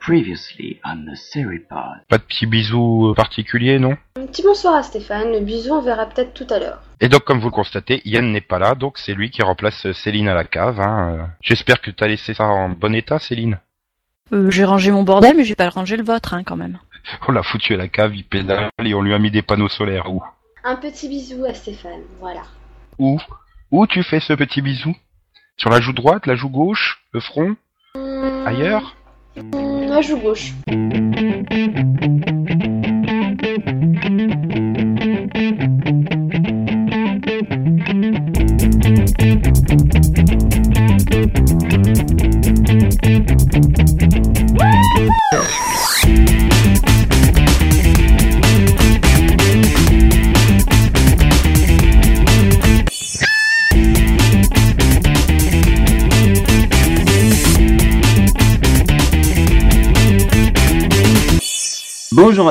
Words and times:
Previously 0.00 0.80
on 0.84 1.04
the 1.04 1.14
Seripod. 1.14 2.00
Pas 2.08 2.18
de 2.18 2.22
petits 2.22 2.46
bisous 2.46 3.12
particuliers, 3.16 3.78
non 3.78 3.96
Un 4.16 4.26
petit 4.26 4.42
bonsoir 4.42 4.74
à 4.76 4.82
Stéphane, 4.82 5.30
le 5.32 5.40
bisou 5.40 5.74
on 5.74 5.82
verra 5.82 6.06
peut-être 6.06 6.32
tout 6.32 6.46
à 6.52 6.58
l'heure. 6.58 6.82
Et 7.00 7.08
donc, 7.08 7.24
comme 7.24 7.38
vous 7.38 7.48
le 7.48 7.52
constatez, 7.52 8.00
Yann 8.04 8.30
n'est 8.32 8.40
pas 8.40 8.58
là, 8.58 8.74
donc 8.74 8.98
c'est 8.98 9.14
lui 9.14 9.30
qui 9.30 9.42
remplace 9.42 9.90
Céline 9.92 10.28
à 10.28 10.34
la 10.34 10.44
cave. 10.44 10.80
Hein. 10.80 11.12
Euh, 11.18 11.24
J'espère 11.42 11.80
que 11.80 11.90
tu 11.90 12.02
as 12.02 12.08
laissé 12.08 12.34
ça 12.34 12.44
en 12.44 12.70
bon 12.70 12.94
état, 12.94 13.18
Céline. 13.18 13.58
Euh, 14.32 14.50
j'ai 14.50 14.64
rangé 14.64 14.90
mon 14.90 15.02
bordel, 15.02 15.36
mais 15.36 15.44
j'ai 15.44 15.54
pas 15.54 15.68
rangé 15.68 15.96
le 15.96 16.04
vôtre, 16.04 16.34
hein, 16.34 16.44
quand 16.44 16.56
même. 16.56 16.78
On 17.28 17.32
l'a 17.32 17.42
foutu 17.42 17.74
à 17.74 17.76
la 17.76 17.88
cave, 17.88 18.14
il 18.14 18.24
pédale 18.24 18.70
et 18.82 18.94
on 18.94 19.02
lui 19.02 19.14
a 19.14 19.18
mis 19.18 19.30
des 19.30 19.42
panneaux 19.42 19.68
solaires. 19.68 20.10
Où 20.12 20.22
Un 20.64 20.76
petit 20.76 21.08
bisou 21.08 21.44
à 21.44 21.54
Stéphane, 21.54 22.02
voilà. 22.18 22.42
Où 22.98 23.18
Où 23.70 23.86
tu 23.86 24.02
fais 24.02 24.20
ce 24.20 24.32
petit 24.34 24.60
bisou? 24.62 24.94
Sur 25.56 25.70
la 25.70 25.80
joue 25.80 25.92
droite, 25.92 26.26
la 26.26 26.36
joue 26.36 26.48
gauche, 26.50 27.02
le 27.12 27.20
front? 27.20 27.56
Hum, 27.94 28.46
Ailleurs? 28.46 28.94
Hum, 29.36 29.86
La 29.88 30.00
joue 30.00 30.18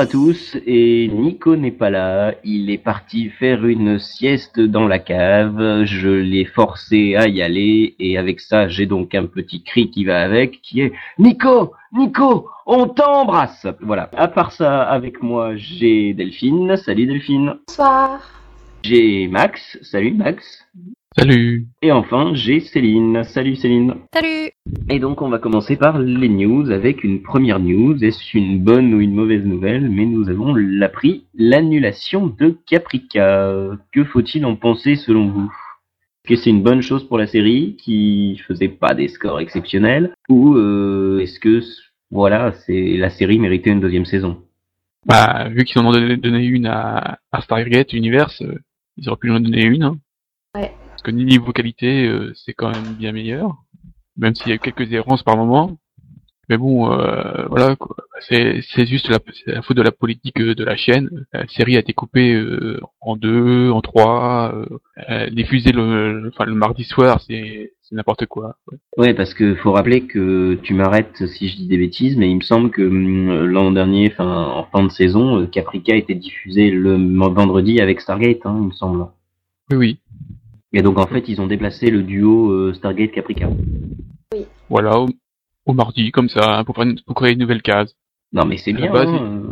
à 0.00 0.06
tous, 0.06 0.56
et 0.66 1.08
Nico 1.12 1.56
n'est 1.56 1.70
pas 1.70 1.90
là, 1.90 2.34
il 2.42 2.70
est 2.70 2.78
parti 2.78 3.28
faire 3.28 3.66
une 3.66 3.98
sieste 3.98 4.58
dans 4.58 4.88
la 4.88 4.98
cave, 4.98 5.84
je 5.84 6.08
l'ai 6.08 6.46
forcé 6.46 7.16
à 7.16 7.28
y 7.28 7.42
aller, 7.42 7.96
et 7.98 8.16
avec 8.16 8.40
ça 8.40 8.66
j'ai 8.66 8.86
donc 8.86 9.14
un 9.14 9.26
petit 9.26 9.62
cri 9.62 9.90
qui 9.90 10.06
va 10.06 10.22
avec, 10.22 10.62
qui 10.62 10.80
est 10.80 10.92
Nico 11.18 11.74
Nico 11.92 12.48
On 12.64 12.88
t'embrasse! 12.88 13.66
Voilà, 13.82 14.08
à 14.16 14.28
part 14.28 14.52
ça, 14.52 14.84
avec 14.84 15.22
moi 15.22 15.54
j'ai 15.56 16.14
Delphine, 16.14 16.78
salut 16.78 17.04
Delphine, 17.04 17.56
Bonsoir. 17.68 18.20
j'ai 18.82 19.28
Max, 19.28 19.78
salut 19.82 20.14
Max, 20.14 20.66
Salut 21.16 21.66
et 21.82 21.90
enfin 21.90 22.34
j'ai 22.34 22.60
Céline, 22.60 23.24
salut 23.24 23.56
Céline. 23.56 23.96
Salut 24.14 24.52
Et 24.88 25.00
donc 25.00 25.22
on 25.22 25.28
va 25.28 25.40
commencer 25.40 25.76
par 25.76 25.98
les 25.98 26.28
news 26.28 26.70
avec 26.70 27.02
une 27.02 27.20
première 27.20 27.58
news. 27.58 28.02
Est-ce 28.04 28.38
une 28.38 28.62
bonne 28.62 28.94
ou 28.94 29.00
une 29.00 29.14
mauvaise 29.14 29.44
nouvelle? 29.44 29.90
Mais 29.90 30.06
nous 30.06 30.28
avons 30.28 30.54
appris 30.82 31.24
l'annulation 31.34 32.28
de 32.28 32.56
Caprica. 32.64 33.76
Que 33.92 34.04
faut-il 34.04 34.46
en 34.46 34.54
penser 34.54 34.94
selon 34.94 35.28
vous? 35.30 35.52
Est-ce 36.24 36.34
que 36.34 36.36
c'est 36.36 36.50
une 36.50 36.62
bonne 36.62 36.80
chose 36.80 37.02
pour 37.08 37.18
la 37.18 37.26
série 37.26 37.76
qui 37.76 38.40
faisait 38.46 38.68
pas 38.68 38.94
des 38.94 39.08
scores 39.08 39.40
exceptionnels? 39.40 40.14
Ou 40.28 40.54
euh, 40.54 41.18
est-ce 41.18 41.40
que 41.40 41.60
voilà, 42.12 42.52
c'est 42.52 42.96
la 42.96 43.10
série 43.10 43.40
méritait 43.40 43.70
une 43.70 43.80
deuxième 43.80 44.04
saison? 44.04 44.44
Bah, 45.06 45.48
vu 45.48 45.64
qu'ils 45.64 45.80
en 45.80 45.86
ont 45.86 45.92
donné, 45.92 46.16
donné 46.16 46.44
une 46.44 46.66
à, 46.66 47.18
à 47.32 47.40
Stargate 47.40 47.94
Universe, 47.94 48.42
euh, 48.42 48.60
ils 48.96 49.08
auraient 49.08 49.18
pu 49.18 49.32
en 49.32 49.40
donner 49.40 49.64
une. 49.64 49.82
Hein. 49.82 49.96
Ouais. 50.54 50.70
Parce 51.00 51.16
que 51.16 51.18
niveau 51.18 51.52
qualité, 51.52 52.06
euh, 52.06 52.30
c'est 52.34 52.52
quand 52.52 52.68
même 52.68 52.92
bien 52.92 53.12
meilleur. 53.12 53.56
Même 54.18 54.34
s'il 54.34 54.50
y 54.50 54.52
a 54.52 54.58
quelques 54.58 54.92
errances 54.92 55.22
par 55.22 55.34
moment. 55.34 55.78
Mais 56.50 56.58
bon, 56.58 56.92
euh, 56.92 57.46
voilà, 57.48 57.74
quoi. 57.76 57.96
C'est, 58.28 58.60
juste 58.84 59.08
la, 59.08 59.18
faute 59.62 59.78
de 59.78 59.82
la 59.82 59.92
politique 59.92 60.38
euh, 60.42 60.54
de 60.54 60.62
la 60.62 60.76
chaîne. 60.76 61.08
La 61.32 61.46
série 61.48 61.76
a 61.76 61.80
été 61.80 61.94
coupée 61.94 62.34
euh, 62.34 62.82
en 63.00 63.16
deux, 63.16 63.70
en 63.70 63.80
trois, 63.80 64.54
diffusée 65.30 65.72
le, 65.72 66.20
le- 66.20 66.28
enfin, 66.28 66.44
le 66.44 66.54
mardi 66.54 66.84
soir, 66.84 67.22
c'est, 67.26 67.72
n'importe 67.92 68.26
quoi. 68.26 68.56
ouais. 68.70 68.78
Ouais, 68.98 69.14
parce 69.14 69.32
que 69.32 69.54
faut 69.54 69.72
rappeler 69.72 70.02
que 70.02 70.58
tu 70.62 70.74
m'arrêtes 70.74 71.26
si 71.28 71.48
je 71.48 71.56
dis 71.56 71.66
des 71.66 71.78
bêtises, 71.78 72.14
mais 72.18 72.30
il 72.30 72.36
me 72.36 72.42
semble 72.42 72.68
que 72.70 72.82
hum, 72.82 73.46
l'an 73.46 73.72
dernier, 73.72 74.12
en 74.18 74.64
fin 74.70 74.84
de 74.84 74.90
saison, 74.90 75.46
Caprica 75.46 75.96
était 75.96 76.14
diffusé 76.14 76.70
le 76.70 76.96
vendredi 77.30 77.80
avec 77.80 78.02
Stargate, 78.02 78.44
hein, 78.44 78.58
il 78.60 78.66
me 78.66 78.72
semble. 78.72 79.06
Oui, 79.70 79.76
oui. 79.76 79.98
Et 80.72 80.82
donc 80.82 80.98
en 80.98 81.06
fait, 81.06 81.24
ils 81.28 81.40
ont 81.40 81.46
déplacé 81.46 81.90
le 81.90 82.02
duo 82.02 82.50
euh, 82.50 82.74
Stargate 82.74 83.12
Caprica. 83.12 83.48
Voilà, 84.68 85.00
au, 85.00 85.08
au 85.66 85.72
mardi, 85.72 86.12
comme 86.12 86.28
ça, 86.28 86.58
hein, 86.58 86.64
pour, 86.64 86.76
faire 86.76 86.84
une- 86.84 87.00
pour 87.00 87.16
créer 87.16 87.32
une 87.32 87.40
nouvelle 87.40 87.62
case. 87.62 87.94
Non 88.32 88.44
mais 88.44 88.56
c'est 88.56 88.72
bien, 88.72 88.92
base, 88.92 89.08
hein, 89.08 89.42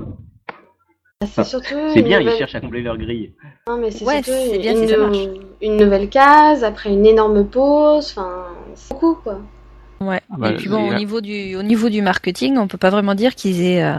Ah, 1.20 1.26
C'est 1.26 1.44
surtout. 1.44 1.74
c'est 1.92 1.98
une 1.98 2.04
bien, 2.06 2.20
ils 2.20 2.30
cherchent 2.30 2.54
à 2.54 2.60
combler 2.60 2.82
leur 2.82 2.96
grille. 2.96 3.32
Non, 3.66 3.78
mais 3.78 3.90
c'est 3.90 4.04
Ouais, 4.04 4.22
surtout 4.22 4.38
c'est 4.40 4.54
une, 4.54 4.60
bien 4.62 4.76
si 4.76 4.86
ça 4.88 4.94
une- 4.94 5.02
marche. 5.02 5.18
une 5.60 5.76
nouvelle 5.76 6.08
case, 6.08 6.62
après 6.62 6.92
une 6.92 7.04
énorme 7.04 7.44
pause, 7.48 8.14
enfin, 8.16 8.44
c'est 8.76 8.94
beaucoup 8.94 9.14
quoi. 9.16 9.40
Ouais. 10.00 10.20
Ah 10.30 10.36
bah, 10.38 10.52
Et 10.52 10.56
puis 10.56 10.68
bon, 10.68 10.88
au 10.88 10.94
niveau 10.94 11.20
du, 11.20 11.56
au 11.56 11.64
niveau 11.64 11.88
du 11.88 12.02
marketing, 12.02 12.56
on 12.56 12.68
peut 12.68 12.78
pas 12.78 12.90
vraiment 12.90 13.16
dire 13.16 13.34
qu'ils 13.34 13.60
aient, 13.62 13.82
euh, 13.82 13.96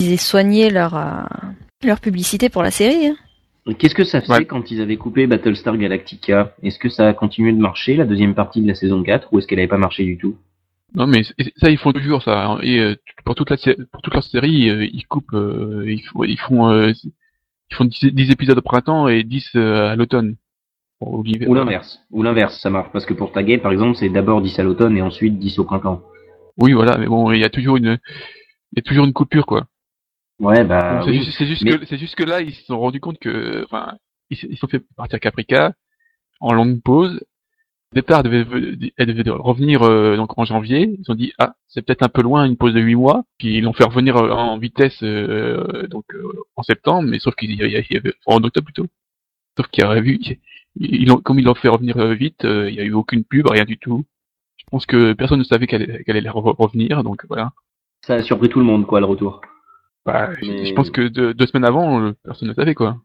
aient 0.00 0.16
soigné 0.16 0.70
leur, 0.70 0.96
euh, 0.96 1.20
leur 1.84 2.00
publicité 2.00 2.48
pour 2.48 2.62
la 2.62 2.70
série. 2.70 3.08
hein. 3.08 3.16
Qu'est-ce 3.76 3.94
que 3.94 4.04
ça 4.04 4.20
fait 4.20 4.32
Ouais. 4.32 4.44
quand 4.44 4.70
ils 4.70 4.80
avaient 4.80 4.96
coupé 4.96 5.26
Battlestar 5.26 5.76
Galactica? 5.76 6.54
Est-ce 6.62 6.78
que 6.78 6.88
ça 6.88 7.08
a 7.08 7.12
continué 7.12 7.52
de 7.52 7.58
marcher, 7.58 7.96
la 7.96 8.06
deuxième 8.06 8.34
partie 8.34 8.62
de 8.62 8.68
la 8.68 8.74
saison 8.74 9.02
4, 9.02 9.28
ou 9.32 9.38
est-ce 9.38 9.46
qu'elle 9.46 9.58
avait 9.58 9.68
pas 9.68 9.78
marché 9.78 10.04
du 10.04 10.16
tout? 10.16 10.36
Non 10.94 11.06
mais 11.06 11.22
ça 11.56 11.68
ils 11.68 11.76
font 11.76 11.92
toujours 11.92 12.22
ça 12.22 12.46
hein. 12.46 12.58
et 12.62 12.80
euh, 12.80 12.94
pour 13.26 13.34
toute 13.34 13.50
la 13.50 13.56
pour 13.92 14.00
toute 14.00 14.14
leur 14.14 14.24
série 14.24 14.70
euh, 14.70 14.86
ils 14.90 15.06
coupent 15.06 15.34
euh, 15.34 15.84
ils, 15.86 16.00
font 16.00 16.24
ils 16.24 16.38
font 16.38 16.70
euh, 16.70 16.92
ils 17.70 17.74
font 17.76 17.84
10, 17.84 18.06
10 18.14 18.30
épisodes 18.30 18.56
au 18.56 18.62
printemps 18.62 19.06
et 19.06 19.22
10 19.22 19.50
euh, 19.56 19.90
à 19.90 19.96
l'automne. 19.96 20.36
Ou 21.00 21.22
l'inverse 21.54 22.00
Ou 22.10 22.22
l'inverse, 22.22 22.58
ça 22.60 22.70
marche, 22.70 22.88
parce 22.92 23.06
que 23.06 23.14
pour 23.14 23.28
Stargate, 23.28 23.62
par 23.62 23.70
exemple, 23.70 23.96
c'est 23.96 24.08
d'abord 24.08 24.40
10 24.40 24.58
à 24.58 24.64
l'automne 24.64 24.96
et 24.96 25.02
ensuite 25.02 25.38
10 25.38 25.58
au 25.58 25.64
printemps. 25.64 26.02
Oui 26.56 26.72
voilà 26.72 26.96
mais 26.98 27.06
bon 27.06 27.30
il 27.30 27.38
y 27.38 27.44
a 27.44 27.50
toujours 27.50 27.76
une 27.76 27.98
il 28.72 28.76
y 28.76 28.80
a 28.80 28.82
toujours 28.82 29.04
une 29.04 29.12
coupure 29.12 29.46
quoi. 29.46 29.66
Ouais, 30.40 30.64
bah 30.64 31.00
c'est 31.04 31.10
oui. 31.10 31.18
juste 31.24 31.36
c'est 31.36 31.46
juste 31.46 31.64
mais- 31.64 31.78
que 31.78 31.86
c'est 31.86 31.98
juste 31.98 32.14
que 32.14 32.22
là 32.22 32.40
ils 32.40 32.54
se 32.54 32.64
sont 32.66 32.78
rendus 32.78 33.00
compte 33.00 33.18
que 33.18 33.64
enfin 33.64 33.96
ils 34.30 34.36
se 34.36 34.46
ils 34.46 34.56
sont 34.56 34.68
fait 34.68 34.82
partir 34.96 35.18
Caprica 35.20 35.72
en 36.40 36.52
longue 36.52 36.80
pause. 36.82 37.20
Au 37.90 37.94
départ, 37.94 38.20
elle 38.22 38.30
devait, 38.44 38.92
elle 38.98 39.06
devait 39.14 39.30
revenir 39.30 39.82
euh, 39.82 40.14
donc 40.16 40.38
en 40.38 40.44
janvier. 40.44 40.94
Ils 41.00 41.10
ont 41.10 41.14
dit 41.14 41.32
ah 41.38 41.54
c'est 41.68 41.80
peut-être 41.80 42.02
un 42.02 42.10
peu 42.10 42.20
loin 42.22 42.44
une 42.44 42.56
pause 42.58 42.74
de 42.74 42.80
huit 42.80 42.94
mois. 42.96 43.24
Puis 43.38 43.56
ils 43.56 43.62
l'ont 43.64 43.72
fait 43.72 43.84
revenir 43.84 44.16
euh, 44.18 44.30
en 44.30 44.58
vitesse 44.58 45.02
euh, 45.02 45.86
donc 45.88 46.04
euh, 46.14 46.22
en 46.54 46.62
septembre, 46.62 47.08
mais 47.08 47.18
sauf 47.18 47.34
qu'il 47.34 47.50
y 47.54 47.62
avait, 47.62 48.12
en 48.26 48.42
octobre 48.44 48.66
plutôt. 48.66 48.86
Sauf 49.56 49.66
qu'il 49.68 49.82
y 49.82 49.86
aurait 49.86 50.02
vu, 50.02 50.20
ils 50.76 51.08
l'ont 51.08 51.16
comme 51.16 51.38
ils 51.38 51.44
l'ont 51.46 51.54
fait 51.54 51.68
revenir 51.68 51.96
euh, 51.96 52.12
vite, 52.14 52.44
euh, 52.44 52.68
il 52.68 52.76
y 52.76 52.80
a 52.80 52.84
eu 52.84 52.92
aucune 52.92 53.24
pub, 53.24 53.46
rien 53.48 53.64
du 53.64 53.78
tout. 53.78 54.04
Je 54.58 54.64
pense 54.70 54.84
que 54.84 55.14
personne 55.14 55.38
ne 55.38 55.44
savait 55.44 55.66
qu'elle 55.66 56.02
allait 56.06 56.28
re- 56.28 56.54
revenir, 56.56 57.02
donc 57.02 57.24
voilà. 57.26 57.52
Ça 58.02 58.14
a 58.14 58.22
surpris 58.22 58.50
tout 58.50 58.58
le 58.58 58.66
monde, 58.66 58.86
quoi, 58.86 59.00
le 59.00 59.06
retour. 59.06 59.40
Bah, 60.06 60.30
Mais- 60.42 60.64
je 60.66 60.74
pense 60.74 60.90
que 60.90 61.08
deux, 61.08 61.34
deux 61.34 61.46
semaines 61.46 61.64
avant, 61.64 62.00
euh, 62.00 62.12
personne 62.24 62.48
ne 62.48 62.54
savait 62.54 62.74
quoi. 62.74 62.96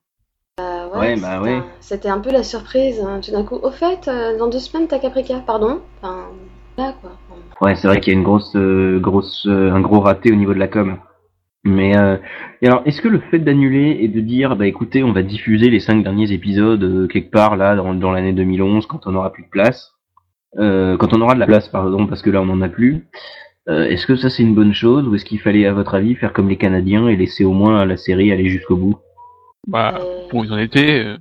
Euh, 0.60 0.88
Ouais, 1.00 1.16
bah 1.20 1.40
c'était 1.40 1.40
ouais. 1.40 1.58
un- 1.58 1.66
C'était 1.80 2.10
un 2.10 2.20
peu 2.20 2.32
la 2.32 2.44
surprise, 2.44 3.02
hein, 3.02 3.20
tout 3.24 3.32
d'un 3.32 3.44
coup. 3.44 3.56
Au 3.56 3.72
fait, 3.72 4.08
euh, 4.08 4.38
dans 4.38 4.48
deux 4.48 4.60
semaines, 4.60 4.88
t'as 4.88 5.00
Caprica, 5.00 5.40
pardon? 5.46 5.82
Enfin, 6.02 6.28
là 6.78 6.94
quoi. 7.02 7.12
Enfin, 7.30 7.42
Ouais, 7.62 7.76
c'est 7.76 7.88
vrai 7.88 8.00
qu'il 8.00 8.14
y 8.14 8.16
a 8.16 8.20
une 8.20 8.26
grosse, 8.26 8.56
euh, 8.56 9.00
grosse, 9.00 9.46
euh, 9.48 9.72
un 9.72 9.82
gros 9.82 10.00
raté 10.00 10.32
au 10.32 10.36
niveau 10.36 10.54
de 10.54 10.60
la 10.60 10.68
com. 10.68 10.98
Mais 11.66 11.98
euh, 11.98 12.18
et 12.62 12.68
alors, 12.68 12.82
est-ce 12.86 13.02
que 13.02 13.08
le 13.08 13.20
fait 13.20 13.40
d'annuler 13.40 13.98
et 14.02 14.08
de 14.10 14.20
dire, 14.22 14.56
bah 14.56 14.68
écoutez, 14.68 15.02
on 15.04 15.14
va 15.14 15.24
diffuser 15.24 15.70
les 15.70 15.80
cinq 15.80 16.04
derniers 16.04 16.32
épisodes 16.32 16.84
euh, 16.84 17.08
quelque 17.08 17.32
part 17.32 17.56
là 17.56 17.76
dans, 17.76 17.94
dans 17.94 18.12
l'année 18.12 18.34
2011 18.34 18.86
quand 18.86 19.08
on 19.08 19.16
aura 19.16 19.32
plus 19.32 19.44
de 19.44 19.50
place, 19.50 19.94
euh, 20.60 20.98
quand 20.98 21.14
on 21.14 21.22
aura 21.22 21.36
de 21.36 21.40
la 21.40 21.46
place, 21.48 21.70
pardon, 21.70 22.06
parce 22.06 22.22
que 22.22 22.30
là 22.30 22.42
on 22.42 22.50
en 22.50 22.62
a 22.62 22.70
plus. 22.70 23.08
Euh, 23.70 23.86
est-ce 23.86 24.06
que 24.06 24.16
ça 24.16 24.30
c'est 24.30 24.44
une 24.44 24.56
bonne 24.56 24.74
chose 24.74 25.08
ou 25.08 25.16
est-ce 25.16 25.26
qu'il 25.26 25.40
fallait, 25.40 25.66
à 25.66 25.74
votre 25.74 25.96
avis, 25.96 26.16
faire 26.16 26.34
comme 26.34 26.50
les 26.50 26.58
Canadiens 26.58 27.08
et 27.08 27.16
laisser 27.16 27.44
au 27.46 27.54
moins 27.54 27.86
la 27.86 27.98
série 27.98 28.32
aller 28.32 28.50
jusqu'au 28.50 28.76
bout? 28.76 28.98
Bah, 29.68 30.00
euh, 30.02 30.28
bon, 30.32 30.44
ils 30.44 30.52
en 30.52 30.58
étaient. 30.58 31.04
euh, 31.06 31.18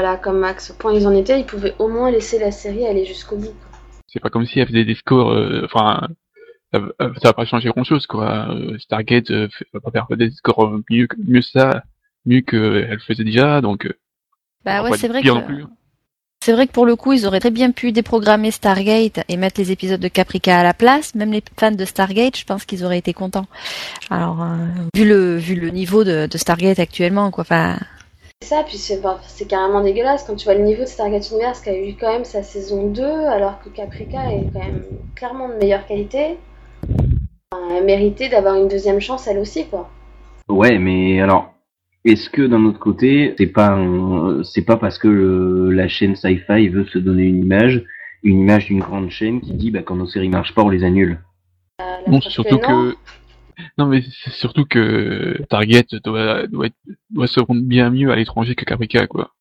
Voilà, 0.00 0.16
comme 0.16 0.38
Max, 0.40 0.70
au 0.70 0.74
point 0.74 0.92
où 0.92 0.96
ils 0.96 1.06
en 1.06 1.14
étaient, 1.14 1.38
ils 1.40 1.46
pouvaient 1.46 1.74
au 1.78 1.88
moins 1.88 2.10
laisser 2.10 2.38
la 2.38 2.50
série 2.50 2.86
aller 2.86 3.04
jusqu'au 3.04 3.36
bout. 3.36 3.54
c'est 4.08 4.20
pas 4.20 4.30
comme 4.30 4.46
si 4.46 4.58
elle 4.58 4.66
faisait 4.66 4.84
des 4.84 4.94
scores. 4.94 5.30
euh, 5.32 5.62
Enfin, 5.64 6.08
ça, 6.72 6.78
va- 6.80 6.92
ça 6.98 7.28
va 7.28 7.32
pas 7.32 7.44
changer 7.44 7.68
grand 7.70 7.84
chose 7.84 8.06
quoi. 8.06 8.48
Stargate 8.78 9.28
fait- 9.28 9.66
va 9.72 9.80
pas 9.80 9.90
faire 9.90 10.06
des 10.16 10.30
scores 10.30 10.80
mieux 10.90 11.06
que 11.06 11.16
mieux 11.26 11.42
ça, 11.42 11.84
mieux 12.26 12.40
que 12.40 12.86
elle 12.88 13.00
faisait 13.00 13.24
déjà, 13.24 13.60
donc. 13.60 13.88
Bah 14.64 14.82
ouais, 14.82 14.92
c'est 14.96 15.08
vrai 15.08 15.22
que 15.22 15.28
non 15.28 15.40
plus. 15.42 15.64
C'est 16.48 16.52
vrai 16.52 16.66
que 16.66 16.72
pour 16.72 16.86
le 16.86 16.96
coup, 16.96 17.12
ils 17.12 17.26
auraient 17.26 17.40
très 17.40 17.50
bien 17.50 17.72
pu 17.72 17.92
déprogrammer 17.92 18.50
Stargate 18.50 19.20
et 19.28 19.36
mettre 19.36 19.60
les 19.60 19.70
épisodes 19.70 20.00
de 20.00 20.08
Caprica 20.08 20.58
à 20.58 20.62
la 20.62 20.72
place. 20.72 21.14
Même 21.14 21.30
les 21.30 21.42
fans 21.58 21.72
de 21.72 21.84
Stargate, 21.84 22.38
je 22.38 22.44
pense 22.44 22.64
qu'ils 22.64 22.84
auraient 22.84 22.98
été 22.98 23.12
contents. 23.12 23.44
Alors, 24.08 24.42
euh, 24.42 24.56
vu 24.94 25.06
le 25.06 25.36
vu 25.36 25.56
le 25.56 25.68
niveau 25.68 26.04
de, 26.04 26.26
de 26.26 26.38
Stargate 26.38 26.78
actuellement, 26.78 27.30
quoi. 27.30 27.42
Enfin, 27.42 27.76
C'est 28.40 28.48
ça, 28.48 28.62
puis 28.66 28.78
c'est 28.78 29.02
bah, 29.02 29.20
c'est 29.26 29.46
carrément 29.46 29.82
dégueulasse 29.82 30.24
quand 30.24 30.36
tu 30.36 30.44
vois 30.44 30.54
le 30.54 30.62
niveau 30.64 30.84
de 30.84 30.88
Stargate 30.88 31.28
Universe 31.30 31.60
qui 31.60 31.68
a 31.68 31.76
eu 31.76 31.94
quand 32.00 32.12
même 32.12 32.24
sa 32.24 32.42
saison 32.42 32.86
2, 32.86 33.02
alors 33.02 33.60
que 33.62 33.68
Caprica 33.68 34.32
est 34.32 34.46
quand 34.52 34.60
même 34.60 34.84
clairement 35.16 35.48
de 35.48 35.54
meilleure 35.54 35.86
qualité. 35.86 36.38
enfin, 37.52 37.80
mérité 37.84 38.30
d'avoir 38.30 38.54
une 38.54 38.68
deuxième 38.68 39.00
chance 39.00 39.26
elle 39.26 39.38
aussi, 39.38 39.66
quoi. 39.66 39.90
Ouais, 40.48 40.78
mais 40.78 41.20
alors, 41.20 41.52
est-ce 42.04 42.30
que 42.30 42.42
d'un 42.42 42.64
autre 42.64 42.78
côté, 42.78 43.34
c'est 43.38 43.46
pas 43.46 43.70
un- 43.72 44.42
c'est 44.44 44.62
pas 44.64 44.76
parce 44.76 44.98
que 44.98 45.08
le- 45.08 45.70
la 45.70 45.88
chaîne 45.88 46.16
Sci-Fi 46.16 46.68
veut 46.68 46.86
se 46.86 46.98
donner 46.98 47.24
une 47.24 47.42
image, 47.42 47.84
une 48.22 48.40
image 48.40 48.66
d'une 48.66 48.80
grande 48.80 49.10
chaîne 49.10 49.40
qui 49.40 49.52
dit 49.54 49.70
bah 49.70 49.82
quand 49.82 49.96
nos 49.96 50.06
séries 50.06 50.28
marchent 50.28 50.54
pas, 50.54 50.62
on 50.62 50.68
les 50.70 50.84
annule? 50.84 51.18
Euh, 51.80 51.84
Bon, 52.06 52.20
surtout 52.20 52.54
non. 52.56 52.60
que. 52.60 52.96
Non, 53.76 53.86
mais 53.86 54.02
c'est 54.22 54.30
surtout 54.32 54.64
que 54.64 55.42
Target 55.50 55.84
doit, 56.04 56.46
doit, 56.46 56.66
être- 56.66 56.76
doit 57.10 57.26
se 57.26 57.40
rendre 57.40 57.62
bien 57.62 57.90
mieux 57.90 58.10
à 58.12 58.16
l'étranger 58.16 58.54
que 58.54 58.64
Caprica, 58.64 59.06
quoi. 59.08 59.32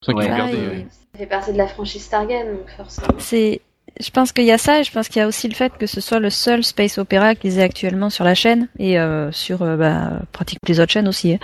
C'est 0.00 0.12
ça 0.12 0.16
Ouais. 0.18 0.26
Ça, 0.26 0.50
et- 0.50 0.54
euh, 0.54 0.82
Ça 1.12 1.18
fait 1.18 1.26
partie 1.26 1.52
de 1.52 1.58
la 1.58 1.66
franchise 1.66 2.08
Target, 2.08 2.44
donc 2.46 2.68
forcément. 2.76 3.08
C'est, 3.18 3.60
je 4.00 4.10
pense 4.10 4.32
qu'il 4.32 4.44
y 4.44 4.52
a 4.52 4.58
ça, 4.58 4.80
et 4.80 4.84
je 4.84 4.92
pense 4.92 5.08
qu'il 5.08 5.20
y 5.20 5.22
a 5.22 5.26
aussi 5.26 5.48
le 5.48 5.54
fait 5.54 5.72
que 5.78 5.86
ce 5.86 6.00
soit 6.00 6.18
le 6.18 6.30
seul 6.30 6.62
space 6.64 6.98
opéra 6.98 7.34
qu'ils 7.34 7.58
aient 7.58 7.62
actuellement 7.62 8.10
sur 8.10 8.24
la 8.24 8.34
chaîne 8.34 8.68
et 8.78 8.98
euh, 8.98 9.32
sur 9.32 9.62
euh, 9.62 9.76
bah, 9.76 10.20
pratiquement 10.32 10.66
les 10.68 10.80
autres 10.80 10.92
chaînes 10.92 11.08
aussi. 11.08 11.34
hein. 11.34 11.38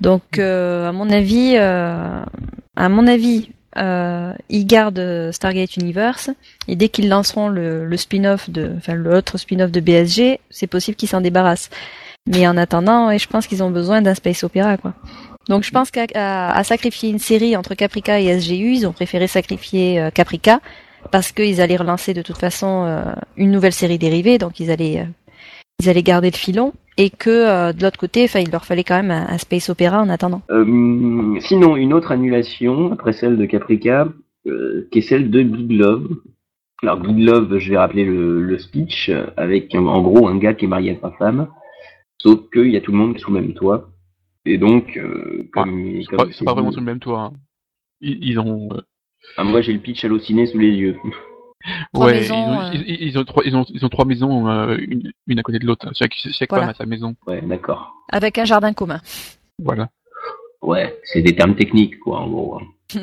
Donc, 0.00 0.38
euh, 0.38 0.88
à 0.88 0.92
mon 0.92 1.10
avis, 1.10 1.54
euh, 1.56 2.22
à 2.76 2.88
mon 2.88 3.06
avis, 3.06 3.50
euh, 3.78 4.32
ils 4.50 4.66
gardent 4.66 5.30
Stargate 5.32 5.76
Universe 5.76 6.30
et 6.68 6.76
dès 6.76 6.88
qu'ils 6.88 7.08
lanceront 7.08 7.48
le, 7.48 7.86
le 7.86 7.96
spin-off 7.96 8.50
de, 8.50 8.72
enfin 8.76 8.94
l'autre 8.94 9.38
spin-off 9.38 9.70
de 9.70 9.80
BSG, 9.80 10.40
c'est 10.50 10.66
possible 10.66 10.96
qu'ils 10.96 11.08
s'en 11.08 11.20
débarrassent. 11.20 11.70
Mais 12.26 12.46
en 12.46 12.56
attendant, 12.56 13.08
ouais, 13.08 13.18
je 13.18 13.26
pense 13.26 13.46
qu'ils 13.46 13.62
ont 13.62 13.70
besoin 13.70 14.00
d'un 14.02 14.14
space 14.14 14.44
opéra, 14.44 14.76
quoi. 14.76 14.94
Donc, 15.48 15.64
je 15.64 15.72
pense 15.72 15.90
qu'à 15.90 16.62
sacrifier 16.62 17.10
une 17.10 17.18
série 17.18 17.56
entre 17.56 17.74
Caprica 17.74 18.20
et 18.20 18.38
SGU, 18.38 18.74
ils 18.74 18.86
ont 18.86 18.92
préféré 18.92 19.26
sacrifier 19.26 20.00
euh, 20.00 20.10
Caprica 20.10 20.60
parce 21.10 21.32
qu'ils 21.32 21.60
allaient 21.60 21.76
relancer 21.76 22.14
de 22.14 22.22
toute 22.22 22.38
façon 22.38 22.84
euh, 22.86 23.02
une 23.36 23.50
nouvelle 23.50 23.72
série 23.72 23.98
dérivée, 23.98 24.38
donc 24.38 24.60
ils 24.60 24.70
allaient 24.70 25.00
euh, 25.00 25.32
ils 25.80 25.88
allaient 25.88 26.02
garder 26.02 26.30
le 26.30 26.36
filon 26.36 26.72
et 26.98 27.10
que 27.10 27.30
euh, 27.30 27.72
de 27.72 27.82
l'autre 27.82 27.98
côté, 27.98 28.24
enfin, 28.24 28.40
il 28.40 28.50
leur 28.50 28.64
fallait 28.64 28.84
quand 28.84 28.96
même 28.96 29.10
un, 29.10 29.26
un 29.28 29.38
space 29.38 29.68
opéra 29.70 30.00
en 30.02 30.08
attendant. 30.10 30.42
Euh, 30.50 31.40
sinon, 31.40 31.76
une 31.76 31.92
autre 31.92 32.12
annulation 32.12 32.92
après 32.92 33.12
celle 33.14 33.36
de 33.36 33.46
Caprica, 33.46 34.08
euh, 34.46 34.88
qui 34.92 34.98
est 34.98 35.02
celle 35.02 35.30
de 35.30 35.42
Big 35.42 35.72
Love. 35.72 36.08
Alors 36.82 36.98
Big 36.98 37.18
Love, 37.18 37.58
je 37.58 37.70
vais 37.70 37.78
rappeler 37.78 38.04
le, 38.04 38.42
le 38.42 38.58
speech 38.58 39.10
avec 39.36 39.74
en 39.74 40.02
gros 40.02 40.28
un 40.28 40.36
gars 40.38 40.52
qui 40.54 40.66
est 40.66 40.68
marié 40.68 40.98
à 41.02 41.08
sa 41.08 41.16
femme, 41.16 41.48
sauf 42.18 42.40
qu'il 42.52 42.70
y 42.70 42.76
a 42.76 42.80
tout 42.80 42.92
le 42.92 42.98
monde 42.98 43.12
qui 43.14 43.18
est 43.18 43.22
sous 43.24 43.32
le 43.32 43.40
même 43.40 43.54
toit. 43.54 43.88
Et 44.44 44.58
donc, 44.58 44.96
euh, 44.96 45.48
comme, 45.52 46.00
C'est 46.00 46.04
comme 46.06 46.16
pas, 46.28 46.32
c'est 46.32 46.44
pas 46.44 46.52
vraiment 46.54 46.72
sur 46.72 46.80
le 46.80 46.86
même 46.86 46.98
toit. 46.98 47.20
hein. 47.20 47.32
Ils, 48.00 48.18
ils 48.22 48.38
ont. 48.40 48.68
Ah, 49.36 49.44
moi 49.44 49.60
j'ai 49.62 49.72
le 49.72 49.78
pitch 49.80 50.04
halluciné 50.04 50.46
sous 50.46 50.58
les 50.58 50.70
yeux. 50.70 50.96
Trois 51.92 52.06
ouais, 52.06 52.14
maisons, 52.14 52.34
ils, 52.34 52.40
ont, 52.40 52.60
euh. 52.60 52.70
ils, 52.74 53.02
ils 53.02 53.18
ont 53.18 53.24
trois, 53.24 53.42
ils 53.44 53.56
ont, 53.56 53.64
ils 53.68 53.84
ont 53.84 53.88
trois 53.88 54.04
maisons, 54.04 54.48
euh, 54.48 54.76
une, 54.80 55.12
une 55.28 55.38
à 55.38 55.42
côté 55.42 55.58
de 55.58 55.66
l'autre. 55.66 55.88
Chaque, 55.94 56.14
chaque 56.14 56.50
Voilà. 56.50 56.66
femme 56.66 56.74
a 56.74 56.78
sa 56.78 56.86
maison. 56.86 57.14
Ouais, 57.26 57.40
d'accord. 57.40 57.92
Avec 58.10 58.38
un 58.38 58.44
jardin 58.44 58.72
commun. 58.72 59.00
Voilà. 59.62 59.88
Ouais, 60.60 60.98
c'est 61.04 61.22
des 61.22 61.34
termes 61.34 61.54
techniques, 61.54 61.98
quoi, 62.00 62.20
en 62.20 62.28
gros. 62.30 62.60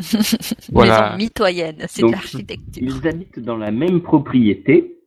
Voilà. 0.72 1.12
Maison 1.12 1.18
mitoyenne, 1.18 1.86
c'est 1.88 2.02
de 2.04 2.12
l'architecture. 2.12 2.84
Ils 2.84 3.08
habitent 3.08 3.40
dans 3.40 3.58
la 3.58 3.72
même 3.72 4.02
propriété, 4.02 4.98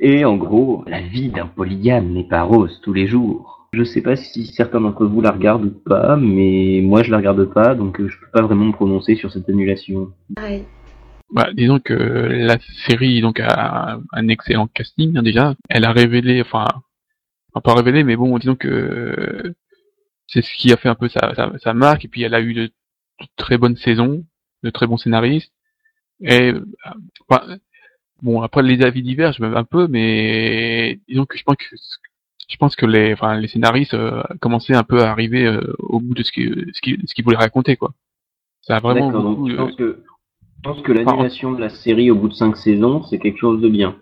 et 0.00 0.24
en 0.24 0.36
gros, 0.36 0.84
la 0.86 1.00
vie 1.00 1.28
d'un 1.28 1.46
polygame 1.46 2.12
n'est 2.12 2.28
pas 2.28 2.42
rose 2.42 2.80
tous 2.82 2.92
les 2.92 3.06
jours. 3.06 3.61
Je 3.74 3.84
sais 3.84 4.02
pas 4.02 4.16
si 4.16 4.44
certains 4.46 4.82
d'entre 4.82 5.06
vous 5.06 5.22
la 5.22 5.30
regardent 5.30 5.64
ou 5.64 5.70
pas, 5.70 6.16
mais 6.16 6.82
moi 6.82 7.02
je 7.02 7.10
la 7.10 7.16
regarde 7.16 7.42
pas, 7.46 7.74
donc 7.74 8.00
euh, 8.00 8.08
je 8.08 8.18
peux 8.18 8.26
pas 8.30 8.42
vraiment 8.42 8.66
me 8.66 8.72
prononcer 8.72 9.14
sur 9.14 9.32
cette 9.32 9.48
annulation. 9.48 10.12
Pareil. 10.36 10.64
Bah, 11.30 11.48
disons 11.54 11.80
que 11.80 11.94
la 11.94 12.58
série 12.86 13.22
donc 13.22 13.40
a 13.40 13.98
un 14.12 14.28
excellent 14.28 14.66
casting 14.66 15.16
hein, 15.16 15.22
déjà. 15.22 15.54
Elle 15.70 15.86
a 15.86 15.92
révélé, 15.92 16.42
enfin, 16.42 16.66
enfin, 17.54 17.62
pas 17.62 17.74
révélé, 17.74 18.04
mais 18.04 18.14
bon, 18.14 18.36
disons 18.36 18.56
que 18.56 19.54
c'est 20.26 20.42
ce 20.42 20.54
qui 20.54 20.70
a 20.70 20.76
fait 20.76 20.90
un 20.90 20.94
peu 20.94 21.08
sa, 21.08 21.34
sa, 21.34 21.50
sa 21.58 21.72
marque. 21.72 22.04
Et 22.04 22.08
puis 22.08 22.22
elle 22.22 22.34
a 22.34 22.42
eu 22.42 22.52
de, 22.52 22.66
de 22.66 23.26
très 23.36 23.56
bonnes 23.56 23.76
saisons, 23.76 24.22
de 24.62 24.68
très 24.68 24.86
bons 24.86 24.98
scénaristes. 24.98 25.52
Et 26.20 26.52
euh, 26.52 26.62
enfin, 27.26 27.56
bon, 28.20 28.42
après 28.42 28.62
les 28.62 28.82
avis 28.82 29.02
divergent 29.02 29.40
même 29.40 29.56
un 29.56 29.64
peu, 29.64 29.88
mais 29.88 31.00
disons 31.08 31.24
que 31.24 31.38
je 31.38 31.42
pense 31.42 31.56
que 31.56 31.74
je 32.52 32.58
pense 32.58 32.76
que 32.76 32.84
les, 32.84 33.14
enfin, 33.14 33.34
les 33.38 33.48
scénaristes 33.48 33.94
euh, 33.94 34.22
commençaient 34.40 34.74
un 34.74 34.84
peu 34.84 35.02
à 35.02 35.10
arriver 35.10 35.46
euh, 35.46 35.74
au 35.78 36.00
bout 36.00 36.12
de 36.12 36.22
ce 36.22 36.30
qu'ils 36.30 36.70
ce 36.74 36.80
qu'ils 36.82 37.00
ce 37.06 37.14
qu'ils 37.14 37.24
voulaient 37.24 37.38
raconter, 37.38 37.76
quoi. 37.76 37.94
Ça 38.60 38.76
a 38.76 38.80
vraiment 38.80 39.10
beaucoup. 39.10 39.48
je 39.48 39.56
pense 39.56 39.74
que, 39.74 40.04
je 40.56 40.62
pense 40.62 40.82
que 40.82 40.92
l'annulation 40.92 41.52
de 41.52 41.60
la 41.60 41.70
série 41.70 42.10
au 42.10 42.14
bout 42.14 42.28
de 42.28 42.34
cinq 42.34 42.56
saisons, 42.58 43.02
c'est 43.04 43.18
quelque 43.18 43.38
chose 43.38 43.62
de 43.62 43.68
bien? 43.68 43.96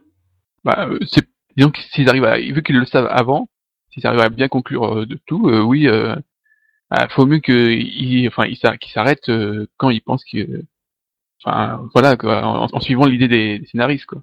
Bah, 0.65 0.89
euh, 0.89 0.99
c'est, 1.07 1.27
disons 1.57 1.71
que 1.71 1.81
s'ils 1.93 2.09
arrivent 2.09 2.25
à, 2.25 2.39
vu 2.39 2.63
qu'ils 2.65 2.77
le 2.77 2.87
savent 2.87 3.09
avant, 3.09 3.49
s'ils 3.91 4.05
arrivent 4.07 4.21
à 4.21 4.29
bien 4.29 4.49
conclure 4.49 5.07
de 5.07 5.19
tout, 5.27 5.49
euh, 5.49 5.63
oui, 5.63 5.87
euh, 5.87 6.17
ah, 6.91 7.09
faut 7.09 7.27
mieux 7.27 7.39
qu'ils, 7.39 8.27
enfin, 8.27 8.47
ils 8.47 8.57
s'arrêtent 8.57 9.31
quand 9.77 9.91
ils 9.91 10.03
pensent 10.03 10.25
que, 10.25 10.65
enfin, 11.43 11.89
voilà, 11.95 12.17
quoi, 12.17 12.45
en, 12.45 12.67
en 12.71 12.81
suivant 12.81 13.07
l'idée 13.07 13.29
des, 13.29 13.61
des 13.61 13.67
scénaristes, 13.67 14.07
quoi. 14.07 14.23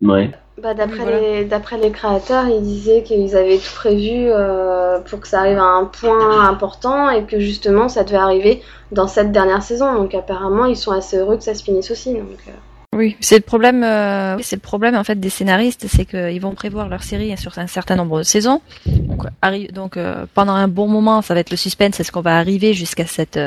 Ouais. 0.00 0.30
Bah, 0.62 0.74
d'après 0.74 0.96
voilà. 1.04 1.20
les 1.20 1.44
d'après 1.44 1.78
les 1.78 1.90
créateurs, 1.90 2.46
ils 2.48 2.62
disaient 2.62 3.02
qu'ils 3.02 3.36
avaient 3.36 3.58
tout 3.58 3.74
prévu 3.74 4.10
euh, 4.30 4.98
pour 5.00 5.20
que 5.20 5.28
ça 5.28 5.40
arrive 5.40 5.58
à 5.58 5.62
un 5.62 5.84
point 5.84 6.48
important 6.48 7.10
et 7.10 7.24
que 7.24 7.38
justement 7.38 7.88
ça 7.88 8.02
devait 8.04 8.16
arriver 8.16 8.62
dans 8.90 9.06
cette 9.06 9.30
dernière 9.32 9.62
saison. 9.62 9.94
Donc 9.94 10.14
apparemment, 10.14 10.64
ils 10.64 10.76
sont 10.76 10.92
assez 10.92 11.16
heureux 11.16 11.36
que 11.36 11.44
ça 11.44 11.54
se 11.54 11.62
finisse 11.62 11.90
aussi. 11.90 12.14
Donc 12.14 12.38
euh, 12.48 12.50
Oui, 12.96 13.16
c'est 13.20 13.36
le 13.36 13.42
problème. 13.42 13.84
euh, 13.84 14.36
c'est 14.40 14.56
le 14.56 14.60
problème 14.62 14.96
en 14.96 15.04
fait 15.04 15.20
des 15.20 15.30
scénaristes, 15.30 15.86
c'est 15.88 16.04
qu'ils 16.04 16.40
vont 16.40 16.54
prévoir 16.54 16.88
leur 16.88 17.02
série 17.02 17.36
sur 17.36 17.56
un 17.58 17.66
certain 17.66 17.96
nombre 17.96 18.18
de 18.18 18.22
saisons. 18.24 18.60
Donc, 18.86 19.22
arri- 19.42 19.70
donc 19.72 19.96
pendant 20.34 20.54
un 20.54 20.68
bon 20.68 20.88
moment, 20.88 21.22
ça 21.22 21.34
va 21.34 21.40
être 21.40 21.50
le 21.50 21.56
suspense, 21.56 22.00
est-ce 22.00 22.10
qu'on 22.10 22.20
va 22.22 22.36
arriver 22.36 22.74
jusqu'à 22.74 23.06
cette 23.06 23.38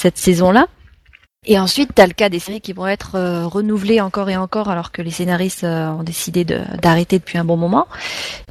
cette 0.00 0.18
saison-là? 0.18 0.66
Et 1.44 1.58
ensuite, 1.58 1.90
t'as 1.92 2.06
le 2.06 2.12
cas 2.12 2.28
des 2.28 2.38
séries 2.38 2.60
qui 2.60 2.72
vont 2.72 2.86
être 2.86 3.16
euh, 3.16 3.48
renouvelées 3.48 4.00
encore 4.00 4.30
et 4.30 4.36
encore, 4.36 4.70
alors 4.70 4.92
que 4.92 5.02
les 5.02 5.10
scénaristes 5.10 5.64
euh, 5.64 5.88
ont 5.88 6.04
décidé 6.04 6.44
de- 6.44 6.60
d'arrêter 6.80 7.18
depuis 7.18 7.36
un 7.36 7.44
bon 7.44 7.56
moment. 7.56 7.88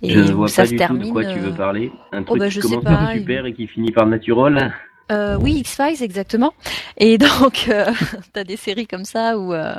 Et 0.01 0.11
je 0.11 0.33
vois 0.33 0.49
ça 0.49 0.63
pas 0.63 0.65
se 0.65 0.71
du 0.71 0.77
termine. 0.77 1.01
tout 1.03 1.07
de 1.07 1.11
quoi 1.13 1.23
tu 1.23 1.39
veux 1.39 1.53
euh, 1.53 1.55
parler. 1.55 1.89
Un 2.11 2.23
truc 2.23 2.39
bah, 2.39 2.49
qui 2.49 2.55
je 2.55 2.59
commence 2.59 2.83
pas, 2.83 2.97
par 2.97 3.11
super 3.13 3.45
et 3.45 3.53
qui 3.53 3.65
finit 3.67 3.93
par 3.93 4.07
natural. 4.07 4.73
Euh, 5.09 5.37
oui, 5.39 5.59
X-Files, 5.59 6.03
exactement. 6.03 6.53
Et 6.97 7.17
donc, 7.17 7.67
euh, 7.69 7.93
t'as 8.33 8.43
des 8.43 8.57
séries 8.57 8.87
comme 8.87 9.05
ça 9.05 9.37
où, 9.37 9.53
euh, 9.53 9.73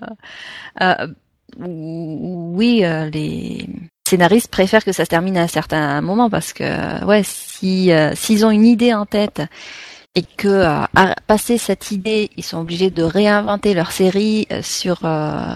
euh, 0.81 1.07
où- 1.61 1.67
où, 1.67 2.57
oui, 2.57 2.81
euh, 2.83 3.11
les 3.11 3.67
scénaristes 4.09 4.51
préfèrent 4.51 4.85
que 4.87 4.93
ça 4.93 5.05
se 5.05 5.11
termine 5.11 5.37
à 5.37 5.43
un 5.43 5.49
certain 5.49 6.01
moment 6.01 6.31
parce 6.31 6.55
que, 6.55 7.05
ouais, 7.05 7.21
si 7.25 7.91
s'ils 8.15 8.47
ont 8.47 8.51
une 8.51 8.65
idée 8.65 8.95
en 8.95 9.05
tête 9.05 9.43
et 10.15 10.23
que 10.23 10.49
euh, 10.49 10.85
à 10.95 11.15
passer 11.27 11.59
cette 11.59 11.91
idée, 11.91 12.31
ils 12.37 12.43
sont 12.45 12.59
obligés 12.59 12.91
de 12.91 13.03
réinventer 13.03 13.75
leur 13.75 13.93
série 13.93 14.47
euh, 14.53 14.61
sur 14.63 15.05
euh, 15.05 15.55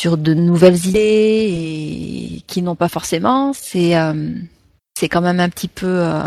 sur 0.00 0.16
de 0.18 0.34
nouvelles 0.34 0.86
idées 0.86 1.48
et 2.38 2.40
qui 2.48 2.62
n'ont 2.62 2.74
pas 2.74 2.88
forcément, 2.88 3.52
c'est 3.52 3.96
euh, 3.96 4.30
c'est 4.98 5.08
quand 5.08 5.20
même 5.20 5.40
un 5.40 5.48
petit 5.48 5.68
peu 5.68 5.86
euh, 5.86 6.22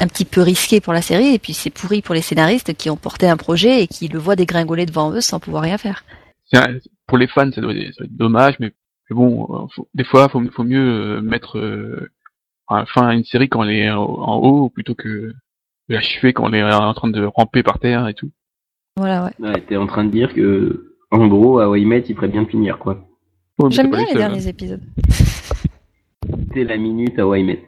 un 0.00 0.06
petit 0.08 0.24
peu 0.24 0.42
risqué 0.42 0.80
pour 0.80 0.92
la 0.92 1.02
série 1.02 1.34
et 1.34 1.38
puis 1.38 1.54
c'est 1.54 1.70
pourri 1.70 2.02
pour 2.02 2.14
les 2.14 2.22
scénaristes 2.22 2.74
qui 2.74 2.90
ont 2.90 2.96
porté 2.96 3.28
un 3.28 3.36
projet 3.36 3.82
et 3.82 3.86
qui 3.86 4.08
le 4.08 4.18
voient 4.18 4.36
dégringoler 4.36 4.86
devant 4.86 5.12
eux 5.12 5.20
sans 5.20 5.38
pouvoir 5.38 5.62
rien 5.62 5.78
faire. 5.78 6.04
Pour 7.06 7.18
les 7.18 7.28
fans, 7.28 7.50
ça 7.52 7.60
doit, 7.60 7.72
être- 7.72 8.02
dommage, 8.10 8.56
mais, 8.58 8.72
bon, 9.10 9.68
des 9.94 10.04
fois, 10.04 10.28
faut, 10.28 10.42
faut 10.50 10.64
mieux 10.64 11.20
mettre 11.20 11.58
enfin, 12.66 13.10
une 13.12 13.24
série 13.24 13.48
quand 13.48 13.62
elle 13.62 13.76
est 13.76 13.90
en 13.90 14.36
haut 14.36 14.68
plutôt 14.70 14.94
que 14.94 15.32
de 15.88 15.94
l'achever 15.94 16.32
quand 16.32 16.48
elle 16.52 16.56
est 16.68 16.72
en 16.74 16.94
train 16.94 17.08
de 17.08 17.24
ramper 17.24 17.62
par 17.62 17.78
terre 17.78 18.08
et 18.08 18.14
tout. 18.14 18.30
Voilà, 18.96 19.24
ouais. 19.24 19.46
Ouais, 19.48 19.60
t'es 19.68 19.76
en 19.76 19.86
train 19.86 20.04
de 20.04 20.10
dire 20.10 20.32
que, 20.32 20.94
en 21.10 21.26
gros, 21.26 21.58
à 21.60 21.68
Met, 21.68 22.04
il 22.08 22.14
ferait 22.14 22.28
bien 22.28 22.46
finir, 22.46 22.78
quoi. 22.78 23.06
Ouais, 23.58 23.70
J'aime 23.70 23.86
c'est 23.86 23.90
bien 23.90 24.00
les 24.00 24.06
seuls, 24.06 24.16
hein. 24.16 24.28
derniers 24.28 24.48
épisodes. 24.48 24.82
C'était 26.48 26.64
la 26.64 26.76
minute 26.76 27.18
à 27.18 27.26
Met. 27.26 27.62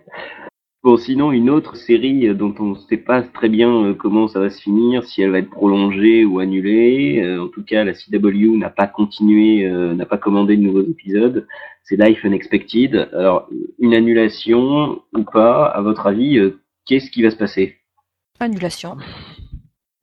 Bon, 0.85 0.97
sinon, 0.97 1.33
une 1.33 1.51
autre 1.51 1.77
série 1.77 2.35
dont 2.35 2.55
on 2.61 2.67
ne 2.71 2.75
sait 2.89 2.97
pas 2.99 3.23
très 3.23 3.49
bien 3.49 3.71
euh, 3.85 3.95
comment 3.95 4.29
ça 4.29 4.39
va 4.41 4.49
se 4.49 4.63
finir, 4.63 5.05
si 5.05 5.21
elle 5.23 5.33
va 5.33 5.39
être 5.41 5.51
prolongée 5.51 6.25
ou 6.25 6.39
annulée. 6.39 7.21
euh, 7.23 7.43
en 7.43 7.49
tout 7.49 7.65
cas, 7.65 7.85
la 7.85 7.93
CW 7.95 8.57
n'a 8.57 8.71
pas 8.71 8.87
continué, 8.87 9.67
euh, 9.67 9.95
n'a 9.95 10.07
pas 10.07 10.19
commandé 10.19 10.57
de 10.57 10.63
nouveaux 10.63 10.83
épisodes. 10.85 11.47
C'est 11.83 11.97
Life 11.97 12.23
Unexpected. 12.25 13.09
Alors, 13.13 13.49
une 13.79 13.93
annulation 13.95 15.03
ou 15.17 15.25
pas, 15.25 15.67
à 15.67 15.81
votre 15.83 16.07
avis, 16.07 16.39
euh, 16.39 16.61
qu'est-ce 16.87 17.11
qui 17.11 17.23
va 17.23 17.31
se 17.31 17.37
passer? 17.37 17.78
Annulation. 18.41 18.97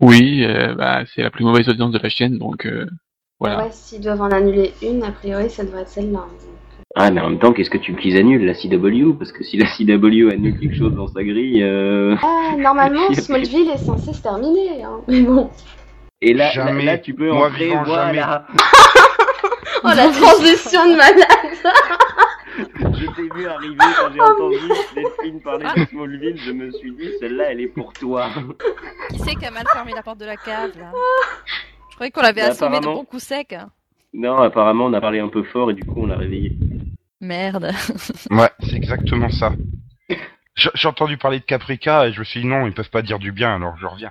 Oui, 0.01 0.43
euh, 0.43 0.75
bah, 0.75 1.03
c'est 1.13 1.21
la 1.23 1.29
plus 1.31 1.45
mauvaise 1.45 1.69
audience 1.69 1.91
de 1.91 1.99
la 1.99 2.09
chaîne, 2.09 2.37
donc 2.37 2.65
euh, 2.65 2.85
voilà. 3.39 3.59
ouais, 3.59 3.69
s'ils 3.71 4.01
doivent 4.01 4.21
en 4.21 4.31
annuler 4.31 4.73
une, 4.81 5.03
a 5.03 5.11
priori, 5.11 5.49
ça 5.49 5.63
devrait 5.63 5.81
être 5.83 5.89
celle-là. 5.89 6.25
Ah, 6.97 7.11
mais 7.11 7.19
en 7.21 7.29
même 7.29 7.39
temps, 7.39 7.51
qu'est-ce 7.53 7.69
que 7.69 7.77
tu 7.77 7.91
veux 7.93 7.97
qu'ils 7.97 8.17
annulent, 8.17 8.45
la 8.45 8.53
CW 8.53 9.13
Parce 9.17 9.31
que 9.33 9.43
si 9.43 9.57
la 9.57 9.65
CW 9.65 10.31
annule 10.31 10.57
quelque 10.59 10.75
chose 10.75 10.93
dans 10.95 11.07
sa 11.07 11.23
grille... 11.23 11.61
euh, 11.63 12.15
Ah, 12.21 12.55
normalement, 12.57 13.09
Smallville 13.13 13.69
est 13.69 13.77
censé 13.77 14.13
se 14.13 14.21
terminer. 14.21 14.83
Hein. 14.83 15.01
Mais 15.07 15.21
bon. 15.21 15.49
Et 16.21 16.33
là, 16.33 16.45
là, 16.45 16.51
Jamais. 16.51 16.85
là, 16.85 16.97
tu 16.97 17.13
peux 17.13 17.29
Moi, 17.31 17.47
entrer, 17.47 17.65
vivant, 17.65 17.83
voilà. 17.85 18.47
Oh, 19.83 19.89
la 19.95 20.07
transition 20.09 20.83
de 20.85 20.95
malade 20.95 21.27
t'ai 23.15 23.29
vu 23.35 23.47
arriver 23.47 23.77
quand 23.77 24.13
j'ai 24.13 24.21
entendu 24.21 24.57
Delphine 24.93 25.41
parler 25.41 25.65
de 25.75 25.85
Smallville, 25.85 26.37
je 26.37 26.51
me 26.51 26.71
suis 26.71 26.91
dit, 26.91 27.09
celle-là, 27.19 27.51
elle 27.51 27.61
est 27.61 27.67
pour 27.67 27.93
toi. 27.93 28.29
Qui 29.11 29.19
c'est 29.19 29.35
qui 29.35 29.45
a 29.45 29.51
mal 29.51 29.65
fermé 29.71 29.93
la 29.93 30.03
porte 30.03 30.19
de 30.19 30.25
la 30.25 30.37
cave 30.37 30.77
là 30.77 30.91
Je 31.89 31.95
croyais 31.95 32.11
qu'on 32.11 32.21
l'avait 32.21 32.41
Bah, 32.41 32.47
assommé 32.47 32.79
de 32.79 32.85
bons 32.85 33.05
coups 33.05 33.23
secs. 33.23 33.55
Non, 34.13 34.37
apparemment, 34.37 34.85
on 34.85 34.93
a 34.93 35.01
parlé 35.01 35.19
un 35.19 35.27
peu 35.27 35.43
fort 35.43 35.71
et 35.71 35.73
du 35.73 35.83
coup, 35.83 36.01
on 36.03 36.07
l'a 36.07 36.17
réveillé. 36.17 36.53
Merde. 37.21 37.71
Ouais, 38.31 38.49
c'est 38.61 38.75
exactement 38.75 39.29
ça. 39.29 39.51
J'ai 40.55 40.69
j'ai 40.73 40.87
entendu 40.87 41.17
parler 41.17 41.39
de 41.39 41.45
Caprica 41.45 42.07
et 42.07 42.13
je 42.13 42.19
me 42.19 42.23
suis 42.23 42.41
dit 42.41 42.47
non, 42.47 42.65
ils 42.65 42.73
peuvent 42.73 42.89
pas 42.89 43.01
dire 43.01 43.19
du 43.19 43.31
bien, 43.31 43.55
alors 43.55 43.75
je 43.77 43.85
reviens. 43.85 44.09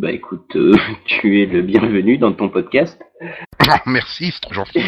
Bah 0.00 0.12
écoute, 0.12 0.54
euh, 0.54 0.76
tu 1.06 1.42
es 1.42 1.46
le 1.46 1.62
bienvenu 1.62 2.18
dans 2.18 2.32
ton 2.32 2.48
podcast. 2.48 3.02
Merci, 3.86 4.30
c'est 4.32 4.40
trop 4.40 4.54
gentil. 4.54 4.82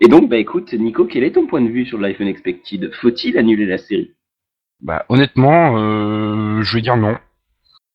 Et 0.00 0.08
donc, 0.08 0.28
bah 0.28 0.36
écoute, 0.38 0.72
Nico, 0.72 1.06
quel 1.06 1.24
est 1.24 1.32
ton 1.32 1.46
point 1.46 1.60
de 1.62 1.68
vue 1.68 1.86
sur 1.86 1.98
Life 1.98 2.18
Unexpected? 2.20 2.92
Faut-il 3.00 3.38
annuler 3.38 3.66
la 3.66 3.78
série? 3.78 4.12
Bah 4.80 5.04
honnêtement, 5.08 5.78
euh, 5.78 6.62
je 6.62 6.74
vais 6.76 6.82
dire 6.82 6.96
non. 6.96 7.16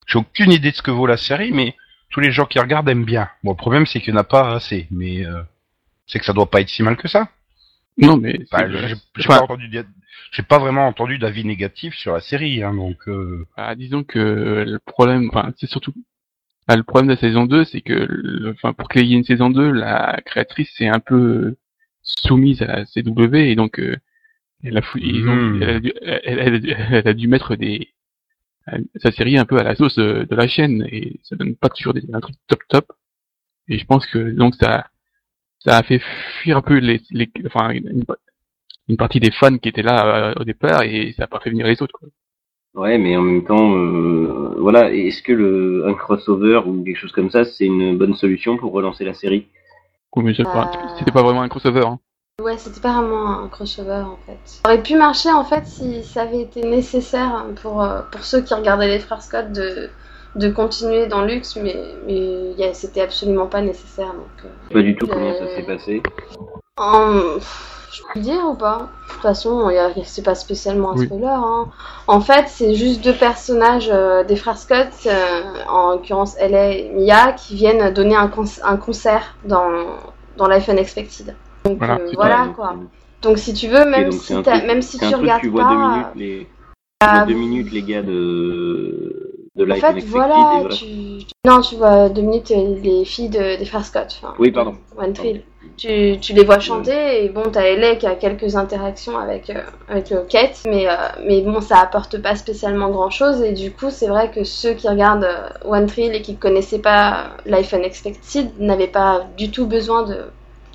J'ai 0.07 0.17
aucune 0.17 0.51
idée 0.51 0.71
de 0.71 0.75
ce 0.75 0.81
que 0.81 0.91
vaut 0.91 1.05
la 1.05 1.17
série, 1.17 1.51
mais 1.51 1.75
tous 2.09 2.19
les 2.19 2.31
gens 2.31 2.45
qui 2.45 2.57
regardent 2.59 2.89
aiment 2.89 3.05
bien. 3.05 3.29
Bon, 3.43 3.51
le 3.51 3.57
problème 3.57 3.85
c'est 3.85 3.99
qu'il 3.99 4.13
n'y 4.13 4.17
en 4.17 4.21
a 4.21 4.25
pas 4.25 4.55
assez, 4.55 4.87
mais 4.89 5.25
euh, 5.25 5.41
c'est 6.07 6.19
que 6.19 6.25
ça 6.25 6.33
doit 6.33 6.49
pas 6.49 6.61
être 6.61 6.69
si 6.69 6.81
mal 6.81 6.97
que 6.97 7.07
ça. 7.07 7.29
Non, 7.97 8.17
mais 8.17 8.39
Bah, 8.51 8.65
c'est- 8.71 8.95
j'ai 9.17 9.27
pas 9.27 9.41
entendu, 9.41 9.67
d'a- 9.67 9.83
j'ai 10.31 10.41
pas 10.43 10.57
vraiment 10.57 10.87
entendu 10.87 11.17
d'avis 11.19 11.43
négatif 11.45 11.93
sur 11.95 12.13
la 12.13 12.21
série, 12.21 12.63
hein, 12.63 12.73
donc. 12.73 12.97
Euh... 13.07 13.45
bah, 13.57 13.75
disons 13.75 14.03
que 14.03 14.19
le 14.65 14.79
problème, 14.79 15.29
enfin, 15.31 15.51
c'est 15.57 15.69
surtout 15.69 15.93
bah, 16.67 16.75
le 16.77 16.83
problème 16.83 17.07
de 17.07 17.13
la 17.13 17.19
saison 17.19 17.45
2, 17.45 17.65
c'est 17.65 17.81
que, 17.81 18.51
enfin, 18.51 18.73
pour 18.73 18.87
qu'il 18.89 19.05
y 19.05 19.13
ait 19.13 19.17
une 19.17 19.23
saison 19.23 19.49
2, 19.49 19.69
la 19.71 20.19
créatrice 20.25 20.79
est 20.81 20.87
un 20.87 20.99
peu 20.99 21.55
soumise 22.17 22.61
à 22.61 22.67
la 22.67 22.85
CW 22.85 23.35
et 23.35 23.55
donc 23.55 23.79
euh, 23.79 23.95
elle, 24.63 24.77
a 24.77 24.81
fou- 24.81 24.99
ils 24.99 25.27
ont- 25.27 25.61
elle, 25.61 25.69
a 25.69 25.79
dû, 25.79 25.93
elle, 26.01 26.21
elle 26.39 26.55
a 26.55 26.59
dû- 26.59 26.75
elle 26.91 27.07
a 27.07 27.13
dû 27.13 27.27
mettre 27.27 27.55
des 27.55 27.89
sa 28.97 29.11
série 29.11 29.37
un 29.37 29.45
peu 29.45 29.57
à 29.57 29.63
la 29.63 29.75
sauce 29.75 29.95
de, 29.95 30.27
de 30.29 30.35
la 30.35 30.47
chaîne 30.47 30.87
et 30.91 31.19
ça 31.23 31.35
donne 31.35 31.55
pas 31.55 31.69
toujours 31.69 31.93
des, 31.93 32.03
un 32.13 32.19
truc 32.19 32.35
top 32.47 32.59
top. 32.67 32.91
Et 33.67 33.79
je 33.79 33.85
pense 33.85 34.05
que 34.05 34.19
donc 34.31 34.55
ça 34.55 34.87
ça 35.59 35.77
a 35.77 35.83
fait 35.83 36.01
fuir 36.41 36.57
un 36.57 36.61
peu 36.61 36.77
les, 36.77 37.01
les 37.11 37.29
enfin 37.47 37.71
une, 37.71 38.03
une 38.87 38.97
partie 38.97 39.19
des 39.19 39.31
fans 39.31 39.57
qui 39.57 39.69
étaient 39.69 39.81
là 39.81 40.31
euh, 40.31 40.33
au 40.39 40.43
départ 40.43 40.83
et 40.83 41.13
ça 41.17 41.23
a 41.23 41.27
pas 41.27 41.39
fait 41.39 41.49
venir 41.49 41.67
les 41.67 41.81
autres. 41.81 41.93
Quoi. 41.93 42.09
Ouais, 42.75 42.97
mais 42.97 43.17
en 43.17 43.21
même 43.23 43.43
temps, 43.45 43.75
euh, 43.75 44.55
voilà, 44.59 44.93
est-ce 44.93 45.23
que 45.23 45.33
le, 45.33 45.87
un 45.87 45.93
crossover 45.95 46.61
ou 46.65 46.83
quelque 46.83 46.97
chose 46.97 47.11
comme 47.11 47.31
ça, 47.31 47.43
c'est 47.43 47.65
une 47.65 47.97
bonne 47.97 48.15
solution 48.15 48.57
pour 48.57 48.71
relancer 48.73 49.03
la 49.05 49.13
série? 49.15 49.47
Ou 50.15 50.21
Euh. 50.75 50.87
c'était 50.97 51.11
pas 51.11 51.23
vraiment 51.23 51.41
un 51.41 51.49
crossover. 51.49 51.85
Hein. 51.85 51.99
Ouais, 52.41 52.57
c'était 52.57 52.79
pas 52.79 52.93
vraiment 52.93 53.41
un 53.41 53.47
crossover 53.49 54.03
en 54.05 54.17
fait. 54.25 54.39
Ça 54.45 54.61
aurait 54.65 54.81
pu 54.81 54.95
marcher 54.95 55.31
en 55.31 55.43
fait 55.43 55.65
si 55.65 56.03
ça 56.03 56.21
avait 56.21 56.41
été 56.41 56.63
nécessaire 56.63 57.45
pour, 57.61 57.81
euh, 57.81 58.01
pour 58.11 58.23
ceux 58.23 58.41
qui 58.41 58.53
regardaient 58.53 58.87
les 58.87 58.99
frères 58.99 59.21
Scott 59.21 59.51
de, 59.51 59.89
de 60.35 60.49
continuer 60.49 61.07
dans 61.07 61.23
Lux, 61.23 61.57
mais, 61.57 61.75
c'était 62.73 63.01
absolument 63.01 63.47
pas 63.47 63.61
nécessaire. 63.61 64.13
Donc, 64.13 64.45
euh, 64.45 64.73
Pas 64.73 64.81
du 64.81 64.95
tout 64.95 65.07
comment 65.07 65.33
ça 65.33 65.47
s'est 65.47 65.63
passé. 65.63 66.01
En- 66.79 67.35
pff, 67.35 67.65
Je 67.91 68.01
peux 68.03 68.19
le 68.19 68.21
dire 68.21 68.45
ou 68.47 68.53
pas? 68.53 68.87
De 69.07 69.13
toute 69.13 69.21
façon, 69.23 69.69
c'est 70.05 70.21
pas 70.23 70.35
spécialement 70.35 70.91
un 70.91 70.95
Oui. 70.95 71.05
spoiler. 71.07 71.25
hein. 71.25 71.67
En 72.07 72.21
fait, 72.21 72.45
c'est 72.47 72.75
juste 72.75 73.03
deux 73.03 73.13
personnages 73.15 73.89
euh, 73.91 74.23
des 74.23 74.35
frères 74.35 74.57
Scott, 74.59 74.89
euh, 75.07 75.41
en 75.67 75.91
l'occurrence 75.93 76.35
Ella 76.39 76.69
et 76.71 76.89
Mia, 76.93 77.33
qui 77.33 77.55
viennent 77.55 77.91
donner 77.93 78.15
un, 78.15 78.27
con- 78.27 78.45
un 78.63 78.77
concert 78.77 79.35
dans, 79.43 79.69
dans 80.37 80.47
Life 80.47 80.67
Unexpected. 80.69 81.35
Donc 81.65 81.79
Voilà, 81.79 81.95
euh, 81.97 82.11
voilà 82.15 82.47
quoi. 82.55 82.75
donc, 83.23 83.37
si 83.39 83.53
tu 83.53 83.67
veux, 83.67 83.85
même 83.89 84.11
si, 84.11 84.33
truc- 84.33 84.63
même 84.65 84.81
si 84.81 84.97
tu 84.99 85.13
regardes 85.15 85.41
tu 85.41 85.49
vois 85.49 85.63
pas, 85.63 85.69
deux 85.71 85.77
minutes 85.77 86.05
les, 86.15 86.47
tu 86.47 86.47
ah, 87.01 87.17
vois 87.17 87.25
deux 87.25 87.33
minutes 87.33 87.71
les 87.71 87.83
gars 87.83 88.01
de 88.03 89.35
de 89.55 89.63
en 89.63 89.67
Life 89.67 89.81
fait 89.81 89.91
Unexpected 89.91 90.11
voilà, 90.11 90.67
tu... 90.69 90.85
non 91.45 91.61
tu 91.61 91.75
vois 91.75 92.07
deux 92.09 92.21
minutes 92.21 92.49
les 92.49 93.03
filles 93.03 93.29
de, 93.29 93.57
des 93.57 93.65
frères 93.65 93.83
Scott. 93.85 94.07
enfin, 94.21 94.33
Oui, 94.39 94.51
pardon. 94.51 94.75
One 94.97 95.11
Tree. 95.13 95.43
Tu, 95.79 96.17
tu 96.19 96.33
les 96.33 96.43
vois 96.43 96.59
chanter 96.59 97.23
et 97.23 97.29
bon 97.29 97.43
t'as 97.51 97.61
Ellie 97.61 97.97
qui 97.97 98.05
a 98.05 98.15
quelques 98.15 98.57
interactions 98.57 99.17
avec 99.17 99.49
euh, 99.49 99.61
avec 99.87 100.11
euh, 100.11 100.25
Kate, 100.27 100.59
mais 100.65 100.89
euh, 100.89 100.95
mais 101.25 101.41
bon 101.41 101.61
ça 101.61 101.79
apporte 101.79 102.21
pas 102.21 102.35
spécialement 102.35 102.89
grand 102.89 103.09
chose 103.09 103.41
et 103.41 103.53
du 103.53 103.71
coup 103.71 103.89
c'est 103.89 104.07
vrai 104.07 104.29
que 104.29 104.43
ceux 104.43 104.73
qui 104.73 104.89
regardent 104.89 105.23
euh, 105.23 105.47
One 105.63 105.85
Tree 105.85 106.07
et 106.07 106.21
qui 106.21 106.35
connaissaient 106.35 106.79
pas 106.79 107.37
Life 107.45 107.71
Unexpected 107.71 108.59
n'avaient 108.59 108.87
pas 108.87 109.25
du 109.37 109.51
tout 109.51 109.67
besoin 109.67 110.03
de 110.03 110.17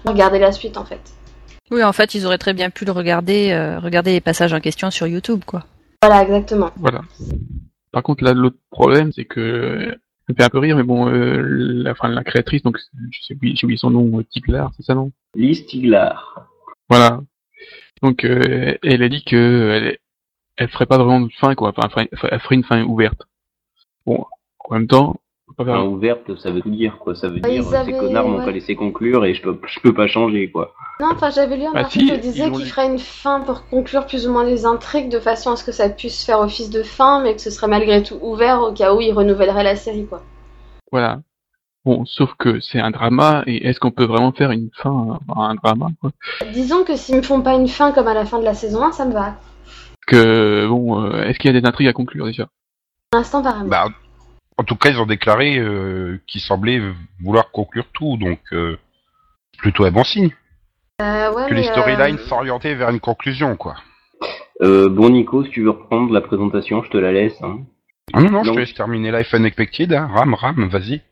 regarder 0.06 0.38
la 0.38 0.52
suite 0.52 0.78
en 0.78 0.86
fait. 0.86 1.00
Oui, 1.70 1.82
en 1.82 1.92
fait, 1.92 2.14
ils 2.14 2.26
auraient 2.26 2.38
très 2.38 2.52
bien 2.52 2.70
pu 2.70 2.84
le 2.84 2.92
regarder, 2.92 3.50
euh, 3.52 3.78
regarder 3.78 4.12
les 4.12 4.20
passages 4.20 4.52
en 4.52 4.60
question 4.60 4.90
sur 4.90 5.06
YouTube, 5.06 5.42
quoi. 5.46 5.64
Voilà 6.02 6.22
exactement. 6.22 6.70
Voilà. 6.76 7.00
Par 7.90 8.02
contre, 8.02 8.22
là, 8.24 8.34
l'autre 8.34 8.58
problème, 8.70 9.12
c'est 9.12 9.24
que 9.24 9.96
me 10.28 10.34
fait 10.34 10.44
un 10.44 10.48
peu 10.48 10.58
rire, 10.58 10.76
mais 10.76 10.82
bon, 10.82 11.08
euh, 11.08 11.42
la, 11.42 11.92
enfin, 11.92 12.08
la 12.08 12.24
créatrice, 12.24 12.62
donc 12.62 12.78
j'ai 13.10 13.34
oublié 13.34 13.76
son 13.76 13.90
nom, 13.90 14.18
euh, 14.18 14.24
Tiglar, 14.24 14.72
c'est 14.76 14.82
ça 14.82 14.94
non? 14.94 15.12
Lee 15.34 15.54
Stiglar. 15.54 16.46
Voilà. 16.88 17.20
Donc, 18.02 18.24
euh, 18.24 18.76
elle 18.82 19.02
a 19.02 19.08
dit 19.08 19.24
que 19.24 19.70
elle, 19.70 19.98
elle 20.56 20.68
ferait 20.68 20.86
pas 20.86 20.98
vraiment 20.98 21.20
de 21.20 21.32
fin, 21.32 21.54
quoi. 21.54 21.72
Enfin, 21.76 22.06
elle 22.10 22.18
ferait, 22.18 22.30
elle 22.32 22.40
ferait 22.40 22.54
une 22.54 22.64
fin 22.64 22.82
ouverte. 22.84 23.22
Bon, 24.06 24.26
en 24.58 24.74
même 24.74 24.86
temps, 24.86 25.20
Enfin, 25.56 25.82
ouverte, 25.84 26.34
ça 26.36 26.50
veut 26.50 26.60
tout 26.62 26.70
dire 26.70 26.98
quoi. 26.98 27.14
Ça 27.14 27.28
veut 27.28 27.40
Bah, 27.40 27.48
dire 27.48 27.64
ces 27.64 27.74
avaient- 27.76 27.92
connards 27.98 28.26
m'ont 28.28 28.38
ouais. 28.38 28.44
pas 28.44 28.50
laissé 28.50 28.74
conclure 28.74 29.24
et 29.24 29.34
je 29.34 29.42
peux 29.42 29.58
je 29.66 29.80
peux 29.80 29.94
pas 29.94 30.06
changer 30.08 30.50
quoi. 30.50 30.74
Non, 31.00 31.08
enfin 31.12 31.30
j'avais 31.30 31.56
lu 31.56 31.64
un 31.64 31.72
Ah, 31.74 31.80
article 31.80 32.06
si, 32.06 32.12
qui 32.12 32.18
disait 32.20 32.50
qu'il 32.50 32.66
ferait 32.66 32.86
une 32.86 32.98
fin 32.98 33.40
pour 33.40 33.66
conclure 33.68 34.06
plus 34.06 34.26
ou 34.26 34.32
moins 34.32 34.44
les 34.44 34.66
intrigues 34.66 35.08
de 35.10 35.20
façon 35.20 35.52
à 35.52 35.56
ce 35.56 35.64
que 35.64 35.72
ça 35.72 35.88
puisse 35.88 36.24
faire 36.24 36.40
office 36.40 36.70
de 36.70 36.82
fin, 36.82 37.20
mais 37.22 37.34
que 37.34 37.40
ce 37.40 37.50
serait 37.50 37.68
malgré 37.68 38.02
tout 38.02 38.18
ouvert 38.22 38.62
au 38.62 38.72
cas 38.72 38.94
où 38.94 39.00
ils 39.00 39.12
renouvelleraient 39.12 39.64
la 39.64 39.76
série 39.76 40.06
quoi. 40.06 40.22
Voilà. 40.90 41.20
Bon, 41.84 42.04
sauf 42.06 42.32
que 42.38 42.60
c'est 42.60 42.80
un 42.80 42.90
drama, 42.90 43.42
et 43.46 43.66
est-ce 43.68 43.78
qu'on 43.78 43.90
peut 43.90 44.04
vraiment 44.06 44.32
faire 44.32 44.50
une 44.52 44.70
fin 44.74 45.18
à 45.28 45.40
un 45.42 45.54
drama, 45.54 45.88
quoi? 46.00 46.12
Disons 46.52 46.82
que 46.82 46.96
s'ils 46.96 47.16
me 47.16 47.22
font 47.22 47.42
pas 47.42 47.52
une 47.54 47.68
fin 47.68 47.92
comme 47.92 48.06
à 48.08 48.14
la 48.14 48.24
fin 48.24 48.38
de 48.38 48.44
la 48.44 48.54
saison 48.54 48.82
1, 48.82 48.92
ça 48.92 49.04
me 49.04 49.12
va. 49.12 49.34
Que, 50.06 50.66
bon, 50.66 51.02
euh, 51.04 51.24
est-ce 51.24 51.38
qu'il 51.38 51.52
y 51.52 51.56
a 51.56 51.60
des 51.60 51.66
intrigues 51.66 51.88
à 51.88 51.92
conclure, 51.92 52.24
déjà? 52.24 52.44
Pour 53.10 53.18
l'instant, 53.20 53.40
apparemment. 53.40 53.68
Bah, 53.68 53.88
en 54.56 54.64
tout 54.64 54.76
cas, 54.76 54.90
ils 54.90 55.00
ont 55.00 55.06
déclaré 55.06 55.58
euh, 55.58 56.20
qu'ils 56.26 56.40
semblaient 56.40 56.80
vouloir 57.20 57.50
conclure 57.50 57.86
tout, 57.92 58.16
donc 58.16 58.40
euh, 58.52 58.78
plutôt 59.58 59.84
un 59.84 59.90
bon 59.90 60.04
signe. 60.04 60.30
Euh, 61.02 61.32
ouais, 61.32 61.48
Que 61.48 61.54
les 61.54 61.64
storylines 61.64 62.18
euh, 62.18 62.28
s'orientaient 62.28 62.74
vers 62.74 62.90
une 62.90 63.00
conclusion, 63.00 63.56
quoi. 63.56 63.76
Euh, 64.62 64.88
bon 64.88 65.10
Nico, 65.10 65.44
si 65.44 65.50
tu 65.50 65.62
veux 65.62 65.70
reprendre 65.70 66.12
la 66.12 66.20
présentation, 66.20 66.82
je 66.84 66.90
te 66.90 66.96
la 66.96 67.12
laisse. 67.12 67.40
Hein. 67.42 67.60
Ah 68.12 68.20
non, 68.20 68.30
non, 68.30 68.44
je 68.44 68.52
te 68.52 68.58
laisse 68.58 68.74
terminer 68.74 69.10
Life 69.10 69.32
Unexpected, 69.32 69.92
hein. 69.92 70.08
Ram, 70.12 70.34
ram, 70.34 70.68
vas-y. 70.68 71.02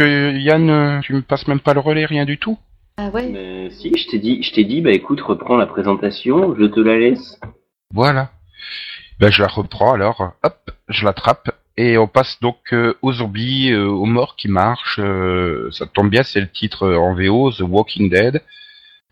Euh, 0.00 0.32
Yann, 0.32 0.70
euh, 0.70 1.00
tu 1.00 1.14
me 1.14 1.22
passes 1.22 1.46
même 1.48 1.60
pas 1.60 1.74
le 1.74 1.80
relais, 1.80 2.04
rien 2.04 2.24
du 2.24 2.38
tout 2.38 2.58
Ah 2.96 3.08
ouais. 3.08 3.28
Mais 3.28 3.70
si, 3.70 3.92
je 3.96 4.08
t'ai 4.08 4.18
dit, 4.18 4.42
je 4.42 4.52
t'ai 4.52 4.64
dit, 4.64 4.80
bah 4.80 4.90
écoute, 4.92 5.20
reprends 5.20 5.56
la 5.56 5.66
présentation, 5.66 6.54
je 6.58 6.64
te 6.66 6.80
la 6.80 6.98
laisse. 6.98 7.38
Voilà. 7.92 8.30
Ben, 9.20 9.30
je 9.30 9.42
la 9.42 9.48
reprends 9.48 9.92
alors. 9.94 10.32
Hop, 10.42 10.70
je 10.88 11.04
l'attrape. 11.04 11.50
Et 11.76 11.98
on 11.98 12.06
passe 12.06 12.38
donc 12.40 12.72
euh, 12.72 12.94
aux 13.02 13.12
zombies, 13.12 13.72
euh, 13.72 13.86
aux 13.88 14.04
morts 14.06 14.36
qui 14.36 14.48
marchent. 14.48 15.00
euh, 15.00 15.70
ça 15.72 15.86
tombe 15.86 16.08
bien, 16.08 16.22
c'est 16.22 16.40
le 16.40 16.48
titre 16.48 16.88
en 16.94 17.14
VO, 17.14 17.50
The 17.52 17.62
Walking 17.62 18.10
Dead. 18.10 18.42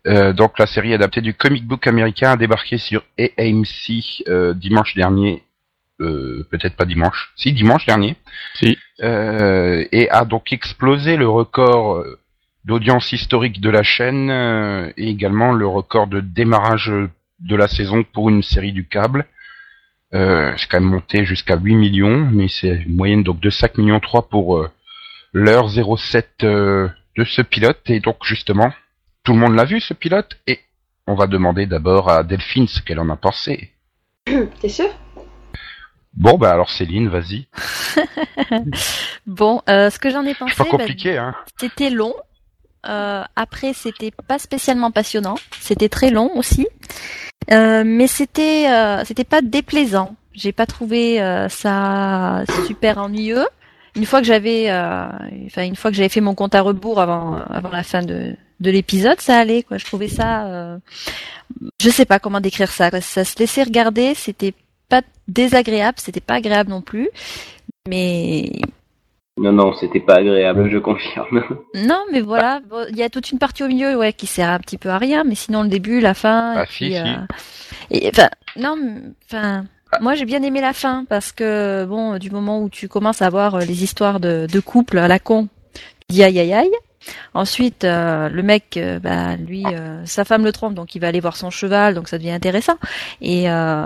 Euh, 0.05 0.33
donc 0.33 0.59
la 0.59 0.65
série 0.65 0.93
adaptée 0.93 1.21
du 1.21 1.33
comic 1.33 1.65
book 1.65 1.87
américain 1.87 2.31
a 2.31 2.37
débarqué 2.37 2.77
sur 2.77 3.03
AMC 3.19 4.23
euh, 4.27 4.53
dimanche 4.53 4.95
dernier. 4.95 5.43
Euh, 6.01 6.45
Peut-être 6.49 6.75
pas 6.75 6.85
dimanche. 6.85 7.33
Si, 7.35 7.53
dimanche 7.53 7.85
dernier. 7.85 8.15
Si. 8.55 8.77
Euh, 9.01 9.85
et 9.91 10.09
a 10.09 10.25
donc 10.25 10.51
explosé 10.51 11.17
le 11.17 11.27
record 11.27 11.97
euh, 11.97 12.19
d'audience 12.65 13.11
historique 13.11 13.61
de 13.61 13.69
la 13.69 13.83
chaîne 13.83 14.29
euh, 14.29 14.91
et 14.97 15.09
également 15.09 15.51
le 15.51 15.67
record 15.67 16.07
de 16.07 16.19
démarrage 16.19 16.91
de 17.39 17.55
la 17.55 17.67
saison 17.67 18.03
pour 18.03 18.29
une 18.29 18.43
série 18.43 18.71
du 18.71 18.87
câble. 18.87 19.25
Euh, 20.13 20.53
c'est 20.57 20.69
quand 20.69 20.79
même 20.79 20.89
monté 20.89 21.25
jusqu'à 21.25 21.57
8 21.57 21.75
millions, 21.75 22.29
mais 22.31 22.47
c'est 22.47 22.83
une 22.85 22.95
moyenne 22.95 23.23
donc 23.23 23.39
de 23.39 23.49
5 23.49 23.77
millions 23.77 23.99
3 23.99 24.29
pour 24.29 24.57
euh, 24.57 24.69
l'heure 25.33 25.69
07 25.69 26.43
euh, 26.43 26.87
de 27.17 27.23
ce 27.23 27.41
pilote. 27.41 27.81
Et 27.87 27.99
donc 27.99 28.17
justement, 28.23 28.71
tout 29.23 29.33
le 29.33 29.39
monde 29.39 29.55
l'a 29.55 29.65
vu 29.65 29.79
ce 29.79 29.93
pilote 29.93 30.37
et 30.47 30.59
on 31.07 31.15
va 31.15 31.27
demander 31.27 31.65
d'abord 31.65 32.09
à 32.09 32.23
Delphine 32.23 32.67
ce 32.67 32.81
qu'elle 32.81 32.99
en 32.99 33.09
a 33.09 33.15
pensé. 33.15 33.71
T'es 34.25 34.69
sûr? 34.69 34.89
Bon 36.15 36.37
bah 36.37 36.51
alors 36.51 36.69
Céline, 36.69 37.07
vas-y. 37.09 37.47
Bon, 39.25 39.61
euh, 39.69 39.89
ce 39.89 39.99
que 39.99 40.09
j'en 40.09 40.23
ai 40.25 40.33
C'est 40.33 40.39
pensé, 40.39 40.55
pas 40.55 40.63
bah, 40.65 40.69
compliqué 40.71 41.17
hein. 41.17 41.33
c'était 41.59 41.89
long. 41.89 42.13
Euh, 42.85 43.23
après, 43.37 43.71
c'était 43.73 44.11
pas 44.27 44.37
spécialement 44.39 44.91
passionnant. 44.91 45.35
C'était 45.59 45.89
très 45.89 46.09
long 46.11 46.31
aussi, 46.35 46.67
Euh, 47.51 47.83
mais 47.85 48.07
c'était 48.07 48.67
euh, 48.69 49.03
c'était 49.05 49.23
pas 49.23 49.41
déplaisant. 49.41 50.15
J'ai 50.33 50.51
pas 50.51 50.65
trouvé 50.65 51.21
euh, 51.21 51.47
ça 51.49 52.43
super 52.67 52.97
ennuyeux. 52.97 53.45
Une 53.95 54.05
fois 54.05 54.19
que 54.21 54.25
j'avais, 54.27 54.69
euh, 54.71 55.05
enfin 55.45 55.63
une 55.63 55.75
fois 55.75 55.91
que 55.91 55.97
j'avais 55.97 56.09
fait 56.09 56.21
mon 56.21 56.35
compte 56.35 56.55
à 56.55 56.61
rebours 56.61 56.99
avant 56.99 57.35
avant 57.49 57.69
la 57.69 57.83
fin 57.83 58.01
de 58.01 58.35
de 58.59 58.71
l'épisode, 58.71 59.19
ça 59.21 59.37
allait 59.37 59.63
quoi. 59.63 59.77
Je 59.77 59.85
trouvais 59.85 60.07
ça, 60.07 60.45
euh, 60.47 60.77
je 61.81 61.89
sais 61.89 62.05
pas 62.05 62.19
comment 62.19 62.39
décrire 62.41 62.71
ça. 62.71 62.89
Ça 63.01 63.23
se 63.25 63.37
laissait 63.39 63.63
regarder. 63.63 64.13
C'était 64.15 64.53
pas 65.01 65.07
désagréable, 65.27 65.97
c'était 65.99 66.19
pas 66.21 66.35
agréable 66.35 66.69
non 66.69 66.81
plus. 66.81 67.09
Mais 67.87 68.51
Non, 69.37 69.51
non, 69.51 69.73
c'était 69.73 69.99
pas 69.99 70.15
agréable, 70.17 70.69
je 70.71 70.77
confirme. 70.77 71.43
Non, 71.75 72.03
mais 72.11 72.21
voilà, 72.21 72.59
bon, 72.69 72.85
il 72.89 72.97
y 72.97 73.03
a 73.03 73.09
toute 73.09 73.31
une 73.31 73.39
partie 73.39 73.63
au 73.63 73.67
milieu, 73.67 73.97
ouais, 73.97 74.13
qui 74.13 74.27
sert 74.27 74.49
un 74.49 74.59
petit 74.59 74.77
peu 74.77 74.89
à 74.89 74.97
rien, 74.97 75.23
mais 75.23 75.35
sinon 75.35 75.63
le 75.63 75.69
début, 75.69 75.99
la 75.99 76.13
fin, 76.13 76.53
Ah, 76.57 76.63
et 76.63 76.67
si, 76.67 76.73
puis, 76.85 76.93
si. 76.93 76.97
euh, 76.99 77.25
et 77.89 78.09
enfin, 78.09 78.29
non, 78.55 78.75
enfin, 79.25 79.65
moi 80.01 80.13
j'ai 80.15 80.25
bien 80.25 80.41
aimé 80.43 80.61
la 80.61 80.73
fin 80.73 81.05
parce 81.09 81.31
que 81.31 81.85
bon, 81.85 82.17
du 82.19 82.29
moment 82.29 82.61
où 82.61 82.69
tu 82.69 82.87
commences 82.87 83.21
à 83.23 83.29
voir 83.29 83.55
euh, 83.55 83.59
les 83.61 83.83
histoires 83.83 84.19
de, 84.19 84.47
de 84.51 84.59
couple 84.59 84.99
à 84.99 85.07
la 85.07 85.19
con, 85.19 85.47
tu 85.73 86.15
dis 86.15 86.23
aïe 86.23 86.39
aïe 86.39 86.53
aïe. 86.53 86.71
Ensuite, 87.33 87.83
euh, 87.83 88.29
le 88.29 88.43
mec, 88.43 88.77
euh, 88.77 88.99
bah, 88.99 89.35
lui, 89.35 89.63
euh, 89.65 90.05
sa 90.05 90.23
femme 90.25 90.43
le 90.45 90.51
trompe, 90.51 90.73
donc 90.73 90.95
il 90.95 90.99
va 90.99 91.07
aller 91.07 91.19
voir 91.19 91.35
son 91.35 91.49
cheval, 91.49 91.95
donc 91.95 92.07
ça 92.07 92.17
devient 92.17 92.31
intéressant. 92.31 92.77
Et, 93.21 93.49
euh, 93.49 93.85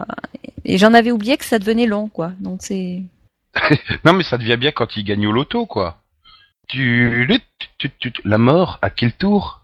et 0.66 0.78
j'en 0.78 0.94
avais 0.94 1.12
oublié 1.12 1.38
que 1.38 1.46
ça 1.46 1.60
devenait 1.60 1.86
long, 1.88 2.10
quoi. 2.10 2.32
Donc 2.40 2.60
c'est 2.62 3.02
Non 4.06 4.14
mais 4.14 4.24
ça 4.24 4.38
devient 4.38 4.58
bien 4.58 4.72
quand 4.72 4.96
il 4.98 5.04
gagne 5.04 5.26
au 5.28 5.32
loto 5.32 5.66
quoi. 5.66 5.98
Tu, 6.68 7.28
tu, 7.80 7.90
tu- 8.00 8.12
tu- 8.12 8.22
la 8.26 8.38
mort 8.38 8.78
à 8.82 8.90
quel 8.90 9.14
tour? 9.14 9.62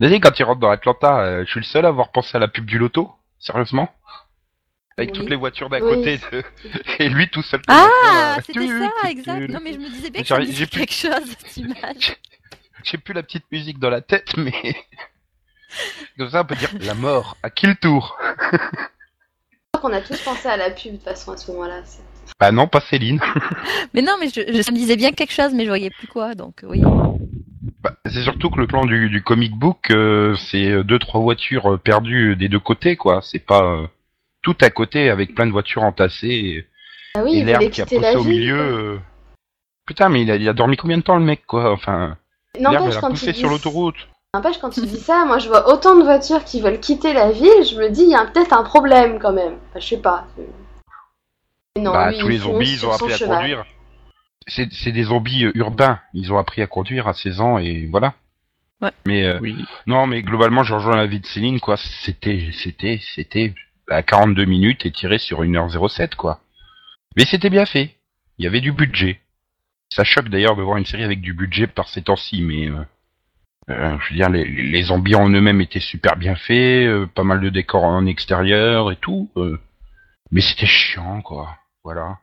Vas-y 0.00 0.18
quand 0.18 0.36
il 0.38 0.44
rentre 0.44 0.60
dans 0.60 0.70
Atlanta, 0.70 1.20
euh, 1.20 1.44
je 1.44 1.50
suis 1.50 1.60
le 1.60 1.64
seul 1.66 1.84
à 1.84 1.88
avoir 1.88 2.10
pensé 2.10 2.36
à 2.36 2.40
la 2.40 2.48
pub 2.48 2.64
du 2.64 2.78
loto, 2.78 3.12
sérieusement 3.38 3.90
Avec 4.96 5.10
Oui. 5.12 5.18
toutes 5.20 5.28
les 5.30 5.36
voitures 5.36 5.68
d'à 5.68 5.78
Oui. 5.78 5.94
côté 5.94 6.18
de- 6.32 6.42
et 6.98 7.08
lui 7.10 7.28
tout 7.28 7.42
seul. 7.42 7.60
ah, 7.68 7.86
Euh, 8.38 8.40
c'était 8.46 8.66
ça, 8.66 9.10
exact. 9.10 9.48
Non, 9.50 9.60
mais 9.62 9.74
je 9.74 9.78
me 9.78 9.88
disais 9.90 10.10
bien 10.10 10.22
que 10.22 10.44
J'ai- 10.50 10.66
quelque 10.66 10.92
chose 10.92 11.36
cette 11.38 11.56
image. 11.58 12.16
J'ai 12.84 12.98
plus 12.98 13.14
la 13.14 13.22
petite 13.22 13.44
musique 13.52 13.78
dans 13.78 13.90
la 13.90 14.00
tête 14.00 14.36
mais 14.36 14.52
comme 16.18 16.30
ça 16.30 16.42
on 16.42 16.44
peut 16.44 16.56
dire 16.56 16.70
la 16.80 16.94
mort 16.94 17.36
à 17.42 17.50
quel 17.50 17.76
tour 17.76 18.18
Je 18.52 18.58
crois 19.78 19.90
qu'on 19.90 19.92
a 19.96 20.00
tous 20.00 20.20
pensé 20.22 20.48
à 20.48 20.56
la 20.56 20.70
pub 20.70 20.92
de 20.92 20.96
toute 20.96 21.04
façon 21.04 21.32
à 21.32 21.36
ce 21.36 21.50
moment-là. 21.52 21.80
c'est- 21.84 22.02
Bah 22.38 22.52
non 22.52 22.66
pas 22.68 22.80
Céline. 22.80 23.20
Mais 23.94 24.02
non, 24.02 24.12
mais 24.20 24.28
je, 24.28 24.40
je- 24.52 24.62
ça 24.62 24.70
me 24.72 24.76
disait 24.76 24.96
bien 24.96 25.12
quelque 25.12 25.32
chose, 25.32 25.52
mais 25.54 25.64
je 25.64 25.68
voyais 25.68 25.90
plus 25.90 26.06
quoi, 26.06 26.34
donc 26.34 26.60
oui. 26.64 26.82
Bah, 27.82 27.92
c'est 28.06 28.22
surtout 28.22 28.50
que 28.50 28.58
le 28.60 28.66
plan 28.66 28.84
du, 28.84 29.08
du 29.10 29.22
comic 29.22 29.52
book, 29.52 29.90
euh, 29.90 30.34
c'est 30.36 30.68
euh, 30.70 30.82
deux 30.84 30.98
trois 30.98 31.20
voitures 31.20 31.74
euh, 31.74 31.76
perdues 31.78 32.36
des 32.36 32.48
deux 32.48 32.60
côtés, 32.60 32.96
quoi. 32.96 33.20
C'est 33.22 33.38
pas 33.44 33.62
euh, 33.64 33.86
tout 34.42 34.56
à 34.60 34.70
côté 34.70 35.10
avec 35.10 35.34
plein 35.34 35.46
de 35.46 35.50
voitures 35.52 35.82
entassées 35.82 36.28
et, 36.28 36.66
Ah 37.14 37.22
oui, 37.24 37.36
et 37.36 37.38
il 37.40 37.46
l'herbe 37.46 37.70
qui 37.70 37.80
a 37.82 37.84
poussé 37.86 38.00
la 38.00 38.18
au 38.18 38.24
milieu. 38.24 38.58
euh. 38.60 38.98
Putain, 39.86 40.08
mais 40.08 40.22
il 40.22 40.30
a, 40.30 40.36
il 40.36 40.48
a 40.48 40.52
dormi 40.52 40.76
combien 40.76 40.98
de 40.98 41.02
temps 41.02 41.16
le 41.18 41.24
mec, 41.24 41.44
quoi 41.46 41.72
Enfin, 41.72 42.16
N'empêche 42.60 42.98
quand, 42.98 43.10
poussé 43.10 43.32
tu 43.32 43.38
sur 43.40 43.48
dis... 43.48 43.54
l'autoroute. 43.54 43.96
N'empêche, 44.34 44.58
quand 44.58 44.70
tu 44.70 44.82
dis 44.82 45.00
ça, 45.00 45.24
moi 45.24 45.38
je 45.38 45.48
vois 45.48 45.72
autant 45.72 45.96
de 45.96 46.02
voitures 46.02 46.44
qui 46.44 46.60
veulent 46.60 46.78
quitter 46.78 47.12
la 47.12 47.32
ville, 47.32 47.64
je 47.68 47.76
me 47.76 47.88
dis, 47.90 48.02
il 48.02 48.10
y 48.10 48.14
a 48.14 48.24
peut-être 48.26 48.52
un 48.52 48.62
problème 48.62 49.18
quand 49.18 49.32
même. 49.32 49.54
Enfin, 49.70 49.80
je 49.80 49.86
sais 49.86 49.96
pas. 50.00 50.26
Mais 50.36 51.82
Non, 51.82 51.92
bah, 51.92 52.10
lui, 52.10 52.18
tous 52.18 52.28
les 52.28 52.38
zombies, 52.38 52.72
ils 52.72 52.86
ont 52.86 52.92
appris 52.92 53.12
à 53.12 53.16
cheval. 53.16 53.38
conduire. 53.38 53.64
C'est 54.46 54.92
des 54.92 55.04
zombies 55.04 55.44
euh, 55.46 55.52
urbains. 55.54 56.00
Ils 56.14 56.32
ont 56.32 56.38
appris 56.38 56.62
à 56.62 56.66
conduire 56.66 57.06
à 57.08 57.14
16 57.14 57.40
ans 57.40 57.58
et 57.58 57.86
voilà. 57.90 58.14
Ouais. 58.80 58.90
Mais 59.06 59.24
euh, 59.24 59.38
Oui. 59.40 59.56
Non, 59.86 60.06
mais 60.06 60.22
globalement, 60.22 60.62
je 60.64 60.74
rejoins 60.74 60.96
la 60.96 61.06
vie 61.06 61.20
de 61.20 61.26
Céline, 61.26 61.60
quoi. 61.60 61.76
C'était, 61.76 62.50
c'était, 62.52 63.00
c'était 63.14 63.54
à 63.88 64.02
42 64.02 64.44
minutes 64.44 64.86
et 64.86 64.92
tiré 64.92 65.18
sur 65.18 65.42
1h07, 65.42 66.14
quoi. 66.14 66.40
Mais 67.16 67.24
c'était 67.26 67.50
bien 67.50 67.66
fait. 67.66 67.96
Il 68.38 68.44
y 68.44 68.48
avait 68.48 68.60
du 68.60 68.72
budget. 68.72 69.20
Ça 69.92 70.04
choque 70.04 70.28
d'ailleurs 70.28 70.56
de 70.56 70.62
voir 70.62 70.76
une 70.76 70.86
série 70.86 71.02
avec 71.04 71.20
du 71.20 71.32
budget 71.34 71.66
par 71.66 71.88
ces 71.88 72.02
temps-ci, 72.02 72.42
mais 72.42 72.68
euh, 72.68 72.80
euh, 73.70 73.96
je 74.00 74.10
veux 74.10 74.16
dire, 74.16 74.30
les, 74.30 74.44
les 74.44 74.82
zombies 74.84 75.16
en 75.16 75.28
eux-mêmes 75.28 75.60
étaient 75.60 75.80
super 75.80 76.16
bien 76.16 76.36
faits, 76.36 76.86
euh, 76.86 77.06
pas 77.06 77.24
mal 77.24 77.40
de 77.40 77.48
décors 77.50 77.84
en 77.84 78.06
extérieur 78.06 78.92
et 78.92 78.96
tout. 78.96 79.28
euh, 79.36 79.58
mais 80.30 80.40
c'était 80.40 80.66
chiant, 80.66 81.22
quoi. 81.22 81.56
Voilà. 81.82 82.18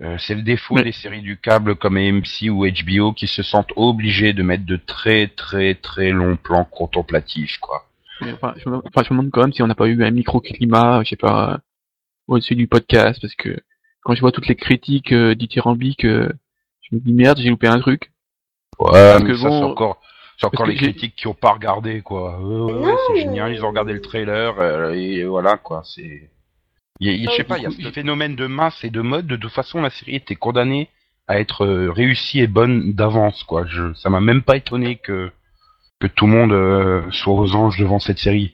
Euh, 0.00 0.16
c'est 0.18 0.34
le 0.34 0.42
défaut 0.42 0.74
Mais- 0.76 0.82
des 0.84 0.92
séries 0.92 1.20
du 1.20 1.36
câble 1.36 1.76
comme 1.76 1.96
AMC 1.98 2.48
ou 2.50 2.66
HBO 2.66 3.12
qui 3.12 3.26
se 3.26 3.42
sentent 3.42 3.72
obligés 3.76 4.32
de 4.32 4.42
mettre 4.42 4.64
de 4.64 4.76
très 4.76 5.28
très 5.28 5.74
très 5.74 6.10
longs 6.10 6.36
plans 6.36 6.64
contemplatifs, 6.64 7.58
quoi. 7.58 7.86
Enfin, 8.22 8.54
je 8.56 8.68
me, 8.70 8.76
enfin, 8.78 9.02
je 9.02 9.12
me 9.12 9.18
demande 9.18 9.30
quand 9.30 9.42
même 9.42 9.52
si 9.52 9.62
on 9.62 9.66
n'a 9.66 9.74
pas 9.74 9.86
eu 9.88 10.02
un 10.02 10.10
microclimat, 10.10 11.02
je 11.04 11.10
sais 11.10 11.16
pas, 11.16 11.60
au-dessus 12.28 12.54
du 12.54 12.66
podcast, 12.66 13.20
parce 13.20 13.34
que 13.34 13.58
quand 14.02 14.14
je 14.14 14.20
vois 14.20 14.32
toutes 14.32 14.48
les 14.48 14.56
critiques 14.56 15.12
euh, 15.12 15.34
dithyrambiques, 15.34 16.04
euh, 16.06 16.32
me 16.94 17.00
dis 17.00 17.12
merde, 17.12 17.38
j'ai 17.38 17.50
loupé 17.50 17.66
un 17.66 17.80
truc. 17.80 18.10
Ouais, 18.78 19.22
mais 19.22 19.34
ça 19.36 19.48
bon, 19.48 19.58
c'est 19.58 19.64
encore, 19.64 20.00
c'est 20.38 20.46
encore 20.46 20.66
que 20.66 20.70
les 20.70 20.76
critiques 20.76 21.16
qui 21.16 21.26
ont 21.26 21.34
pas 21.34 21.52
regardé, 21.52 22.02
quoi. 22.02 22.38
Euh, 22.40 22.80
ouais, 22.80 22.94
c'est 23.08 23.20
génial, 23.20 23.52
ils 23.52 23.64
ont 23.64 23.68
regardé 23.68 23.92
le 23.92 24.00
trailer 24.00 24.58
euh, 24.58 24.92
et 24.92 25.24
voilà, 25.24 25.56
quoi. 25.56 25.82
C'est, 25.84 26.30
il 27.00 27.08
il 27.08 27.30
je 27.30 27.36
sais 27.36 27.44
pas, 27.44 27.58
il 27.58 27.64
y 27.64 27.66
a 27.66 27.70
ce 27.70 27.90
phénomène 27.90 28.36
de 28.36 28.46
masse 28.46 28.82
et 28.84 28.90
de 28.90 29.00
mode. 29.00 29.26
De 29.26 29.36
toute 29.36 29.52
façon, 29.52 29.80
la 29.82 29.90
série 29.90 30.16
était 30.16 30.36
condamnée 30.36 30.88
à 31.26 31.38
être 31.40 31.64
euh, 31.64 31.90
réussie 31.90 32.40
et 32.40 32.46
bonne 32.46 32.92
d'avance, 32.92 33.44
quoi. 33.44 33.64
Je, 33.66 33.94
ça 33.94 34.10
m'a 34.10 34.20
même 34.20 34.42
pas 34.42 34.56
étonné 34.56 34.96
que 34.96 35.30
que 36.00 36.06
tout 36.06 36.26
le 36.26 36.32
monde 36.32 36.52
euh, 36.52 37.02
soit 37.10 37.34
aux 37.34 37.54
anges 37.54 37.78
devant 37.78 37.98
cette 37.98 38.18
série. 38.18 38.53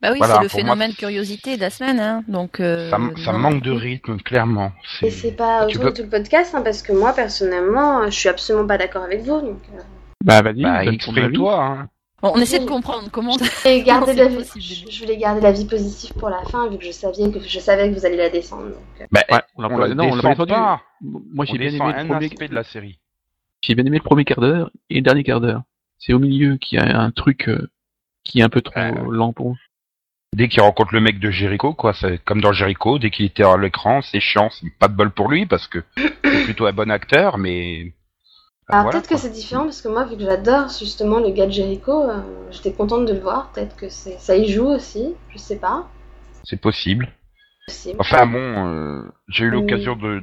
Bah 0.00 0.10
oui, 0.12 0.18
Voilà, 0.18 0.34
c'est 0.34 0.40
le 0.42 0.48
moi, 0.48 0.48
phénomène 0.76 0.92
curiosité 0.94 1.56
de 1.56 1.60
la 1.60 1.70
semaine, 1.70 1.98
hein. 1.98 2.22
Donc, 2.28 2.60
euh, 2.60 2.88
ça, 2.88 2.96
m- 2.96 3.14
ça 3.16 3.32
non. 3.32 3.38
manque 3.38 3.62
de 3.62 3.72
rythme, 3.72 4.18
clairement. 4.18 4.70
Et 5.02 5.10
c'est 5.10 5.32
pas 5.32 5.66
autour 5.66 5.82
peux- 5.82 5.90
de 5.90 5.96
tout 5.96 6.02
le 6.04 6.08
podcast, 6.08 6.54
hein, 6.54 6.62
parce 6.62 6.82
que 6.82 6.92
moi, 6.92 7.12
personnellement, 7.12 8.04
je 8.06 8.10
suis 8.16 8.28
absolument 8.28 8.66
pas 8.66 8.78
d'accord 8.78 9.02
avec 9.02 9.22
vous. 9.22 9.40
Donc, 9.40 9.60
euh, 9.74 9.80
Bah 10.24 10.42
vas-y, 10.42 10.62
Bah, 10.62 10.84
exprime-toi, 10.84 11.64
hein. 11.64 11.88
Bon, 12.22 12.32
on 12.34 12.40
essaie 12.40 12.58
de 12.58 12.64
comprendre 12.64 13.08
comment. 13.12 13.32
je 13.38 13.44
voulais 13.62 13.82
garder 13.82 14.12
la 14.14 14.26
vie- 14.28 14.44
je 14.90 15.00
voulais 15.00 15.16
garder 15.16 15.40
la 15.40 15.52
vie 15.52 15.64
positive 15.66 16.12
pour 16.14 16.28
la 16.30 16.42
fin, 16.42 16.68
vu 16.68 16.78
que 16.78 16.84
je 16.84 16.90
savais 16.92 17.30
que 17.30 17.40
je 17.40 17.58
savais 17.60 17.90
que 17.90 17.94
vous 17.98 18.06
alliez 18.06 18.16
la 18.16 18.28
descendre. 18.30 18.64
donc, 18.66 18.74
euh. 19.00 19.06
Bah, 19.10 19.20
Ouais, 19.30 19.38
on 19.56 19.62
l'a 19.62 19.68
on 19.68 19.78
pas, 19.78 19.88
la 19.88 19.94
non, 19.94 20.04
on 20.04 20.06
l'a 20.10 20.14
descend 20.16 20.22
pas 20.22 20.30
descendu. 20.46 20.52
pas. 20.52 20.82
Moi, 21.00 21.44
j'ai 21.44 21.58
bien 21.58 21.68
aimé 21.70 21.78
le 21.96 22.06
premier, 22.08 22.26
aspect 22.26 22.48
de 22.48 22.54
la 22.54 22.64
série. 22.64 22.98
j'ai 23.62 23.74
bien 23.74 23.84
aimé 23.84 23.98
le 23.98 24.02
premier 24.04 24.24
quart 24.24 24.40
d'heure 24.40 24.70
et 24.90 24.96
le 24.96 25.00
dernier 25.02 25.22
quart 25.24 25.40
d'heure. 25.40 25.62
C'est 25.98 26.12
au 26.12 26.18
milieu 26.20 26.56
qu'il 26.56 26.78
y 26.78 26.82
a 26.82 27.00
un 27.00 27.10
truc 27.12 27.48
euh, 27.48 27.68
qui 28.24 28.40
est 28.40 28.42
un 28.42 28.48
peu 28.48 28.60
trop 28.62 28.78
Euh, 28.78 29.10
lent 29.10 29.32
pour. 29.32 29.56
Dès 30.36 30.48
qu'il 30.48 30.60
rencontre 30.62 30.94
le 30.94 31.00
mec 31.00 31.18
de 31.18 31.30
Jericho, 31.30 31.72
quoi, 31.74 31.94
c'est 31.94 32.22
comme 32.24 32.40
dans 32.40 32.52
Jericho, 32.52 32.98
dès 32.98 33.10
qu'il 33.10 33.26
était 33.26 33.44
à 33.44 33.56
l'écran, 33.56 34.02
c'est 34.02 34.20
chiant, 34.20 34.50
c'est 34.50 34.70
pas 34.78 34.88
de 34.88 34.94
bol 34.94 35.10
pour 35.10 35.28
lui 35.28 35.46
parce 35.46 35.66
que 35.66 35.82
c'est 35.96 36.44
plutôt 36.44 36.66
un 36.66 36.72
bon 36.72 36.90
acteur, 36.90 37.38
mais. 37.38 37.86
euh, 37.86 37.90
Alors 38.68 38.82
voilà, 38.84 38.98
peut-être 39.00 39.08
que 39.08 39.16
c'est 39.16 39.30
différent, 39.30 39.64
parce 39.64 39.80
que 39.80 39.88
moi, 39.88 40.04
vu 40.04 40.16
que 40.16 40.22
j'adore 40.22 40.68
justement 40.68 41.18
le 41.18 41.30
gars 41.30 41.46
de 41.46 41.52
Jericho, 41.52 42.08
euh, 42.10 42.20
j'étais 42.50 42.72
contente 42.72 43.06
de 43.06 43.14
le 43.14 43.20
voir. 43.20 43.50
Peut-être 43.52 43.74
que 43.76 43.88
c'est 43.88 44.18
ça 44.20 44.36
y 44.36 44.46
joue 44.48 44.66
aussi, 44.68 45.14
je 45.30 45.38
sais 45.38 45.58
pas. 45.58 45.88
c'est 46.44 46.60
possible. 46.60 47.08
Possible. 47.66 47.96
Enfin 47.98 48.26
bon, 48.26 48.68
euh, 48.68 49.02
j'ai 49.28 49.44
eu 49.44 49.50
Oui. 49.50 49.54
l'occasion 49.54 49.96
de 49.96 50.22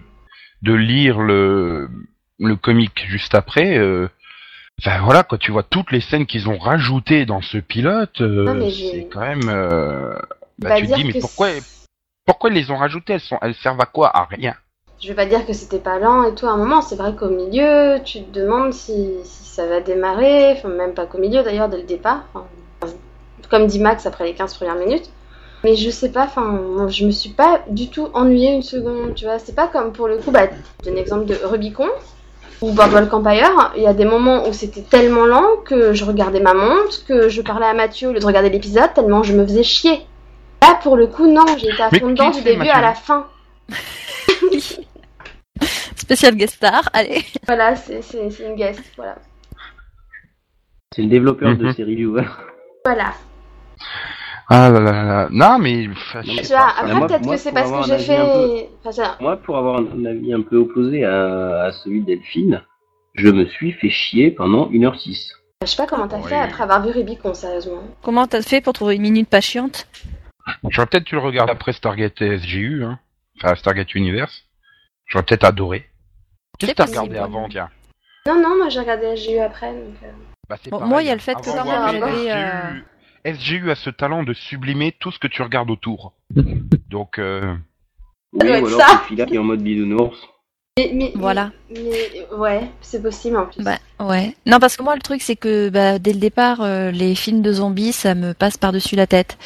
de 0.61 0.73
lire 0.73 1.19
le 1.19 1.89
le 2.39 2.55
comic 2.55 3.05
juste 3.07 3.33
après. 3.35 3.77
Euh, 3.77 4.07
Enfin 4.81 5.01
voilà, 5.03 5.23
quand 5.23 5.37
tu 5.37 5.51
vois 5.51 5.63
toutes 5.63 5.91
les 5.91 6.01
scènes 6.01 6.25
qu'ils 6.25 6.49
ont 6.49 6.57
rajoutées 6.57 7.25
dans 7.25 7.41
ce 7.41 7.57
pilote, 7.57 8.21
euh, 8.21 8.43
Non, 8.43 8.55
mais 8.55 8.69
j'ai- 8.69 8.91
c'est 8.91 9.03
quand 9.05 9.21
même. 9.21 9.47
Euh, 9.49 10.13
bah, 10.59 10.69
Pas 10.69 10.75
tu 10.75 10.87
te 10.87 10.93
dis 10.95 11.03
mais 11.05 11.19
pourquoi 11.19 11.49
pourquoi 12.25 12.49
ils 12.49 12.55
les 12.55 12.71
ont 12.71 12.77
rajoutées? 12.77 13.13
Elles 13.13 13.19
sont 13.21 13.37
elles 13.41 13.55
servent 13.55 13.79
à 13.81 13.85
quoi? 13.85 14.15
À 14.15 14.25
rien. 14.25 14.53
Je 15.01 15.09
vais 15.09 15.13
pas 15.13 15.25
dire 15.25 15.45
que 15.45 15.53
c'était 15.53 15.79
pas 15.79 15.99
lent 15.99 16.23
et 16.23 16.33
tout 16.35 16.47
à 16.47 16.51
un 16.51 16.57
moment, 16.57 16.81
c'est 16.81 16.95
vrai 16.95 17.13
qu'au 17.15 17.29
milieu, 17.29 17.99
tu 18.03 18.23
te 18.23 18.31
demandes 18.39 18.73
si, 18.73 19.09
si 19.23 19.43
ça 19.45 19.67
va 19.67 19.81
démarrer, 19.81 20.53
enfin 20.53 20.69
même 20.69 20.93
pas 20.93 21.05
qu'au 21.05 21.17
milieu 21.19 21.43
d'ailleurs, 21.43 21.69
dès 21.69 21.77
le 21.77 21.83
départ. 21.83 22.23
Enfin, 22.33 22.45
comme 23.49 23.67
dit 23.67 23.79
Max 23.79 24.05
après 24.05 24.23
les 24.25 24.33
15 24.33 24.55
premières 24.55 24.75
minutes. 24.75 25.09
Mais 25.63 25.75
je 25.75 25.89
sais 25.89 26.11
pas, 26.11 26.25
enfin, 26.25 26.87
je 26.89 27.05
me 27.05 27.11
suis 27.11 27.31
pas 27.31 27.61
du 27.69 27.89
tout 27.89 28.09
ennuyée 28.13 28.53
une 28.53 28.61
seconde, 28.61 29.15
tu 29.15 29.25
vois. 29.25 29.39
C'est 29.39 29.55
pas 29.55 29.67
comme 29.67 29.93
pour 29.93 30.07
le 30.07 30.17
coup, 30.17 30.31
bah, 30.31 30.47
un 30.87 30.95
exemple 30.95 31.25
de 31.25 31.35
Rubicon 31.43 31.87
ou 32.61 32.71
Boardwalk 32.71 33.11
Empire. 33.13 33.71
Il 33.75 33.83
y 33.83 33.87
a 33.87 33.93
des 33.93 34.05
moments 34.05 34.47
où 34.47 34.53
c'était 34.53 34.81
tellement 34.81 35.25
lent 35.25 35.57
que 35.65 35.93
je 35.93 36.03
regardais 36.05 36.39
ma 36.39 36.53
montre, 36.53 37.05
que 37.07 37.29
je 37.29 37.41
parlais 37.41 37.65
à 37.65 37.73
Mathieu 37.73 38.09
au 38.09 38.13
lieu 38.13 38.19
de 38.19 38.25
regarder 38.25 38.49
l'épisode, 38.49 38.93
tellement 38.93 39.23
je 39.23 39.33
me 39.33 39.43
faisais 39.45 39.63
chier. 39.63 40.01
Là, 40.61 40.79
pour 40.81 40.95
le 40.97 41.07
coup, 41.07 41.27
non, 41.27 41.45
j'ai 41.57 41.69
été 41.69 41.81
à 41.83 41.89
fond 41.89 42.09
dedans 42.09 42.31
du 42.31 42.41
début 42.41 42.67
à 42.67 42.81
la 42.81 42.93
fin. 42.93 43.27
Spécial 45.95 46.35
guest 46.35 46.55
star, 46.55 46.89
allez. 46.93 47.23
Voilà, 47.47 47.75
c'est 47.75 48.01
une 48.39 48.55
guest, 48.55 48.81
voilà. 48.95 49.15
C'est 50.93 51.01
le 51.01 51.07
développeur 51.09 51.55
de 51.57 51.65
Mhm. 51.65 51.73
série 51.73 51.95
viewer. 51.95 52.25
Voilà. 52.85 53.13
Ah 54.47 54.69
là 54.69 54.79
là 54.79 54.91
là. 54.91 55.27
Non, 55.31 55.57
mais. 55.59 55.87
enfin, 55.91 56.21
je 56.21 56.27
Non, 56.27 56.35
sais 56.37 56.41
Tu 56.43 56.49
pas, 56.53 56.67
après, 56.77 56.93
moi- 56.93 57.07
peut-être 57.07 57.25
moi, 57.25 57.35
que 57.35 57.41
c'est 57.41 57.51
parce 57.51 57.71
que 57.71 57.83
j'ai 57.97 57.99
fait. 57.99 58.69
Enfin, 58.79 58.91
ça- 58.91 59.17
Moi, 59.19 59.37
pour 59.37 59.57
avoir 59.57 59.79
un 59.79 60.05
avis 60.05 60.33
un 60.33 60.41
peu 60.41 60.57
opposé 60.57 61.03
à, 61.03 61.63
à 61.63 61.71
celui 61.71 62.01
de 62.01 62.05
Delphine, 62.05 62.61
je 63.15 63.27
me 63.29 63.45
suis 63.47 63.71
fait 63.73 63.89
chier 63.89 64.31
pendant 64.31 64.69
1h06. 64.69 65.31
je 65.63 65.67
sais 65.67 65.77
pas 65.77 65.87
comment 65.87 66.07
t'as 66.07 66.17
Oui. 66.19 66.29
fait 66.29 66.35
après 66.39 66.61
avoir 66.63 66.83
vu 66.85 66.91
Rubicon, 66.91 67.33
sérieusement. 67.33 67.81
Comment 68.03 68.27
t'as 68.27 68.41
fait 68.43 68.61
pour 68.61 68.73
trouver 68.73 68.95
une 68.97 69.01
minute 69.01 69.29
pas 69.29 69.41
chiante? 69.41 69.87
J'aurais 70.69 70.85
peut-être 70.87 71.05
dû 71.05 71.15
le 71.15 71.21
regarder 71.21 71.51
après 71.51 71.73
Stargate 71.73 72.21
SGU, 72.21 72.83
hein. 72.83 72.99
Enfin, 73.37 73.55
Stargate 73.55 73.95
Universe. 73.95 74.43
J'aurais 75.07 75.23
peut-être 75.25 75.43
adoré. 75.43 75.85
Qu'est-ce 76.59 76.71
que 76.71 76.77
C'est 76.77 76.85
t'as 76.85 76.85
regardé 77.01 77.17
avant, 77.17 77.49
tiens 77.49 77.69
Non, 78.27 78.35
non, 78.39 78.55
moi 78.57 78.69
j'ai 78.69 78.79
regardé 78.79 79.07
eu 79.31 79.39
après. 79.39 79.71
Donc, 79.73 79.95
euh, 80.03 80.07
Bah, 80.47 80.57
Bon, 80.69 80.85
moi, 80.85 81.01
il 81.01 81.07
y 81.07 81.09
a 81.09 81.15
le 81.15 81.19
fait 81.19 81.33
que 81.33 81.49
ouais, 81.49 81.55
j'avais, 81.55 82.83
SGU, 83.25 83.71
a 83.71 83.75
ce 83.75 83.89
talent 83.89 84.23
de 84.23 84.33
sublimer 84.33 84.93
tout 84.99 85.11
ce 85.11 85.19
que 85.19 85.27
tu 85.27 85.41
regardes 85.41 85.69
autour. 85.71 86.13
Donc, 86.89 87.19
euh, 87.19 87.55
Oui, 88.33 88.47
ou 88.49 88.67
alors 88.67 88.79
ça. 88.79 89.01
qui 89.07 89.19
est 89.19 89.37
en 89.37 89.43
mode 89.43 89.61
bisounours. 89.61 90.17
Mais, 90.77 90.91
mais, 90.93 91.11
Voilà. 91.15 91.51
Mais, 91.69 91.79
mais- 92.31 92.35
ouais, 92.37 92.69
c'est 92.81 93.01
possible 93.01 93.37
en 93.37 93.45
plus. 93.45 93.63
Bah 93.63 93.77
ouais. 94.01 94.35
Non 94.45 94.59
parce 94.59 94.75
que 94.75 94.83
moi 94.83 94.93
le 94.95 95.01
truc 95.01 95.21
c'est 95.21 95.37
que 95.37 95.69
bah, 95.69 95.99
dès 95.99 96.11
le 96.11 96.19
départ 96.19 96.59
euh, 96.61 96.91
les 96.91 97.15
films 97.15 97.41
de 97.41 97.53
zombies 97.53 97.93
ça 97.93 98.13
me 98.13 98.33
passe 98.33 98.57
par 98.57 98.73
dessus 98.73 98.97
la 98.97 99.07
tête. 99.07 99.37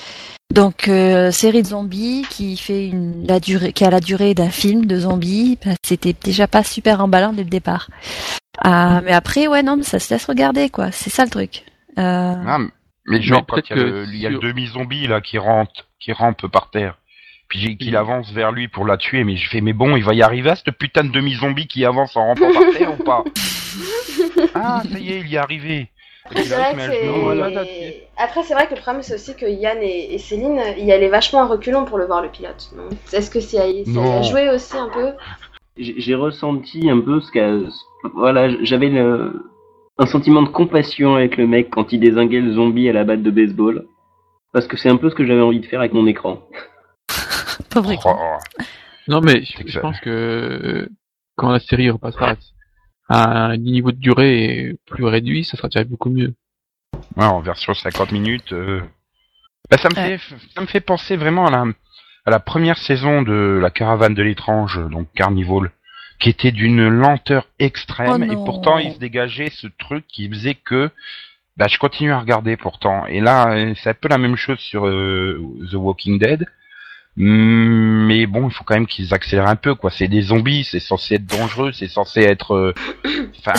Donc 0.52 0.88
euh, 0.88 1.30
série 1.30 1.62
de 1.62 1.68
zombies 1.68 2.26
qui 2.32 2.58
fait 2.58 2.88
une 2.88 3.28
la 3.28 3.39
durée 3.39 3.74
qui 3.74 3.86
a 3.86 3.92
la 3.92 4.00
durée 4.00 4.34
d'un 4.34 4.50
film 4.50 4.88
de 4.88 4.98
zombies, 5.02 5.60
bah, 5.63 5.74
c'était 5.86 6.15
déjà 6.20 6.48
pas 6.48 6.63
super 6.63 7.00
emballant 7.00 7.32
dès 7.32 7.44
le 7.44 7.50
départ. 7.52 7.92
Ah 8.58 9.02
mais 9.06 9.12
après 9.13 9.46
ouais 9.48 9.62
non 9.62 9.78
mais 9.78 9.84
ça 9.84 10.00
se 10.00 10.12
laisse 10.12 10.26
regarder 10.26 10.72
quoi, 10.72 10.92
c'est 10.92 11.12
ça 11.12 11.26
le 11.26 11.30
truc. 11.30 11.63
Euh, 12.00 12.34
ah, 12.48 12.58
mais 13.17 13.22
genre, 13.22 13.45
peut-être 13.45 13.69
il 13.72 13.76
y 13.78 13.80
a 13.80 13.84
que 13.84 13.89
le, 13.89 14.06
il 14.06 14.15
y 14.17 14.26
a 14.26 14.30
le 14.30 14.36
sur- 14.36 14.43
demi-zombie, 14.48 15.08
là, 15.08 15.22
qui 15.22 15.38
rentre, 15.38 15.86
qui 16.00 16.12
rampe 16.13 16.48
par 16.48 16.69
terre. 16.69 16.98
Puis 17.48 17.60
j'ai- 17.60 17.78
qu'il 17.78 17.91
Mhm. 17.91 17.98
avance 17.98 18.32
vers 18.32 18.52
lui 18.52 18.67
pour 18.67 18.86
la 18.86 18.98
tuer, 18.98 19.24
mais 19.24 19.36
je 19.36 19.50
fais, 19.50 19.62
mais 19.62 19.74
bon, 19.74 19.95
il 19.98 20.04
va 20.04 20.13
y 20.13 20.22
arriver 20.22 20.52
à 20.52 20.56
ce 20.56 20.69
putain 20.69 21.04
de 21.04 21.12
demi-zombie 21.12 21.67
qui 21.67 21.84
avance 21.84 22.15
en 22.15 22.26
rampant 22.28 22.52
par 22.54 22.72
terre 22.72 22.93
ou 22.93 23.04
pas? 23.04 23.24
Ah, 24.54 24.84
ça 24.91 25.00
y 25.00 25.12
est, 25.13 25.19
il 25.19 25.28
y 25.28 25.36
est 25.36 25.38
arrivé. 25.38 25.89
Après, 26.26 26.43
c'est 26.43 26.54
arrive, 26.54 26.76
vrai 26.76 26.76
que. 26.76 28.22
Après, 28.22 28.43
vrai 28.54 28.67
le 28.76 28.82
problème, 28.82 29.02
c'est 29.02 29.15
aussi 29.15 29.36
que 29.36 29.45
Yann 29.45 29.80
et, 29.82 30.13
et 30.13 30.17
Céline, 30.17 30.60
y 30.86 30.91
allaient 30.91 31.10
vachement 31.10 31.41
à 31.41 31.45
reculons 31.48 31.86
pour 31.86 31.98
le 31.98 32.06
voir, 32.06 32.22
le 32.22 32.30
pilote. 32.30 32.69
Est-ce 33.13 33.30
que 33.32 33.39
c'est 33.39 33.60
ça 33.86 34.17
a 34.17 34.22
joué 34.22 34.50
aussi 34.50 34.78
un 34.78 34.89
peu? 34.89 35.13
J'ai 35.78 35.95
j'ai 36.00 36.15
ressenti 36.15 36.89
un 36.89 37.00
peu 37.00 37.22
ce 37.22 37.32
qu'a... 37.32 37.50
Voilà, 38.13 38.50
j'avais 38.63 38.89
le- 38.89 39.50
un 39.99 40.05
sentiment 40.05 40.41
de 40.41 40.47
compassion 40.49 41.15
avec 41.15 41.38
le 41.38 41.45
mec 41.45 41.69
quand 41.69 41.91
il 41.91 41.99
désinguait 41.99 42.39
le 42.39 42.53
zombie 42.53 42.89
à 42.89 42.93
la 42.93 43.03
batte 43.03 43.21
de 43.21 43.31
baseball. 43.31 43.85
Parce 44.53 44.65
que 44.65 44.77
c'est 44.77 44.89
un 44.89 44.97
peu 44.97 45.09
ce 45.09 45.15
que 45.15 45.25
j'avais 45.25 45.41
envie 45.41 45.59
de 45.59 45.65
faire 45.65 45.81
avec 45.81 45.93
mon 45.93 46.07
écran. 46.07 46.41
pauvre 47.69 47.91
écran. 47.91 48.17
Oh, 48.39 48.63
Non, 49.07 49.21
mais 49.21 49.43
je, 49.43 49.79
pense 49.79 49.99
que 49.99 50.09
euh, 50.09 50.89
quand 51.35 51.51
la 51.51 51.59
série 51.59 51.89
repassera 51.89 52.35
à 53.09 53.45
un 53.47 53.57
niveau 53.57 53.91
de 53.91 53.97
durée 53.99 54.75
plus 54.88 55.03
réduit, 55.03 55.43
ça 55.43 55.57
sera 55.57 55.67
déjà 55.67 55.83
beaucoup 55.83 56.09
mieux. 56.09 56.33
Ouais, 57.17 57.25
en 57.25 57.41
version 57.41 57.73
50 57.73 58.12
minutes. 58.12 58.53
euh, 58.53 58.81
Bah, 59.69 59.77
ça 59.77 59.89
me 59.89 59.95
Ouais. 59.95 60.17
fait, 60.17 60.35
ça 60.55 60.62
me 60.62 60.67
fait 60.67 60.79
penser 60.81 61.17
vraiment 61.17 61.45
à 61.45 61.51
la, 61.51 61.65
à 62.25 62.31
la 62.31 62.39
première 62.39 62.77
saison 62.77 63.21
de 63.21 63.59
La 63.62 63.69
Caravane 63.69 64.13
de 64.15 64.23
l'étrange, 64.23 64.79
donc 64.89 65.07
Carnival, 65.13 65.71
qui 66.19 66.29
était 66.29 66.51
d'une 66.51 66.88
lenteur 66.88 67.47
extrême, 67.60 68.25
Oh 68.27 68.32
et 68.32 68.36
pourtant 68.36 68.77
il 68.77 68.93
se 68.93 68.99
dégageait 68.99 69.49
ce 69.49 69.67
truc 69.67 70.05
qui 70.08 70.29
faisait 70.29 70.55
que, 70.55 70.89
bah, 71.58 71.67
je 71.69 71.77
continue 71.77 72.12
à 72.12 72.19
regarder 72.19 72.58
pourtant. 72.58 73.05
Et 73.05 73.21
là, 73.21 73.53
euh, 73.53 73.73
c'est 73.82 73.89
un 73.89 73.93
peu 73.93 74.10
la 74.10 74.17
même 74.17 74.36
chose 74.36 74.60
sur 74.60 74.86
euh, 74.86 75.41
The 75.71 75.75
Walking 75.75 76.19
Dead. 76.19 76.45
Mais 77.21 78.25
bon, 78.27 78.47
il 78.47 78.53
faut 78.53 78.63
quand 78.63 78.75
même 78.75 78.88
qu'ils 78.88 79.13
accélèrent 79.13 79.47
un 79.49 79.58
peu, 79.58 79.75
quoi. 79.75 79.91
C'est 79.91 80.08
des 80.08 80.21
zombies, 80.21 80.63
c'est 80.63 80.79
censé 80.79 81.15
être 81.15 81.25
dangereux, 81.25 81.73
c'est 81.73 81.89
censé 81.89 82.21
être. 82.21 82.53
euh, 82.55 82.73
Enfin, 83.45 83.51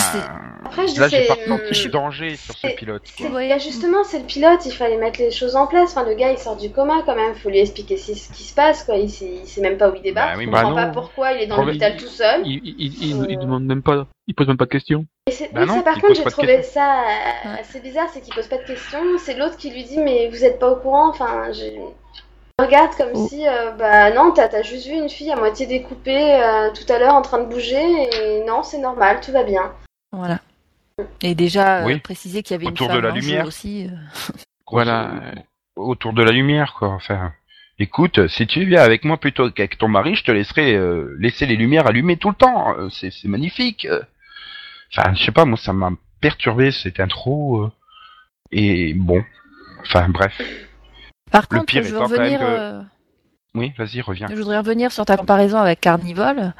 Après, 0.65 0.87
je 0.87 0.99
là, 0.99 1.07
j'ai 1.07 1.25
pas 1.27 1.35
ressenti 1.35 1.73
je- 1.73 1.87
de 1.87 1.91
danger 1.91 2.35
sur 2.37 2.55
ce 2.55 2.67
c'est- 2.67 2.75
pilote. 2.75 3.03
Quoi. 3.17 3.57
justement, 3.59 4.03
c'est 4.03 4.19
le 4.19 4.25
pilote, 4.25 4.65
il 4.65 4.71
fallait 4.71 4.97
mettre 4.97 5.19
les 5.19 5.29
choses 5.31 5.55
en 5.55 5.67
place. 5.67 5.91
Enfin, 5.95 6.07
le 6.09 6.15
gars, 6.15 6.31
il 6.31 6.37
sort 6.39 6.55
du 6.57 6.71
coma 6.71 7.03
quand 7.05 7.15
même, 7.15 7.35
faut 7.35 7.49
lui 7.49 7.59
expliquer 7.59 7.97
ce 7.97 8.11
qui 8.11 8.43
se 8.43 8.53
passe, 8.55 8.83
quoi. 8.83 8.95
Il 8.97 9.09
sait, 9.09 9.31
il 9.43 9.47
sait 9.47 9.61
même 9.61 9.77
pas 9.77 9.89
où 9.91 9.95
il 9.95 10.01
débarque, 10.01 10.31
Bah 10.33 10.37
oui, 10.39 10.45
il 10.45 10.51
bah 10.51 10.61
comprend 10.63 10.75
pas 10.75 10.87
pourquoi 10.87 11.31
il 11.33 11.41
est 11.43 11.47
dans 11.47 11.63
l'hôpital 11.63 11.97
tout 11.97 12.07
seul. 12.07 12.41
Il, 12.45 12.61
il, 12.63 12.75
il, 12.79 13.03
il, 13.03 13.25
il 13.29 13.37
Euh. 13.37 13.41
demande 13.41 13.65
même 13.65 13.83
pas, 13.83 14.07
il 14.27 14.33
pose 14.33 14.47
même 14.47 14.57
pas 14.57 14.65
de 14.65 14.71
questions. 14.71 15.05
Et 15.27 15.31
Bah 15.53 15.61
oui, 15.61 15.67
non, 15.67 15.75
ça, 15.75 15.81
par 15.83 15.99
contre, 16.01 16.15
j'ai 16.15 16.23
trouvé 16.23 16.63
ça 16.63 17.01
euh, 17.45 17.55
assez 17.59 17.79
bizarre, 17.79 18.07
c'est 18.11 18.21
qu'il 18.21 18.33
pose 18.33 18.47
pas 18.47 18.57
de 18.57 18.65
questions. 18.65 19.03
C'est 19.19 19.37
l'autre 19.37 19.57
qui 19.57 19.69
lui 19.71 19.83
dit, 19.83 19.99
mais 19.99 20.29
vous 20.29 20.43
êtes 20.43 20.57
pas 20.59 20.71
au 20.71 20.77
courant. 20.77 21.09
Enfin, 21.09 21.51
je 21.51 21.63
il 21.65 21.79
regarde 22.65 22.91
comme 22.97 23.09
Oh. 23.13 23.27
si, 23.27 23.47
euh, 23.47 23.71
bah 23.71 24.11
non, 24.13 24.31
t'as 24.31 24.47
t'as 24.47 24.61
juste 24.63 24.87
vu 24.87 24.93
une 24.93 25.09
fille 25.09 25.31
à 25.31 25.35
moitié 25.35 25.65
découpée 25.67 26.35
euh, 26.41 26.69
tout 26.71 26.91
à 26.91 26.97
l'heure 26.99 27.13
en 27.15 27.21
train 27.21 27.39
de 27.39 27.45
bouger, 27.49 27.81
et 27.81 28.43
non, 28.45 28.63
c'est 28.63 28.77
normal, 28.79 29.19
tout 29.21 29.31
va 29.31 29.43
bien. 29.43 29.73
Voilà. 30.11 30.39
Et 31.23 31.35
déjà 31.35 31.79
euh, 31.81 31.85
Oui. 31.85 31.99
préciser 31.99 32.43
qu'il 32.43 32.53
y 32.55 32.59
avait 32.59 32.67
Autour 32.67 32.87
une 32.89 32.95
de 32.97 33.01
femme 33.01 33.05
la 33.07 33.11
en 33.11 33.15
jeu 33.15 33.21
lumière. 33.21 33.45
aussi. 33.47 33.87
euh. 33.87 33.95
Voilà. 34.71 35.11
autour 35.75 36.13
de 36.13 36.23
la 36.23 36.31
lumière, 36.31 36.75
quoi. 36.79 36.89
Enfin, 36.89 37.33
écoute, 37.79 38.27
si 38.27 38.47
tu 38.47 38.63
viens 38.65 38.81
avec 38.81 39.03
moi 39.03 39.17
plutôt 39.17 39.49
qu'avec 39.51 39.77
ton 39.77 39.87
mari, 39.89 40.15
je 40.15 40.23
te 40.23 40.31
laisserai 40.31 40.73
euh, 40.75 41.15
laisser 41.19 41.45
les 41.45 41.55
lumières 41.57 41.87
allumées 41.87 42.17
tout 42.17 42.29
le 42.29 42.35
temps. 42.35 42.73
C'est 42.89 43.11
magnifique. 43.25 43.85
Enfin, 44.95 45.13
je 45.13 45.23
sais 45.25 45.31
pas, 45.31 45.45
moi, 45.45 45.57
ça 45.57 45.73
m'a 45.73 45.91
perturbé 46.21 46.71
cette 46.71 46.99
intro. 46.99 47.63
euh, 47.63 47.71
et 48.53 48.93
bon, 48.93 49.23
enfin, 49.81 50.07
bref. 50.09 50.39
Par 51.31 51.43
Le 51.49 51.57
contre, 51.59 51.65
pire 51.65 51.83
je 51.83 51.89
veux 51.89 51.95
étant 51.97 52.05
quand 52.07 52.11
même 52.11 52.19
revenir. 52.21 52.39
que- 52.39 52.45
euh, 52.45 52.81
Oui, 53.53 53.73
vas-y, 53.77 53.99
reviens. 54.01 54.27
Je 54.29 54.35
voudrais 54.35 54.57
revenir 54.59 54.91
sur 54.91 55.05
ta 55.05 55.17
comparaison 55.17 55.57
avec 55.57 55.81
Carnival. 55.81 56.53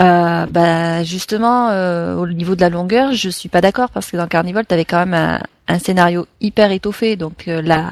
Euh, 0.00 0.46
bah 0.50 1.04
justement, 1.04 1.68
euh, 1.70 2.16
au 2.16 2.26
niveau 2.26 2.56
de 2.56 2.60
la 2.60 2.70
longueur, 2.70 3.12
je 3.12 3.28
suis 3.30 3.48
pas 3.48 3.60
d'accord 3.60 3.90
parce 3.90 4.10
que 4.10 4.16
dans 4.16 4.26
Carnival, 4.26 4.66
tu 4.66 4.74
avais 4.74 4.84
quand 4.84 4.98
même 5.06 5.14
un, 5.14 5.40
un 5.68 5.78
scénario 5.78 6.26
hyper 6.40 6.72
étoffé, 6.72 7.14
donc 7.16 7.46
euh, 7.46 7.62
la, 7.62 7.90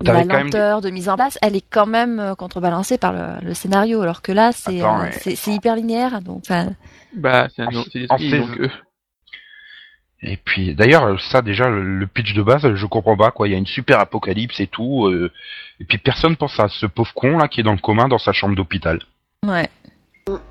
la 0.00 0.12
T'avais 0.12 0.20
quand 0.28 0.34
même 0.34 0.44
lenteur 0.46 0.80
de 0.80 0.90
mise 0.90 1.08
en 1.08 1.16
place, 1.16 1.38
elle 1.42 1.56
est 1.56 1.64
quand 1.68 1.86
même 1.86 2.34
contrebalancée 2.38 2.98
par 2.98 3.12
le, 3.12 3.44
le 3.44 3.54
scénario, 3.54 4.00
alors 4.02 4.22
que 4.22 4.30
là, 4.30 4.52
c'est 4.52 4.80
mais- 4.82 5.54
hyper 5.54 5.74
linéaire. 5.74 6.20
Donc, 6.22 6.44
Bah, 7.14 7.48
c'est 7.56 7.62
un, 7.62 7.66
En- 7.66 7.70
des 7.92 8.06
en 8.08 8.16
zombies, 8.16 8.30
saison- 8.30 8.46
donc, 8.46 8.60
euh, 8.60 8.68
Et 10.22 10.36
puis, 10.36 10.74
d'ailleurs, 10.74 11.18
ça, 11.20 11.40
déjà, 11.40 11.68
le, 11.70 12.06
pitch 12.06 12.34
de 12.34 12.42
base, 12.42 12.74
je 12.74 12.86
comprends 12.86 13.16
pas, 13.16 13.30
quoi. 13.30 13.48
Il 13.48 13.52
y 13.52 13.54
a 13.54 13.58
une 13.58 13.66
super 13.66 13.98
apocalypse 14.00 14.60
et 14.60 14.66
tout. 14.66 15.06
euh, 15.06 15.32
et 15.80 15.84
puis, 15.84 15.96
personne 15.98 16.36
pense 16.36 16.60
à 16.60 16.68
ce 16.68 16.84
pauvre 16.86 17.12
con, 17.14 17.38
là, 17.38 17.48
qui 17.48 17.60
est 17.60 17.64
dans 17.64 17.72
le 17.72 17.78
commun 17.78 18.06
dans 18.08 18.18
sa 18.18 18.32
chambre 18.32 18.54
d'hôpital. 18.54 18.98
ouais. 19.46 19.68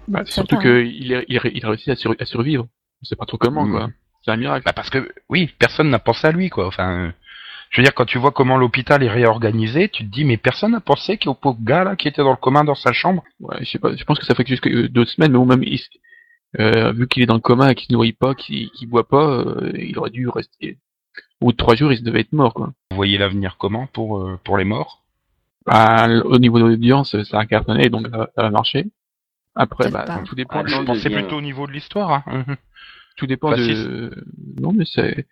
bah, 0.08 0.24
surtout 0.26 0.58
qu'il 0.58 1.12
est, 1.14 1.26
il, 1.28 1.40
il 1.54 1.66
a 1.66 1.70
réussi 1.70 1.92
à, 1.92 1.96
sur- 1.96 2.16
à 2.20 2.26
survivre. 2.26 2.68
On 3.02 3.06
sait 3.06 3.16
pas 3.16 3.26
trop 3.26 3.38
comment, 3.38 3.66
Mm. 3.66 3.72
quoi. 3.72 3.90
C'est 4.26 4.32
un 4.32 4.36
miracle. 4.38 4.64
Bah 4.66 4.74
parce 4.74 4.90
que 4.90 5.14
oui, 5.30 5.50
personne 5.60 5.90
n'a 5.90 6.00
pensé 6.00 6.28
à 6.28 6.32
lui 6.34 6.50
quoi. 6.50 6.68
Enfin, 6.68 7.06
euh, 7.06 7.12
je 7.70 7.80
veux 7.80 7.86
dire 7.86 7.94
quand 7.94 8.04
tu 8.04 8.18
vois 8.18 8.32
comment 8.32 8.58
l'hôpital 8.58 9.02
est 9.02 9.10
réorganisé, 9.10 9.88
tu 9.88 10.04
te 10.04 10.10
dis 10.12 10.26
mais 10.26 10.36
personne 10.36 10.74
n'a 10.74 10.82
pensé 10.82 11.18
qu'au 11.18 11.34
pauvre 11.36 11.58
gars 11.62 11.86
là 11.86 11.96
qui 11.96 12.10
était 12.10 12.22
dans 12.22 12.32
le 12.32 12.36
commun 12.36 12.66
dans 12.66 12.76
sa 12.76 12.92
chambre. 12.92 13.24
Ouais, 13.40 13.56
je 13.62 13.70
sais 13.70 13.80
pas, 13.80 13.96
je 13.96 14.04
pense 14.04 14.20
que 14.20 14.26
ça 14.26 14.36
fait 14.36 14.44
que 14.44 14.50
jusque 14.50 14.68
euh, 14.68 14.90
deux 14.90 15.06
semaines, 15.06 15.32
mais 15.32 15.38
bon, 15.38 15.46
même, 15.46 15.64
il, 15.64 15.80
euh, 16.60 16.92
vu 16.94 17.08
qu'il 17.08 17.22
est 17.24 17.28
dans 17.28 17.36
le 17.36 17.40
coma 17.42 17.76
qu'il 17.76 17.88
se 17.88 17.94
nourrit 17.94 18.14
pas, 18.14 18.34
qu'il 18.36 18.70
qu'il 18.72 18.88
boit 18.90 19.08
pas, 19.08 19.30
euh, 19.42 19.72
il 19.78 19.98
aurait 20.00 20.10
dû 20.10 20.28
rester. 20.30 20.78
Au 21.42 21.46
bout 21.48 21.52
de 21.52 21.58
trois 21.58 21.76
jours, 21.76 21.92
il 21.94 22.04
devait 22.04 22.22
être 22.22 22.34
mort, 22.34 22.54
quoi. 22.54 22.72
Vous 22.92 22.96
voyez 22.98 23.18
l'avenir 23.18 23.56
comment 23.58 23.88
pour 23.88 24.20
euh, 24.22 24.40
pour 24.44 24.58
les 24.58 24.64
morts? 24.66 25.04
Bah, 25.66 26.08
au 26.26 26.40
niveau 26.40 26.58
de 26.60 26.66
l'audience, 26.66 27.22
ça 27.24 27.40
a 27.40 27.46
cartonné, 27.46 27.90
donc 27.90 28.08
ça, 28.08 28.18
va- 28.18 28.30
ça 28.36 28.42
va 28.44 28.50
marcher. 28.50 28.86
Après, 29.56 29.92
bah, 29.92 30.04
pas. 30.08 30.20
tout 30.26 30.36
dépend, 30.36 30.62
Ah, 30.62 30.68
Je 30.68 30.82
pensais 30.84 31.10
plutôt 31.10 31.36
au 31.38 31.42
niveau 31.42 31.68
de 31.68 31.72
l'histoire. 31.72 32.12
Hein. 32.28 32.44
Mhm. 32.48 32.56
tout 33.18 33.28
dépend 33.28 33.52
Bah, 33.52 33.58
de, 33.58 34.12
non, 34.60 34.72
mais 34.74 34.86
c'est, 34.86 35.26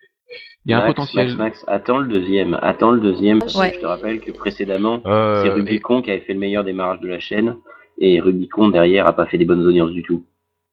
il 0.64 0.70
y 0.70 0.74
a 0.74 0.78
un 0.78 0.80
Max, 0.82 0.94
potentiel. 0.94 1.26
Max, 1.28 1.38
Max, 1.38 1.64
attends 1.66 1.98
le 1.98 2.08
deuxième. 2.08 2.58
Attends 2.62 2.90
le 2.90 3.00
deuxième. 3.00 3.38
parce 3.40 3.54
que. 3.58 3.74
Je 3.74 3.80
te 3.80 3.86
rappelle 3.86 4.20
que 4.20 4.30
précédemment, 4.30 5.00
Euh, 5.06 5.42
c'est 5.42 5.48
et- 5.48 5.52
Rubicon 5.52 6.02
qui 6.02 6.10
avait 6.10 6.20
fait 6.20 6.34
le 6.34 6.40
meilleur 6.40 6.62
démarrage 6.64 7.00
de 7.00 7.08
la 7.08 7.18
chaîne. 7.20 7.56
Et 7.98 8.20
Rubicon, 8.20 8.68
derrière, 8.68 9.06
a 9.06 9.12
pas 9.14 9.26
fait 9.26 9.38
des 9.38 9.44
bonnes 9.46 9.66
audiences 9.66 9.90
du 9.90 10.02
tout. 10.02 10.24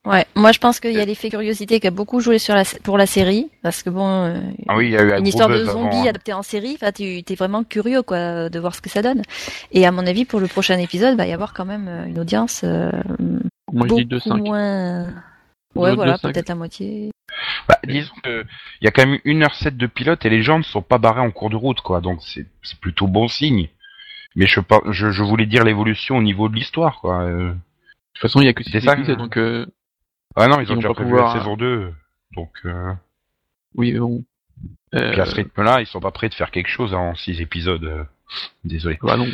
Ouais, 0.05 0.25
moi 0.35 0.51
je 0.51 0.59
pense 0.59 0.79
qu'il 0.79 0.91
y 0.93 0.99
a 0.99 1.05
l'effet 1.05 1.29
curiosité 1.29 1.79
qui 1.79 1.87
a 1.87 1.91
beaucoup 1.91 2.19
joué 2.19 2.37
sur 2.37 2.53
la, 2.53 2.63
pour 2.83 2.97
la 2.97 3.07
série, 3.07 3.49
parce 3.63 3.81
que 3.81 3.89
bon, 3.89 4.07
euh, 4.25 4.39
Ah 4.67 4.77
oui, 4.77 4.87
il 4.87 4.91
y 4.91 4.97
a 4.97 5.01
eu 5.03 5.11
un 5.13 5.17
une 5.17 5.25
histoire 5.27 5.49
de 5.49 5.55
buzz 5.57 5.69
avant, 5.69 5.83
zombies 5.83 5.97
hein. 6.07 6.09
adaptée 6.09 6.33
en 6.33 6.43
série, 6.43 6.77
enfin 6.79 6.91
tu 6.91 7.03
es 7.27 7.35
vraiment 7.35 7.63
curieux 7.63 8.03
quoi 8.03 8.49
de 8.49 8.59
voir 8.59 8.75
ce 8.75 8.81
que 8.81 8.89
ça 8.89 9.01
donne. 9.01 9.23
Et 9.71 9.85
à 9.85 9.91
mon 9.91 10.05
avis 10.05 10.25
pour 10.25 10.39
le 10.39 10.47
prochain 10.47 10.77
épisode, 10.77 11.17
va 11.17 11.25
y 11.25 11.33
avoir 11.33 11.53
quand 11.53 11.65
même 11.65 11.87
euh, 11.87 12.05
une 12.05 12.19
audience 12.19 12.61
euh, 12.63 12.91
Moi, 13.73 13.87
je 13.87 13.87
beaucoup 13.89 13.95
dis 14.03 14.05
2-5. 14.15 14.37
moins. 14.47 15.03
Ouais, 15.73 15.89
Deux- 15.89 15.95
voilà, 15.95 16.17
peut-être 16.19 16.49
la 16.49 16.55
moitié. 16.55 17.09
Bah, 17.67 17.79
disons 17.85 18.13
que 18.23 18.45
il 18.81 18.85
y 18.85 18.87
a 18.87 18.91
quand 18.91 19.05
même 19.07 19.19
une 19.25 19.41
heure 19.43 19.55
7 19.55 19.75
de 19.75 19.87
pilote 19.87 20.23
et 20.25 20.29
les 20.29 20.43
gens 20.43 20.59
ne 20.59 20.63
sont 20.63 20.83
pas 20.83 20.99
barrés 20.99 21.21
en 21.21 21.31
cours 21.31 21.49
de 21.49 21.55
route 21.55 21.81
quoi. 21.81 21.99
Donc 21.99 22.19
c'est 22.21 22.45
c'est 22.61 22.79
plutôt 22.79 23.07
bon 23.07 23.27
signe. 23.27 23.69
Mais 24.35 24.45
je, 24.47 24.59
je, 24.91 25.09
je 25.11 25.23
voulais 25.23 25.45
dire 25.47 25.63
l'évolution 25.63 26.17
au 26.17 26.21
niveau 26.21 26.47
de 26.49 26.55
l'histoire, 26.55 26.99
quoi. 27.01 27.21
euh. 27.23 27.49
De 27.51 27.53
toute 28.13 28.21
façon, 28.21 28.41
il 28.41 28.45
y 28.45 28.49
a 28.49 28.53
que 28.53 28.63
C'est 28.63 28.79
6 28.81 28.85
ça, 28.85 28.93
épisodes, 28.93 29.17
donc 29.17 29.37
euh, 29.37 29.65
Ah 30.35 30.47
non, 30.47 30.59
ils 30.59 30.63
Ils 30.63 30.71
ont 30.71 30.75
déjà 30.75 30.93
prévu 30.93 31.09
pouvoir, 31.09 31.33
la 31.33 31.39
saison 31.41 31.55
2. 31.55 31.93
Donc, 32.35 32.51
euh, 32.65 32.93
oui, 33.75 33.93
bon. 33.93 34.23
Euh, 34.93 35.11
puis 35.11 35.21
à 35.21 35.25
ce 35.25 35.35
rythme-là, 35.35 35.81
ils 35.81 35.87
sont 35.87 35.99
pas 35.99 36.11
prêts 36.11 36.29
de 36.29 36.33
faire 36.33 36.51
quelque 36.51 36.69
chose 36.69 36.93
en 36.93 37.15
6 37.15 37.41
épisodes. 37.41 37.83
euh. 37.83 38.03
Désolé. 38.63 38.97
bah 39.01 39.17
non. 39.17 39.27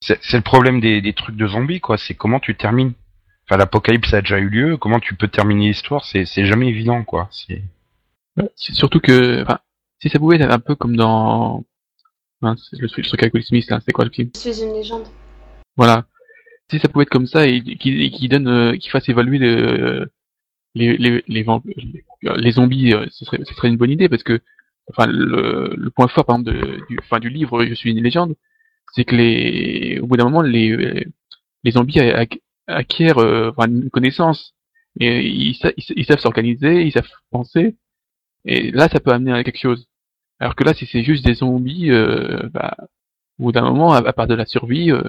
C'est 0.00 0.18
c'est 0.22 0.36
le 0.36 0.42
problème 0.42 0.80
des, 0.80 1.00
des 1.00 1.14
trucs 1.14 1.36
de 1.36 1.46
zombies, 1.46 1.80
quoi. 1.80 1.96
C'est 1.96 2.14
comment 2.14 2.38
tu 2.38 2.54
termines. 2.54 2.92
Enfin, 3.48 3.56
l'apocalypse 3.56 4.12
a 4.12 4.20
déjà 4.20 4.38
eu 4.38 4.48
lieu. 4.48 4.76
Comment 4.76 5.00
tu 5.00 5.14
peux 5.14 5.28
terminer 5.28 5.68
l'histoire 5.68 6.04
C'est 6.04 6.26
c'est 6.26 6.44
jamais 6.44 6.68
évident, 6.68 7.02
quoi. 7.04 7.28
C'est 7.30 7.62
C'est 8.56 8.74
surtout 8.74 9.00
que, 9.00 9.42
enfin, 9.42 9.58
si 10.00 10.08
ça 10.10 10.18
pouvait 10.18 10.36
être 10.36 10.50
un 10.50 10.58
peu 10.58 10.74
comme 10.74 10.96
dans, 10.96 11.64
mince, 12.42 12.68
le 12.78 12.88
truc 12.88 13.06
sur 13.06 13.16
Will 13.32 13.42
Smith, 13.42 13.68
là, 13.70 13.80
c'est 13.84 13.92
quoi 13.92 14.04
le 14.04 14.10
film? 14.10 14.30
Je 14.34 14.50
suis 14.50 14.62
une 14.62 14.74
légende. 14.74 15.06
Voilà. 15.76 16.04
Si 16.70 16.78
ça 16.80 16.88
pouvait 16.88 17.04
être 17.04 17.10
comme 17.10 17.26
ça 17.26 17.46
et 17.46 17.62
qui, 17.62 18.10
qui 18.10 18.28
donne, 18.28 18.48
euh, 18.48 18.76
qui 18.76 18.88
fasse 18.90 19.08
évoluer 19.08 19.38
le, 19.38 20.10
les, 20.74 20.96
les, 20.98 21.22
les, 21.28 21.44
les, 22.36 22.50
zombies, 22.52 22.92
euh, 22.94 23.06
ce 23.10 23.24
serait, 23.24 23.40
ce 23.44 23.54
serait 23.54 23.68
une 23.68 23.76
bonne 23.76 23.90
idée 23.90 24.08
parce 24.08 24.22
que, 24.24 24.40
enfin, 24.90 25.06
le, 25.06 25.74
le 25.76 25.90
point 25.90 26.08
fort, 26.08 26.24
par 26.26 26.36
exemple, 26.38 26.52
de, 26.58 26.86
du, 26.88 26.98
enfin, 27.00 27.20
du 27.20 27.30
livre 27.30 27.64
Je 27.66 27.74
suis 27.74 27.90
une 27.92 28.02
légende, 28.02 28.34
c'est 28.94 29.04
que 29.04 29.16
les, 29.16 30.00
au 30.00 30.06
bout 30.06 30.16
d'un 30.16 30.24
moment, 30.24 30.42
les, 30.42 31.06
les 31.64 31.70
zombies 31.72 31.98
ac- 32.00 32.40
acquièrent, 32.66 33.18
euh, 33.18 33.52
une 33.66 33.90
connaissance 33.90 34.54
et 35.00 35.26
ils, 35.26 35.54
sa- 35.56 35.72
ils, 35.76 35.82
sa- 35.84 35.94
ils 35.96 36.04
savent 36.06 36.20
s'organiser, 36.20 36.82
ils 36.84 36.92
savent 36.92 37.10
penser 37.30 37.76
et 38.44 38.70
là, 38.72 38.88
ça 38.88 39.00
peut 39.00 39.12
amener 39.12 39.32
à 39.32 39.44
quelque 39.44 39.58
chose. 39.60 39.88
Alors 40.40 40.56
que 40.56 40.64
là, 40.64 40.74
si 40.74 40.86
c'est 40.86 41.04
juste 41.04 41.24
des 41.24 41.34
zombies, 41.34 41.90
euh, 41.90 42.48
bah, 42.52 42.76
au 43.38 43.44
bout 43.44 43.52
d'un 43.52 43.62
moment, 43.62 43.92
à, 43.94 43.98
à 43.98 44.12
part 44.12 44.26
de 44.28 44.34
la 44.34 44.46
survie, 44.46 44.92
euh, 44.92 45.02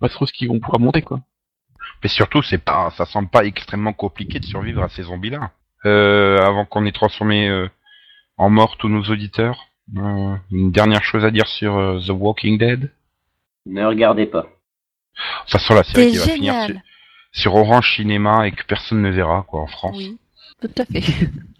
pas 0.00 0.08
trop 0.08 0.26
ce 0.26 0.32
qu'ils 0.32 0.48
vont 0.48 0.60
pouvoir 0.60 0.80
monter, 0.80 1.02
quoi. 1.02 1.20
Mais 2.02 2.08
surtout, 2.08 2.42
c'est 2.42 2.62
pas, 2.62 2.92
ça 2.96 3.06
semble 3.06 3.28
pas 3.28 3.44
extrêmement 3.44 3.92
compliqué 3.92 4.38
de 4.38 4.44
survivre 4.44 4.82
à 4.82 4.88
ces 4.88 5.04
zombies-là. 5.04 5.50
Euh, 5.84 6.38
avant 6.38 6.64
qu'on 6.64 6.84
ait 6.84 6.92
transformé 6.92 7.48
euh, 7.48 7.68
en 8.36 8.50
mort 8.50 8.76
tous 8.76 8.88
nos 8.88 9.02
auditeurs, 9.04 9.68
euh, 9.96 10.34
une 10.50 10.72
dernière 10.72 11.04
chose 11.04 11.24
à 11.24 11.30
dire 11.30 11.46
sur 11.46 11.76
euh, 11.76 12.00
The 12.00 12.10
Walking 12.10 12.58
Dead. 12.58 12.92
Ne 13.66 13.84
regardez 13.84 14.26
pas. 14.26 14.46
Ça 15.46 15.58
sera 15.58 15.76
la 15.76 15.84
série 15.84 16.12
C'est 16.14 16.22
qui 16.22 16.28
va 16.28 16.34
finir 16.34 16.66
sur, 16.66 16.76
sur 17.32 17.54
Orange 17.54 17.96
Cinéma 17.96 18.46
et 18.46 18.52
que 18.52 18.64
personne 18.64 19.02
ne 19.02 19.10
verra, 19.10 19.44
quoi, 19.48 19.60
en 19.62 19.66
France. 19.66 19.96
Oui, 19.96 20.18
tout 20.60 20.70
à 20.76 20.84
fait. 20.84 21.02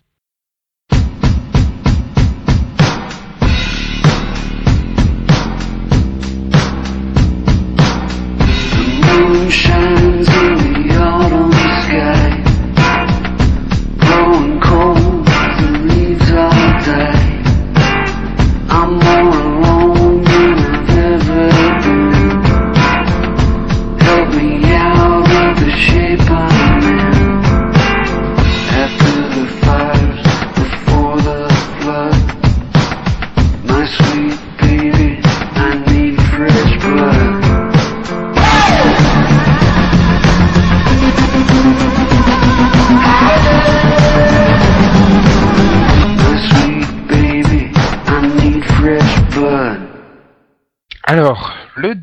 shines 9.51 10.29
in 10.29 10.89
the 10.89 10.97
autumn 10.97 11.53
sky. 11.53 12.46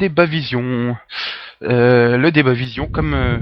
Vision. 0.08 0.96
Euh, 1.62 2.18
le 2.18 2.32
débat 2.32 2.54
vision, 2.54 2.88
comme 2.88 3.13
euh, 3.13 3.38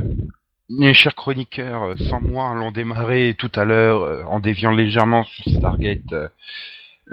mes 0.70 0.94
chers 0.94 1.16
chroniqueurs, 1.16 1.84
euh, 1.84 1.96
sans 2.10 2.22
moi, 2.22 2.54
l'ont 2.56 2.72
démarré 2.72 3.36
tout 3.38 3.52
à 3.56 3.66
l'heure 3.66 4.30
en 4.30 4.40
déviant 4.40 4.72
légèrement 4.72 5.24
sur 5.24 5.52
Stargate, 5.54 6.32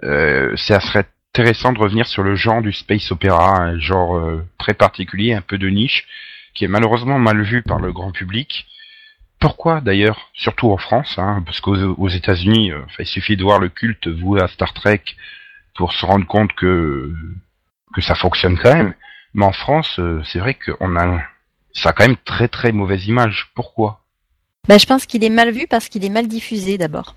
ça 0.03 0.81
serait 0.81 1.07
intéressant 1.33 1.73
de 1.73 1.79
revenir 1.79 2.07
sur 2.07 2.23
le 2.23 2.35
genre 2.35 2.63
du 2.63 2.73
space 2.73 3.11
opéra, 3.11 3.59
un 3.61 3.79
genre 3.79 4.21
très 4.59 4.75
particulier, 4.75 5.35
un 5.35 5.41
peu 5.41 5.59
de 5.59 5.69
niche, 5.69 6.07
qui 6.55 6.65
est 6.65 6.69
malheureusement 6.69 7.19
mal 7.19 7.43
vu 7.43 7.63
par 7.63 7.79
le 7.79 7.93
grand 7.93 8.13
public. 8.13 8.67
Pourquoi 9.41 9.81
d'ailleurs, 9.81 10.31
surtout 10.35 10.71
en 10.73 10.79
France, 10.79 11.15
hein, 11.19 11.43
parce 11.45 11.61
qu'aux 11.61 11.77
aux 11.77 12.09
États-Unis, 12.09 12.73
il 12.99 13.07
suffit 13.07 13.37
de 13.37 13.45
voir 13.45 13.61
le 13.61 13.69
culte 13.69 14.09
voué 14.09 14.41
à 14.41 14.49
Star 14.49 14.73
Trek 14.73 15.03
pour 15.77 15.93
se 15.93 16.05
rendre 16.05 16.27
compte 16.27 16.53
que 16.55 17.13
que 17.95 18.01
ça 18.01 18.15
fonctionne 18.15 18.59
quand 18.59 18.75
même. 18.75 18.95
Mais 19.39 19.45
en 19.45 19.53
France, 19.53 20.01
euh, 20.01 20.21
c'est 20.25 20.41
vrai 20.41 20.55
qu'on 20.55 20.97
a 20.97 21.21
ça 21.73 21.91
a 21.91 21.93
quand 21.93 22.05
même 22.05 22.17
très 22.25 22.49
très 22.49 22.73
mauvaise 22.73 23.07
image. 23.07 23.53
Pourquoi? 23.55 24.01
Ben, 24.67 24.81
je 24.81 24.87
pense 24.87 25.07
qu'il 25.07 25.23
est 25.23 25.31
mal 25.31 25.53
vu 25.53 25.69
parce 25.71 25.89
qu'il 25.89 26.05
est 26.05 26.09
mal 26.09 26.27
diffusé 26.27 26.77
d'abord. 26.77 27.15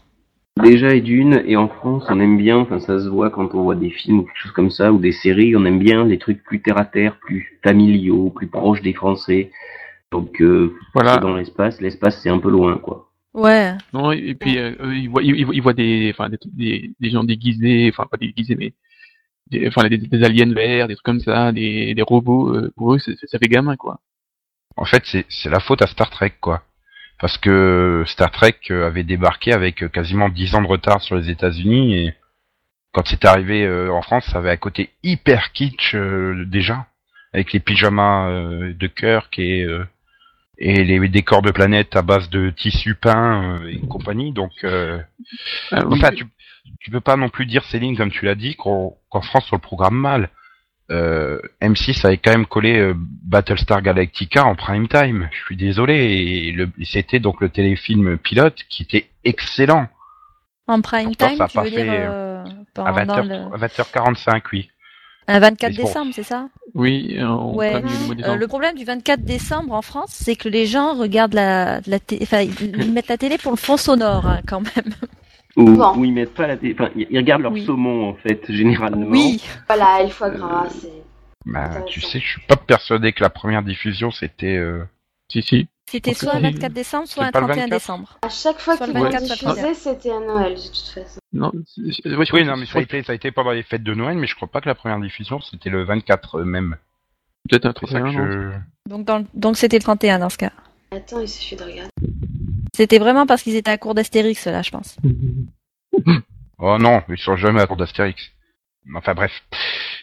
Déjà 0.61 0.93
et 0.93 1.01
d'une, 1.01 1.41
et 1.47 1.57
en 1.57 1.67
France, 1.67 2.03
on 2.09 2.19
aime 2.19 2.37
bien, 2.37 2.57
enfin 2.57 2.79
ça 2.79 2.99
se 2.99 3.07
voit 3.07 3.31
quand 3.31 3.55
on 3.55 3.63
voit 3.63 3.75
des 3.75 3.89
films 3.89 4.19
ou 4.19 4.23
quelque 4.25 4.37
chose 4.37 4.51
comme 4.51 4.69
ça, 4.69 4.93
ou 4.93 4.99
des 4.99 5.13
séries, 5.13 5.55
on 5.55 5.65
aime 5.65 5.79
bien 5.79 6.05
les 6.05 6.19
trucs 6.19 6.43
plus 6.43 6.61
terre 6.61 6.77
à 6.77 6.85
terre, 6.85 7.17
plus 7.17 7.57
familiaux, 7.63 8.29
plus 8.29 8.45
proches 8.47 8.83
des 8.83 8.93
Français. 8.93 9.49
Donc 10.11 10.39
euh, 10.41 10.75
Voilà. 10.93 11.17
dans 11.17 11.35
l'espace, 11.35 11.81
l'espace 11.81 12.21
c'est 12.21 12.29
un 12.29 12.37
peu 12.37 12.51
loin 12.51 12.77
quoi. 12.77 13.09
Ouais. 13.33 13.73
Non, 13.93 14.11
et 14.11 14.35
puis 14.35 14.59
euh, 14.59 14.75
ils 14.93 15.09
voient, 15.09 15.23
ils, 15.23 15.35
ils 15.37 15.45
voient- 15.45 15.55
ils 15.55 15.61
voient 15.63 15.73
des, 15.73 16.13
enfin, 16.13 16.29
des, 16.29 16.37
des, 16.53 16.91
des 16.99 17.09
gens 17.09 17.23
déguisés, 17.23 17.89
enfin 17.91 18.05
pas 18.05 18.17
déguisés, 18.17 18.55
mais 18.55 18.73
des, 19.51 19.67
enfin 19.67 19.87
des, 19.87 19.97
des 19.97 20.23
aliens 20.23 20.53
verts, 20.53 20.87
des 20.87 20.95
trucs 20.95 21.05
comme 21.05 21.19
ça, 21.19 21.51
des, 21.51 21.93
des 21.93 22.01
robots. 22.01 22.55
euh, 22.55 22.71
pour 22.75 22.93
eux, 22.95 22.99
ça 22.99 23.39
fait 23.39 23.47
gamin, 23.49 23.75
quoi. 23.75 23.99
En 24.77 24.85
fait, 24.85 25.03
c'est 25.05 25.49
la 25.49 25.59
faute 25.59 25.81
à 25.81 25.87
Star 25.87 26.09
Trek 26.09 26.33
quoi. 26.39 26.63
Parce 27.19 27.37
que 27.37 28.03
Star 28.07 28.31
Trek 28.31 28.57
euh, 28.71 28.87
avait 28.87 29.03
débarqué 29.03 29.53
avec 29.53 29.83
euh, 29.83 29.89
quasiment 29.89 30.29
10 30.29 30.55
ans 30.55 30.61
de 30.61 30.67
retard 30.67 31.01
sur 31.01 31.15
les 31.15 31.29
États-Unis 31.29 31.95
et 31.95 32.13
quand 32.93 33.05
c'est 33.07 33.25
arrivé 33.25 33.63
euh, 33.65 33.91
en 33.91 34.01
France, 34.01 34.25
ça 34.31 34.39
avait 34.39 34.49
un 34.51 34.57
côté 34.57 34.89
hyper 35.03 35.51
kitsch 35.51 35.93
euh, 35.95 36.45
déjà 36.47 36.87
avec 37.33 37.53
les 37.53 37.59
pyjamas 37.59 38.29
de 38.73 38.87
Kirk 38.87 39.37
et 39.39 39.65
et 40.57 40.83
les 40.83 41.07
décors 41.09 41.41
de 41.41 41.51
planète 41.51 41.95
à 41.95 42.01
base 42.01 42.29
de 42.29 42.49
tissu 42.51 42.95
peint 42.95 43.61
et 43.67 43.79
compagnie. 43.87 44.31
Donc 44.31 44.51
euh, 44.63 44.99
Ah, 45.71 45.85
oui. 45.87 46.01
Tu, 46.15 46.25
tu 46.79 46.91
peux 46.91 46.99
pas 47.01 47.15
non 47.15 47.29
plus 47.29 47.45
dire, 47.45 47.63
Céline, 47.65 47.95
comme 47.97 48.11
tu 48.11 48.25
l'as 48.25 48.35
dit, 48.35 48.55
qu'en 48.55 48.95
France, 49.21 49.51
on 49.51 49.55
le 49.55 49.61
programme 49.61 49.95
mal. 49.95 50.29
Euh, 50.89 51.39
M6 51.61 52.05
avait 52.05 52.17
quand 52.17 52.31
même 52.31 52.45
collé 52.45 52.77
euh, 52.77 52.93
Battlestar 52.97 53.81
Galactica 53.81 54.43
en 54.45 54.55
prime 54.55 54.87
time. 54.89 55.29
Je 55.31 55.39
suis 55.45 55.55
désolé. 55.55 55.95
Et, 55.95 56.51
le- 56.51 56.69
et 56.77 56.85
c'était 56.85 57.19
donc 57.19 57.39
le 57.39 57.47
téléfilm 57.49 58.17
pilote 58.17 58.57
qui 58.69 58.83
était 58.83 59.07
excellent. 59.23 59.87
En 60.67 60.81
prime 60.81 61.05
Pourtant, 61.05 61.27
time, 61.29 61.37
ça 61.37 61.43
a 61.45 61.47
tu 61.47 61.55
pas 61.55 61.63
veux 61.63 61.69
fait, 61.69 61.83
dire 61.83 61.93
euh, 61.93 62.43
À 62.43 62.93
pendant 62.93 63.21
20h, 63.21 63.27
le... 63.27 63.35
à 63.63 63.67
20h45, 63.67 64.41
oui. 64.51 64.69
Un 65.27 65.39
24 65.39 65.69
Mais 65.71 65.77
bon. 65.77 65.83
décembre, 65.87 66.11
c'est 66.13 66.23
ça? 66.23 66.49
Oui, 66.73 67.15
euh, 67.19 67.25
on 67.27 67.55
Ouais. 67.55 67.73
Euh, 67.75 68.13
décembre. 68.15 68.35
Le 68.37 68.47
problème 68.47 68.75
du 68.75 68.83
24 68.83 69.21
décembre 69.23 69.73
en 69.73 69.81
France, 69.81 70.09
c'est 70.11 70.35
que 70.35 70.49
les 70.49 70.65
gens 70.65 70.95
regardent 70.95 71.35
la, 71.35 71.79
la 71.87 71.99
télé, 71.99 72.21
enfin, 72.23 72.41
ils 72.41 72.53
ils 72.81 72.91
mettent 72.91 73.07
la 73.07 73.17
télé 73.17 73.37
pour 73.37 73.51
le 73.51 73.57
fond 73.57 73.77
sonore 73.77 74.25
hein, 74.27 74.41
quand 74.47 74.59
même. 74.61 74.93
Ou, 75.57 75.65
Bon. 75.71 75.97
ou 75.97 76.05
ils 76.05 76.13
mettent 76.13 76.33
pas 76.33 76.47
la 76.47 76.55
télé, 76.57 76.73
enfin 76.79 76.89
ils 76.95 77.07
ils 77.09 77.17
regardent 77.17 77.41
leur 77.41 77.51
Oui. 77.51 77.65
saumon 77.65 78.09
en 78.09 78.13
fait, 78.15 78.41
généralement. 78.49 79.05
Oui. 79.09 79.41
Voilà, 79.67 80.01
et 80.01 80.05
le 80.05 80.09
foie 80.09 80.29
gras, 80.29 80.67
c'est. 80.69 80.91
Bah, 81.45 81.81
tu 81.87 81.99
sais, 82.01 82.19
je 82.19 82.25
suis 82.27 82.41
pas 82.47 82.55
persuadé 82.55 83.11
que 83.13 83.21
la 83.23 83.29
première 83.29 83.63
diffusion 83.63 84.11
c'était. 84.11 84.55
euh, 84.57 84.83
Si, 85.31 85.41
si. 85.41 85.67
C'était 85.89 86.13
soit 86.13 86.31
un 86.31 86.35
c'est- 86.35 86.51
24 86.51 86.71
décembre, 86.73 87.07
soit 87.07 87.25
le 87.25 87.31
31 87.31 87.47
24? 87.55 87.69
décembre. 87.69 88.17
À 88.21 88.29
chaque 88.29 88.59
fois 88.59 88.77
qu'ils 88.77 88.87
le 88.87 88.93
vont 88.93 89.09
24, 89.09 89.25
soit 89.37 89.49
le 89.49 89.55
diffuser, 89.55 89.73
c'était 89.73 90.11
à 90.11 90.19
Noël, 90.21 90.53
de 90.55 90.59
toute 90.61 90.77
façon. 90.93 91.19
Non, 91.33 91.51
Oui, 91.53 92.43
non, 92.45 92.55
mais 92.57 92.65
ça 92.65 92.79
a 92.79 92.81
été, 92.81 93.03
ça 93.03 93.11
a 93.11 93.15
été 93.15 93.31
pendant 93.31 93.51
les 93.51 93.63
fêtes 93.63 93.83
de 93.83 93.93
Noël, 93.93 94.17
mais 94.17 94.27
je 94.27 94.35
crois 94.35 94.47
pas 94.47 94.61
que 94.61 94.69
la 94.69 94.75
première 94.75 94.99
diffusion 95.01 95.41
c'était 95.41 95.69
le 95.69 95.83
24 95.83 96.41
même. 96.43 96.77
que 97.49 97.57
Peut-être 97.57 97.65
un 97.65 97.73
C'est 97.79 97.91
ça 97.91 97.99
que 98.01 98.05
31, 98.05 98.25
non 98.25 98.31
je. 98.31 98.89
Donc, 98.89 99.05
dans 99.05 99.17
le- 99.19 99.25
donc 99.33 99.57
c'était 99.57 99.77
le 99.77 99.83
31 99.83 100.19
dans 100.19 100.29
ce 100.29 100.37
cas. 100.37 100.51
Attends, 100.93 101.21
il 101.21 101.27
suffit 101.29 101.55
de 101.55 101.63
regarder. 101.63 101.89
C'était 102.75 102.99
vraiment 102.99 103.25
parce 103.25 103.43
qu'ils 103.43 103.55
étaient 103.55 103.71
à 103.71 103.77
court 103.77 103.93
d'Astérix 103.95 104.45
là, 104.45 104.61
je 104.61 104.71
pense. 104.71 104.97
Oh 106.63 106.77
non, 106.77 107.01
ils 107.09 107.17
sont 107.17 107.35
jamais 107.37 107.59
à 107.59 107.65
court 107.65 107.75
d'Astérix. 107.77 108.21
Enfin 108.95 109.15
bref. 109.15 109.31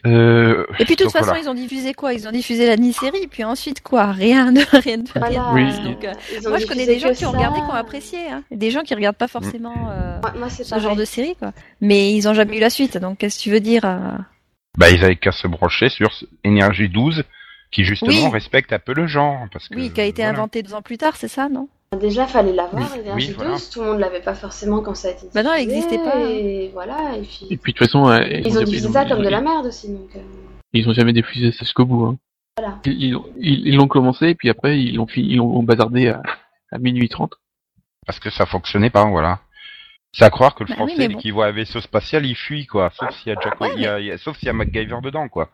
Euh, 0.05 0.65
Et 0.77 0.83
puis 0.83 0.95
de 0.97 1.03
toute 1.03 1.05
donc, 1.05 1.11
façon, 1.13 1.25
voilà. 1.27 1.39
ils 1.41 1.47
ont 1.49 1.53
diffusé 1.53 1.93
quoi? 1.93 2.13
Ils 2.13 2.27
ont 2.27 2.31
diffusé 2.33 2.67
la 2.67 2.75
mini-série, 2.75 3.27
puis 3.27 3.45
ensuite 3.45 3.81
quoi? 3.81 4.11
Rien 4.11 4.51
de 4.51 4.59
rien 4.81 4.97
de 4.97 5.09
rien. 5.09 5.21
Voilà. 5.21 5.53
Oui. 5.53 5.83
Donc, 5.83 6.03
euh, 6.03 6.13
moi, 6.49 6.57
je 6.57 6.65
connais 6.65 6.85
des 6.85 6.99
gens 6.99 7.13
qui 7.13 7.25
ont 7.25 7.31
regardé, 7.31 7.59
qui 7.61 7.65
ont 7.65 7.71
apprécié. 7.73 8.19
Hein. 8.29 8.43
Des 8.51 8.71
gens 8.71 8.81
qui 8.81 8.93
regardent 8.93 9.15
pas 9.15 9.29
forcément 9.29 9.89
euh, 9.91 10.19
Moi, 10.21 10.33
moi, 10.37 10.49
c'est 10.49 10.65
ce 10.65 10.71
pareil. 10.71 10.83
genre 10.83 10.95
de 10.97 11.05
série, 11.05 11.35
quoi. 11.37 11.53
Mais 11.79 12.13
ils 12.13 12.27
ont 12.27 12.33
jamais 12.33 12.57
eu 12.57 12.59
la 12.59 12.69
suite. 12.69 12.97
Donc, 12.97 13.19
qu'est-ce 13.19 13.37
que 13.37 13.43
tu 13.43 13.51
veux 13.51 13.61
dire 13.61 13.85
euh, 13.85 14.11
Bah, 14.77 14.89
ils 14.89 15.01
avaient 15.05 15.15
qu'à 15.15 15.31
se 15.31 15.47
brancher 15.47 15.87
sur 15.87 16.09
Énergie 16.43 16.89
12, 16.89 17.23
qui 17.71 17.83
justement 17.83 18.11
Oui. 18.25 18.29
respecte 18.31 18.73
un 18.73 18.79
peu 18.79 18.93
le 18.93 19.07
genre. 19.07 19.45
Parce 19.51 19.67
que, 19.67 19.75
Oui, 19.75 19.91
qui 19.91 20.01
a 20.01 20.05
été 20.05 20.21
voilà. 20.23 20.37
inventé 20.37 20.63
deux 20.63 20.73
ans 20.73 20.81
plus 20.81 20.97
tard, 20.97 21.15
c'est 21.15 21.27
ça, 21.27 21.49
non? 21.49 21.67
Déjà, 21.99 22.27
fallait 22.27 22.53
l'avoir, 22.53 22.83
Oui, 22.93 22.99
Énergie 23.01 23.27
oui, 23.29 23.33
12, 23.33 23.35
voilà. 23.37 23.57
tout 23.73 23.81
le 23.81 23.85
monde 23.87 23.99
l'avait 23.99 24.21
pas 24.21 24.35
forcément 24.35 24.81
quand 24.81 24.93
ça 24.95 25.07
a 25.07 25.11
été 25.11 25.25
Bah 25.33 25.41
non, 25.41 25.53
elle 25.53 25.67
diffusé, 25.67 25.77
existait 25.85 26.03
pas, 26.03 26.17
hein. 26.17 26.27
Et 26.29 26.69
voilà, 26.71 27.17
et 27.17 27.21
puis... 27.21 27.47
Et 27.49 27.57
puis 27.57 27.73
de 27.73 27.77
toute 27.79 27.87
façon, 27.87 28.07
euh, 28.09 28.19
Ils 28.45 28.57
ont 28.59 28.63
diffusé 28.63 28.89
ça 28.91 29.05
comme 29.05 29.23
de 29.23 29.29
la 29.29 29.41
merde 29.41 29.65
aussi, 29.65 29.89
donc... 29.89 30.15
euh, 30.15 30.19
Ils 30.73 30.87
ont 30.87 30.93
jamais 30.93 31.13
diffusé 31.13 31.51
ça 31.51 31.59
jusqu'au 31.65 31.85
bout. 31.85 32.05
Hein. 32.05 32.17
Voilà. 32.57 32.77
Ils 32.85 33.03
ils 33.05 33.15
ont- 33.15 33.25
ils 33.39 33.67
ils 33.69 33.75
l'ont 33.75 33.87
commencé, 33.87 34.27
et 34.29 34.35
puis 34.35 34.49
après 34.49 34.79
ils 34.79 34.95
l'ont 34.95 35.07
ils 35.15 35.37
l'ont 35.37 35.63
bazardé 35.63 36.09
à, 36.09 36.21
à 36.71 36.77
minuit 36.77 37.09
30. 37.09 37.33
Parce 38.05 38.19
que 38.19 38.29
ça 38.29 38.45
fonctionnait 38.45 38.89
pas, 38.91 39.05
voilà. 39.05 39.39
C'est 40.13 40.25
à 40.25 40.29
croire 40.29 40.53
que 40.55 40.63
le 40.63 40.67
Bah 40.69 40.75
oui, 40.79 40.87
français, 40.89 40.95
mais 40.97 41.07
dès 41.07 41.13
bon. 41.15 41.19
qu'il 41.19 41.33
voit 41.33 41.45
un 41.47 41.51
vaisseau 41.51 41.81
spatial, 41.81 42.25
il 42.25 42.35
fuit, 42.35 42.65
quoi. 42.67 42.91
Sauf 42.99 43.09
s'il 43.17 43.31
y 43.31 43.35
a 43.35 43.39
Jack, 43.41 43.59
Ouais, 43.61 43.71
il 43.75 43.81
y 43.81 43.87
a- 43.87 43.99
il 43.99 44.05
y 44.07 44.11
a- 44.11 44.17
sauf 44.19 44.37
s'il 44.37 44.47
y 44.47 44.49
a 44.49 44.53
MacGyver 44.53 44.97
dedans, 45.01 45.27
quoi. 45.29 45.49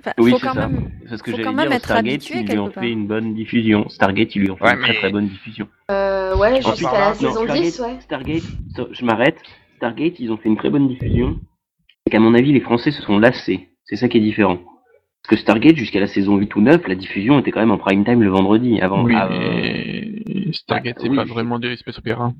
Enfin, 0.00 0.12
Oui, 0.18 0.32
c'est 0.40 0.46
ça. 0.46 0.54
même. 0.54 0.90
C'est 1.08 1.16
ce 1.18 1.22
que 1.22 1.30
faut 1.30 1.36
j'allais 1.36 1.44
quand 1.48 1.52
même 1.54 1.66
dire. 1.68 1.76
être 1.76 1.84
Stargate, 1.84 2.14
habitué 2.14 2.38
ils 2.40 2.46
lui 2.50 2.58
ont 2.58 2.70
fait 2.70 2.90
une 2.90 3.06
bonne 3.06 3.34
diffusion. 3.34 3.88
Stargate, 3.88 4.34
ils 4.34 4.42
lui 4.42 4.50
ont 4.50 4.56
fait 4.56 4.64
Ouais, 4.64 4.72
une 4.74 4.80
très 4.80 4.92
mais- 4.92 4.98
très 4.98 5.10
bonne 5.10 5.28
diffusion. 5.28 5.68
Euh, 5.90 6.36
ouais, 6.36 6.62
jusqu'à 6.62 6.92
la 6.92 7.08
non, 7.08 7.14
saison 7.14 7.32
Stargate, 7.44 7.62
10, 7.62 7.80
ouais. 7.80 8.00
Stargate, 8.00 8.42
je 8.92 9.04
m'arrête. 9.04 9.36
Stargate, 9.76 10.18
ils 10.20 10.30
ont 10.32 10.36
fait 10.36 10.48
une 10.48 10.56
très 10.56 10.70
bonne 10.70 10.88
diffusion. 10.88 11.38
C'est 12.06 12.10
qu'à 12.12 12.20
mon 12.20 12.34
avis, 12.34 12.52
les 12.52 12.60
Français 12.60 12.90
se 12.90 13.02
sont 13.02 13.18
lassés. 13.18 13.68
C'est 13.84 13.96
ça 13.96 14.08
qui 14.08 14.18
est 14.18 14.20
différent. 14.22 14.56
Parce 15.22 15.28
que 15.30 15.36
Stargate, 15.36 15.76
jusqu'à 15.76 16.00
la 16.00 16.06
saison 16.06 16.36
8 16.36 16.54
ou 16.56 16.60
9, 16.62 16.86
la 16.88 16.94
diffusion 16.94 17.38
était 17.38 17.50
quand 17.50 17.60
même 17.60 17.70
en 17.70 17.78
prime 17.78 18.04
time 18.04 18.22
le 18.22 18.30
vendredi. 18.30 18.80
Avant, 18.80 19.02
oui, 19.04 19.14
avant- 19.14 19.34
mais 19.38 20.22
Stargate 20.52 20.94
Bah, 20.96 21.00
c'est 21.02 21.08
oui. 21.10 21.16
pas 21.16 21.24
vraiment 21.24 21.58
de 21.58 21.68
l'espace 21.68 21.98
opéra. 21.98 22.32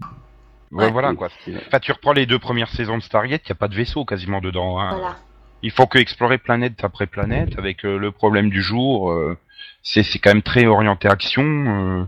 Ouais, 0.73 0.85
Ouais, 0.85 0.90
voilà, 0.92 1.12
quoi. 1.14 1.29
Enfin, 1.66 1.79
tu 1.81 1.92
reprends 1.92 2.12
les 2.12 2.27
deux 2.27 2.38
premières 2.38 2.70
saisons 2.70 2.96
de 2.96 3.03
Stargate, 3.03 3.42
il 3.44 3.49
y 3.49 3.53
a 3.53 3.57
pas 3.57 3.68
de 3.68 3.75
vaisseau 3.75 4.05
quasiment 4.05 4.40
dedans. 4.40 4.79
Hein. 4.81 4.90
Voilà. 4.92 5.16
Il 5.62 5.70
faut 5.70 5.87
que 5.87 5.99
explorer 5.99 6.38
planète 6.38 6.83
après 6.85 7.07
planète 7.07 7.59
avec 7.59 7.85
euh, 7.85 7.99
le 7.99 8.11
problème 8.12 8.51
du 8.51 8.62
jour. 8.62 9.12
euh, 9.12 9.37
c'est 9.83 10.03
c'est 10.03 10.18
quand 10.18 10.31
même 10.31 10.42
très 10.42 10.66
orienté 10.66 11.09
action. 11.09 11.42
euh, 11.44 12.05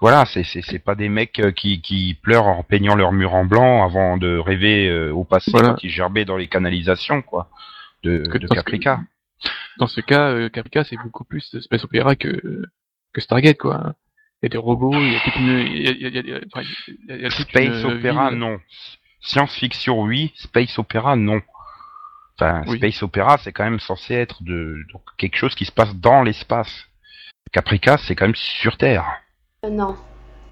voilà, 0.00 0.24
c'est 0.26 0.42
c'est 0.44 0.62
c'est 0.62 0.78
pas 0.78 0.94
des 0.94 1.08
mecs 1.08 1.40
qui 1.56 1.80
qui 1.80 2.14
pleurent 2.22 2.46
en 2.46 2.62
peignant 2.62 2.94
leur 2.96 3.12
mur 3.12 3.34
en 3.34 3.44
blanc 3.44 3.82
avant 3.84 4.16
de 4.18 4.36
rêver 4.38 4.90
au 5.10 5.24
passé 5.24 5.50
Voilà. 5.50 5.76
ils 5.82 5.90
gerbaient 5.90 6.24
dans 6.26 6.36
les 6.36 6.48
canalisations 6.48 7.22
quoi 7.22 7.48
de, 8.02 8.22
Caprica. 8.54 9.00
Dans 9.78 9.86
ce 9.86 10.00
cas, 10.00 10.48
Caprica 10.50 10.84
c'est 10.84 10.96
beaucoup 11.02 11.24
plus 11.24 11.52
espace 11.54 11.84
opéra 11.84 12.14
que 12.14 12.62
que 13.12 13.20
Stargate 13.20 13.56
quoi. 13.58 13.94
Il 14.42 14.46
y 14.46 14.46
a 14.46 14.48
des 14.50 14.58
robots, 14.58 14.92
il 14.94 15.12
y 15.14 15.16
a 15.16 15.20
toute 15.20 15.36
une, 15.36 15.58
il 15.60 15.82
y 15.82 15.88
a, 15.88 15.90
il 15.92 16.00
y 16.02 16.06
a- 16.06 16.08
il 16.08 16.14
y 16.14 16.18
a- 16.18 16.22
il 16.22 16.28
y 16.28 16.34
a- 16.34 16.40
enfin, 16.52 16.66
il 16.88 16.94
y 17.08 17.12
a- 17.12 17.16
il 17.16 17.22
y 17.22 17.26
a 17.26 17.30
toute 17.30 17.48
Space 17.48 17.82
une 17.84 17.92
opéra 17.92 18.30
non. 18.32 18.60
Science-fiction 19.22 20.02
oui, 20.02 20.32
space 20.36 20.78
opéra 20.78 21.16
non. 21.16 21.40
Enfin, 22.38 22.62
Oui. 22.66 22.76
space 22.78 23.02
opéra 23.02 23.38
c'est 23.42 23.52
quand 23.52 23.64
même 23.64 23.80
censé 23.80 24.14
être 24.14 24.42
de 24.42 24.76
donc, 24.92 25.02
quelque 25.16 25.36
chose 25.36 25.54
qui 25.54 25.64
se 25.64 25.72
passe 25.72 25.94
dans 25.96 26.22
l'espace. 26.22 26.86
Caprica 27.52 27.96
c'est 27.98 28.14
quand 28.14 28.26
même 28.26 28.34
sur 28.34 28.76
Terre. 28.76 29.04
Euh, 29.64 29.70
non, 29.70 29.96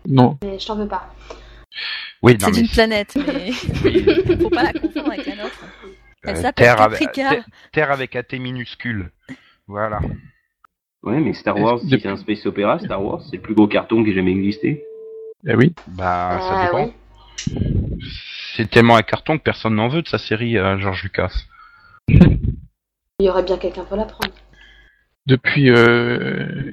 Non, 0.06 0.38
mais 0.42 0.58
je 0.58 0.66
t'en 0.66 0.76
veux 0.76 0.88
pas. 0.88 1.12
Oui, 2.22 2.36
non 2.40 2.46
C'est 2.46 2.52
mais 2.52 2.60
une 2.60 2.68
planète, 2.68 3.16
mais 3.16 3.52
faut 4.38 4.48
pas 4.50 4.62
la 4.62 4.72
confondre 4.72 5.12
avec 5.12 5.26
la 5.26 5.36
nôtre. 5.36 5.64
Elle 6.22 6.36
Euh, 6.36 6.40
s'appelle 6.40 6.64
Terre 6.66 6.80
avec, 6.80 7.00
Caprica. 7.00 7.28
Terre- 7.30 7.44
Terre 7.72 7.90
avec 7.90 8.16
un 8.16 8.22
T 8.22 8.38
minuscule. 8.38 9.10
Voilà. 9.66 10.00
Ouais, 11.02 11.20
mais 11.20 11.34
Star 11.34 11.58
Wars, 11.58 11.80
si 11.80 11.90
c'est 12.00 12.06
un 12.08 12.16
space 12.16 12.46
opéra, 12.46 12.78
Star 12.78 13.04
Wars, 13.04 13.20
c'est 13.28 13.36
le 13.36 13.42
plus 13.42 13.54
gros 13.54 13.66
carton 13.68 14.02
qui 14.02 14.10
ait 14.10 14.14
jamais 14.14 14.30
existé. 14.30 14.84
eh 15.46 15.54
oui. 15.54 15.74
Bah, 15.88 16.38
ça 16.40 16.48
Ah, 16.50 16.64
dépend. 16.66 16.84
oui. 16.86 16.92
C'est 18.56 18.70
tellement 18.70 18.96
un 18.96 19.02
carton 19.02 19.36
que 19.36 19.42
personne 19.42 19.74
n'en 19.74 19.88
veut 19.88 20.00
de 20.02 20.08
sa 20.08 20.16
série, 20.18 20.56
euh, 20.56 20.78
George 20.78 21.02
Lucas. 21.02 21.32
Il 22.08 23.26
y 23.26 23.28
aurait 23.30 23.42
bien 23.42 23.56
quelqu'un 23.58 23.84
pour 23.84 23.96
la 23.96 24.04
prendre. 24.04 24.34
Depuis, 25.26 25.70
euh, 25.70 26.72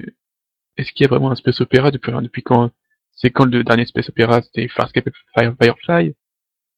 est-ce 0.76 0.92
qu'il 0.92 1.04
y 1.04 1.06
a 1.06 1.08
vraiment 1.08 1.30
un 1.30 1.34
space 1.36 1.60
opéra 1.60 1.90
depuis, 1.90 2.12
depuis 2.12 2.42
quand 2.42 2.70
C'est 3.14 3.30
quand 3.30 3.44
le 3.46 3.62
dernier 3.64 3.86
space 3.86 4.08
opéra 4.08 4.42
C'était 4.42 4.68
Farscape 4.68 5.06
et 5.08 5.12
Fire- 5.34 5.54
Firefly? 5.60 6.14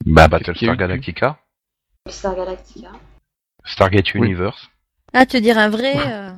Bah, 0.06 0.28
Battlestar 0.28 0.76
Galactica, 0.76 1.38
Star 2.08 2.36
Galactica. 2.36 2.92
Stargate 3.64 4.12
Oui. 4.14 4.26
Universe. 4.26 4.68
Ah, 5.14 5.24
tu 5.24 5.36
veux 5.36 5.42
dire 5.42 5.56
un 5.56 5.70
vrai 5.70 5.94
euh, 5.96 6.30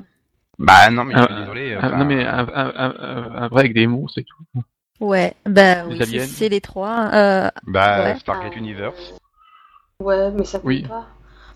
Bah, 0.59 0.89
non, 0.91 1.05
mais 1.05 1.15
je 1.15 1.19
Un- 1.19 1.27
suis 1.27 1.35
désolé. 1.35 1.75
un- 1.75 1.79
enfin, 1.79 1.97
Non 1.99 2.05
mais 2.05 2.25
un, 2.25 2.39
un, 2.39 2.73
un, 2.77 2.95
un- 2.99 3.43
un 3.43 3.49
vrai 3.49 3.61
avec 3.61 3.75
des 3.75 3.87
monstres 3.89 4.21
et 4.21 4.25
tout. 4.25 4.63
Ouais, 5.01 5.35
bah 5.45 5.85
Les 5.89 5.99
oui, 6.05 6.21
c'est- 6.21 6.49
les 6.49 6.61
trois. 6.61 7.11
Euh, 7.13 7.51
Bah, 7.67 8.05
Ouais. 8.13 8.19
Stargate 8.21 8.53
Euh, 8.55 8.59
Universe. 8.59 9.15
Ouais, 9.99 10.31
mais 10.31 10.45
ça 10.45 10.59
compte 10.59 10.67
Oui. 10.69 10.83
pas. 10.83 11.09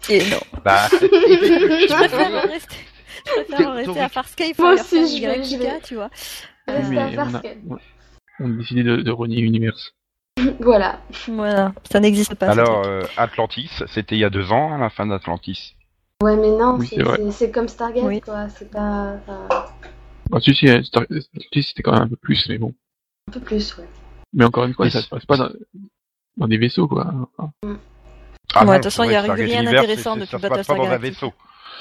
Et 0.09 0.19
non. 0.31 0.41
Bah, 0.65 0.89
Je 0.91 1.93
préfère 1.95 2.29
en 2.45 2.49
rester, 2.49 2.77
je 3.27 3.43
préfère 3.45 3.69
en 3.69 3.75
rester 3.75 4.01
à 4.01 4.09
Farscape 4.09 4.59
Moi 4.59 4.75
aussi, 4.75 5.19
je 5.21 5.27
vais- 5.27 5.45
je 5.45 5.57
vais- 5.57 5.81
tu 5.83 5.95
vois. 5.97 6.11
Reste 6.67 6.89
mais 6.91 6.99
à 6.99 7.07
on 7.07 7.19
a, 7.19 7.31
Farscape. 7.31 7.59
on 8.41 8.45
a 8.45 8.57
décidé 8.57 8.83
de, 8.83 8.97
de 8.97 9.11
renier 9.11 9.41
Universe. 9.41 9.93
Voilà. 10.61 11.01
Voilà, 11.29 11.73
ça 11.91 12.01
n'existe 12.01 12.35
pas. 12.35 12.49
alors, 12.51 12.87
euh, 12.87 13.03
Atlantis, 13.17 13.71
c'était 13.93 14.17
il 14.17 14.21
y 14.21 14.25
a 14.25 14.31
deux 14.31 14.51
ans, 14.53 14.75
à 14.75 14.79
la 14.79 14.89
fin 14.91 15.07
d'Atlantis. 15.07 15.75
Ouais, 16.23 16.37
mais 16.37 16.51
non, 16.51 16.77
Oui, 16.79 16.91
c'est- 17.33 17.51
comme 17.51 17.69
Stargate, 17.69 18.05
Oui. 18.05 18.21
quoi. 18.21 18.49
C'est 18.51 18.71
pas. 18.71 19.17
enfin, 19.27 19.49
Ah, 20.33 20.39
si, 20.41 20.55
si, 20.55 20.69
euh, 20.69 20.83
Star- 20.83 21.07
si, 21.53 21.63
c'était 21.63 21.83
quand 21.83 21.93
même 21.93 22.03
un 22.03 22.09
peu 22.09 22.17
plus, 22.17 22.47
mais 22.49 22.59
bon. 22.59 22.73
un 23.29 23.33
peu 23.33 23.41
plus, 23.41 23.77
ouais. 23.79 23.89
Mais 24.33 24.45
encore 24.45 24.65
une 24.65 24.75
fois, 24.75 24.85
Mais 24.85 24.91
ça 24.93 25.01
se 25.03 25.09
passe 25.09 25.25
pas 25.27 25.37
dans, 25.37 25.49
dans 26.37 26.47
des 26.47 26.57
vaisseaux, 26.59 26.87
quoi. 26.87 27.13
Enfin, 27.37 27.51
Ah 28.55 28.65
Ouais, 28.65 28.79
de 28.79 28.83
toute 28.83 28.85
façon, 28.93 29.05
il 29.05 29.13
y 29.13 29.17
a 29.17 29.23
rien 29.23 29.63
d'intéressant 29.63 30.17
depuis 30.17 30.37
Battlestar 30.39 30.77
pas 30.77 30.83
dans 30.83 30.89
un 30.89 30.97
Galactica. 30.97 31.09
vaisseau. 31.11 31.33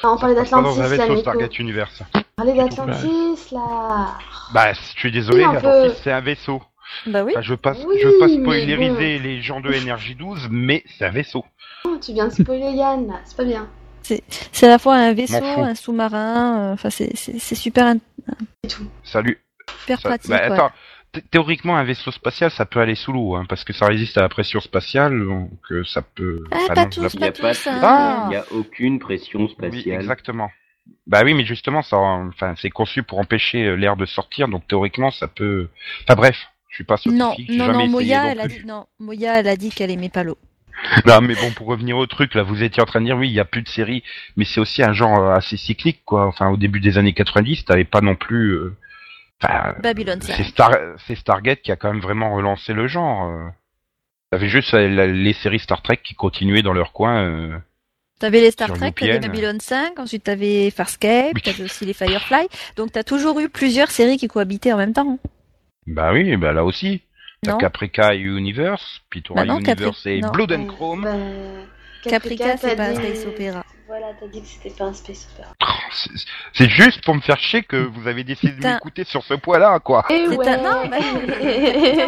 Ah, 0.04 0.12
on 0.12 0.18
parlait 0.18 0.36
pas 0.36 0.44
dans 0.44 0.62
d'Atlantis, 0.62 0.80
un 0.80 0.84
là, 0.84 0.88
vaisseau, 0.90 1.08
Nico. 1.10 1.20
Stargate 1.22 1.60
Universe. 1.60 2.04
Parlez 2.38 2.52
tout, 2.54 2.58
d'Atlantis, 2.58 3.40
là. 3.52 4.08
Bah, 4.54 4.74
je 4.74 4.80
suis 5.00 5.12
désolé, 5.12 5.40
Oui, 5.46 5.56
un 5.58 5.60
peu. 5.60 5.68
Atlantis, 5.68 6.00
c'est 6.04 6.12
un 6.12 6.22
vaisseau. 6.22 6.62
Bah 7.06 7.24
oui. 7.24 7.34
Enfin, 7.34 7.42
je 7.42 7.52
veux 7.52 7.58
pas, 7.58 7.74
Oui, 7.86 7.98
je 8.02 8.08
veux 8.08 8.18
pas 8.20 8.30
spoileriser 8.30 9.20
les 9.20 9.42
gens 9.42 9.60
de 9.60 9.72
Énergie 9.72 10.16
12, 10.16 10.48
mais 10.50 10.84
c'est 10.98 11.06
un 11.06 11.12
vaisseau. 11.12 11.44
Oh, 11.86 11.98
tu 12.04 12.14
viens 12.14 12.28
de 12.28 12.34
spoiler 12.34 12.72
Yann, 12.72 13.08
là. 13.08 13.20
C'est 13.26 13.38
pas 13.38 13.44
bien. 13.44 13.68
C'est 14.02 14.66
à 14.66 14.70
la 14.70 14.80
fois 14.80 14.96
un 14.96 15.14
vaisseau, 15.14 15.36
un 15.44 15.76
sous-marin. 15.76 16.70
euh, 16.70 16.74
Enfin, 16.74 16.90
c'est 16.90 17.16
super, 17.56 17.86
in- 17.88 17.98
Salut. 19.04 19.40
super 19.82 20.00
Ça- 20.02 20.10
pratique. 20.10 20.30
bah, 20.32 20.40
attends, 20.44 20.72
théoriquement, 21.32 21.78
un 21.78 21.84
vaisseau 21.84 22.12
spatial, 22.12 22.52
ça 22.52 22.66
peut 22.66 22.80
aller 22.80 22.96
sous 22.96 23.12
l'eau, 23.12 23.36
hein, 23.36 23.46
parce 23.50 23.64
que 23.64 23.74
ça 23.74 23.86
résiste 23.88 24.18
à 24.18 24.22
la 24.22 24.30
pression 24.30 24.60
spatiale, 24.60 25.24
donc 25.26 25.52
euh, 25.72 25.84
ça 25.86 26.02
peut. 26.02 26.44
Ah, 26.52 26.58
enfin, 26.58 26.74
pas 26.76 26.84
non, 26.84 26.90
tous, 26.90 27.02
la- 27.02 27.10
Il 27.14 27.20
n'y 27.20 27.28
a, 27.28 27.32
pas 27.32 27.48
hein. 27.50 28.30
Ah 28.32 28.38
a 28.40 28.54
aucune 28.54 29.00
pression 29.00 29.40
Oui, 29.40 29.50
spatiale. 29.52 30.02
exactement. 30.02 30.52
Bah 31.08 31.22
oui, 31.24 31.34
mais 31.34 31.46
justement, 31.46 31.82
ça, 31.84 31.98
enfin, 31.98 32.56
c'est 32.58 32.70
conçu 32.70 33.04
pour 33.04 33.20
empêcher 33.20 33.66
euh, 33.66 33.76
l'air 33.76 33.96
de 33.96 34.06
sortir, 34.06 34.48
donc 34.48 34.68
théoriquement, 34.68 35.12
ça 35.12 35.28
peut. 35.28 35.68
Enfin 36.04 36.16
bref, 36.16 36.48
je 36.70 36.76
suis 36.76 36.84
pas 36.84 36.98
Non, 37.06 37.32
scientifique, 37.32 37.52
j'ai 37.52 37.58
non, 37.60 37.66
jamais 37.66 37.86
non, 37.86 37.86
essayé 37.86 38.16
Moya, 38.16 38.24
non 38.24 38.32
elle 38.32 38.40
a 38.40 38.48
dit, 38.48 38.66
non, 38.66 38.86
Moya, 39.00 39.40
elle 39.40 39.48
a 39.48 39.56
dit 39.56 39.70
qu'elle 39.70 39.92
aimait 39.92 40.10
pas 40.10 40.24
l'eau. 40.24 40.38
Non, 41.06 41.22
mais 41.22 41.36
bon, 41.36 41.52
pour 41.52 41.68
revenir 41.68 41.98
au 41.98 42.06
truc, 42.08 42.34
là, 42.36 42.44
vous 42.44 42.64
étiez 42.64 42.82
en 42.82 42.86
train 42.86 43.02
de 43.02 43.06
dire, 43.06 43.18
oui, 43.18 43.28
il 43.30 43.34
y 43.34 43.40
a 43.40 43.46
plus 43.46 43.62
de 43.62 43.68
séries, 43.68 44.04
mais 44.38 44.46
c'est 44.46 44.60
aussi 44.60 44.82
un 44.84 44.94
genre 44.94 45.18
euh, 45.20 45.36
assez 45.36 45.58
cyclique, 45.58 46.02
quoi. 46.06 46.26
Enfin, 46.26 46.50
au 46.50 46.58
début 46.58 46.80
des 46.80 46.98
années 46.98 47.14
90, 47.14 47.66
t'avais 47.66 47.84
pas 47.86 48.02
non 48.02 48.16
plus. 48.16 48.52
euh, 48.54 48.76
Enfin, 49.42 49.76
5. 49.82 50.22
c'est 50.36 50.44
Star, 50.44 50.72
c'est 51.08 51.16
Stargate 51.16 51.62
qui 51.62 51.72
a 51.72 51.76
quand 51.76 51.92
même 51.94 52.02
vraiment 52.02 52.34
relancé 52.36 52.74
le 52.74 52.88
genre. 52.88 53.30
euh. 53.30 53.48
T'avais 54.32 54.50
juste 54.50 54.74
euh, 54.74 54.88
la- 54.90 55.08
les 55.08 55.34
séries 55.34 55.60
Star 55.60 55.82
Trek 55.82 55.98
qui 56.04 56.14
continuaient 56.14 56.62
dans 56.62 56.74
leur 56.74 56.92
coin. 56.92 57.24
euh. 57.24 57.58
T'avais 58.20 58.42
les 58.42 58.52
Star 58.52 58.68
Trek, 58.74 58.92
t'avais 58.92 59.16
UPN. 59.18 59.28
Babylon 59.28 59.58
5, 59.62 59.98
ensuite 59.98 60.26
t'avais 60.26 60.70
Farscape, 60.72 61.42
t'avais 61.42 61.64
aussi 61.64 61.86
les 61.86 61.94
Firefly. 61.94 62.48
Donc 62.76 62.92
t'as 62.92 63.04
toujours 63.04 63.40
eu 63.40 63.48
plusieurs 63.50 63.92
séries 63.92 64.18
qui 64.18 64.28
cohabitaient 64.28 64.74
en 64.74 64.78
même 64.78 64.94
temps. 64.94 65.18
Bah 65.88 66.12
oui, 66.12 66.36
bah 66.36 66.52
là 66.52 66.66
aussi. 66.66 67.02
T'as 67.42 67.52
Non 67.54 67.58
Caprica 67.58 68.14
et 68.16 68.20
Universe, 68.20 69.00
puis 69.10 69.24
t'auras 69.24 69.42
Bah 69.46 69.48
non, 69.48 69.60
Universe 69.60 70.04
Capri- 70.04 70.18
et 70.18 70.22
non. 70.22 70.32
Blood 70.32 70.52
and 70.52 70.66
Chrome. 70.66 71.04
bah, 71.04 71.16
Caprica, 72.04 72.58
c'est 72.58 72.76
t'as 72.76 72.76
pas 72.76 72.96
space 72.96 73.26
opéra. 73.26 73.66
Voilà, 73.90 74.14
t'as 74.20 74.28
dit 74.28 74.40
que 74.40 74.48
c'était 74.48 74.70
pas 74.70 74.84
un 74.84 74.94
space 74.94 75.28
opéra. 75.34 75.52
Oh, 75.64 76.10
c'est- 76.54 76.70
juste 76.70 77.04
pour 77.04 77.16
me 77.16 77.22
faire 77.22 77.40
chier 77.40 77.64
que 77.64 77.76
vous 77.76 78.08
avez 78.08 78.24
décidé 78.24 78.52
de 78.54 78.64
m'écouter 78.64 79.04
sur 79.04 79.24
ce 79.24 79.34
point-là, 79.34 79.80
quoi. 79.80 80.06
Et 80.12 80.28
C'est 80.30 80.38
ouais. 80.38 80.48
un... 80.48 80.58
Non, 80.58 80.88
bah, 80.88 80.98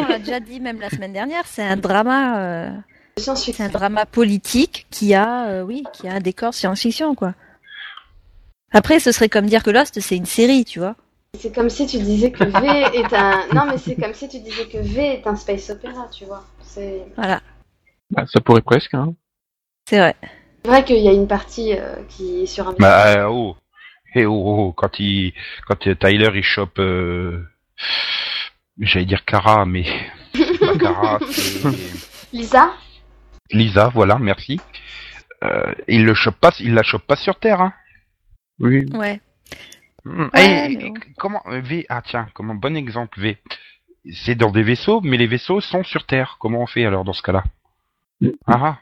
on 0.02 0.08
l'a 0.08 0.20
déjà 0.20 0.40
dit 0.40 0.60
même 0.60 0.80
la 0.80 0.92
semaine 0.92 1.12
dernière, 1.12 1.42
c'est 1.48 1.64
un 1.64 1.78
drama, 1.78 2.40
euh, 2.40 2.70
c'est 3.18 3.62
un 3.62 3.70
drama 3.70 4.06
politique 4.06 4.86
qui 4.92 5.16
a, 5.16 5.48
euh, 5.48 5.64
oui, 5.64 5.84
qui 5.92 6.08
a 6.08 6.14
un 6.14 6.20
décor 6.20 6.54
science-fiction, 6.54 7.16
quoi. 7.16 7.34
Après, 8.72 9.00
ce 9.00 9.12
serait 9.12 9.28
comme 9.30 9.48
dire 9.48 9.64
que 9.64 9.72
Lost, 9.72 10.00
c'est 10.02 10.16
une 10.16 10.28
série, 10.28 10.66
tu 10.66 10.78
vois. 10.78 10.96
C'est 11.40 11.52
comme 11.52 11.72
si 11.72 11.88
tu 11.88 11.98
disais 11.98 12.32
que 12.32 12.44
V 12.44 13.00
est 13.00 13.12
un. 13.12 13.48
Non, 13.56 13.66
mais 13.66 13.80
c'est 13.80 13.96
comme 13.96 14.14
si 14.14 14.30
tu 14.30 14.40
disais 14.40 14.68
que 14.68 14.78
V 14.78 15.02
est 15.16 15.26
un 15.26 15.36
space 15.36 15.72
opéra, 15.72 16.08
tu 16.14 16.26
vois. 16.26 16.46
Voilà, 17.18 17.42
bah, 18.12 18.26
ça 18.32 18.40
pourrait 18.40 18.62
presque, 18.62 18.94
hein. 18.94 19.16
c'est 19.90 19.98
vrai. 19.98 20.16
Vrai 20.66 20.84
qu'il 20.84 21.00
y 21.00 21.08
a 21.08 21.14
une 21.14 21.28
partie 21.28 21.74
euh, 21.74 21.96
qui 22.10 22.44
est 22.44 22.46
sur 22.46 22.68
un. 22.68 22.76
Bah 22.80 23.18
euh, 23.18 23.28
oh. 23.30 23.56
Eh 24.14 24.26
oh, 24.26 24.34
oh, 24.34 24.56
oh, 24.60 24.74
quand 24.74 25.00
il 25.00 25.34
quand 25.68 25.88
euh, 25.88 25.96
Tyler 25.96 26.30
il 26.36 26.44
chope 26.44 26.80
euh... 26.80 27.46
j'allais 28.78 29.06
dire 29.06 29.24
Cara 29.24 29.66
mais 29.66 29.86
c'est 30.36 30.60
pas 30.60 30.78
Cara 30.78 31.20
c'est 31.30 31.70
Lisa? 32.34 32.74
Lisa 33.52 33.88
voilà 33.88 34.18
merci 34.20 34.60
euh, 35.44 35.74
il 35.88 36.06
le 36.06 36.14
chope 36.14 36.36
pas, 36.36 36.52
il 36.60 36.74
la 36.74 36.84
chope 36.84 37.06
pas 37.06 37.16
sur 37.16 37.40
Terre. 37.40 37.62
Hein. 37.62 37.74
Oui. 38.60 38.86
Ouais. 38.94 39.20
Hmm. 40.06 40.30
Ouais, 40.34 40.70
mais 40.70 40.90
bon. 40.90 40.94
comment 41.18 41.42
euh, 41.48 41.62
V 41.62 41.86
Ah 41.90 42.02
tiens, 42.04 42.28
comment 42.34 42.56
bon 42.56 42.76
exemple 42.76 43.20
V. 43.20 43.38
C'est 44.12 44.36
dans 44.36 44.52
des 44.52 44.64
vaisseaux, 44.64 45.02
mais 45.02 45.18
les 45.18 45.28
vaisseaux 45.28 45.62
sont 45.62 45.84
sur 45.84 46.06
Terre. 46.06 46.38
Comment 46.40 46.62
on 46.62 46.68
fait 46.68 46.86
alors 46.86 47.04
dans 47.04 47.14
ce 47.14 47.22
cas-là? 47.22 47.44
Ah 48.48 48.60
ah. 48.62 48.80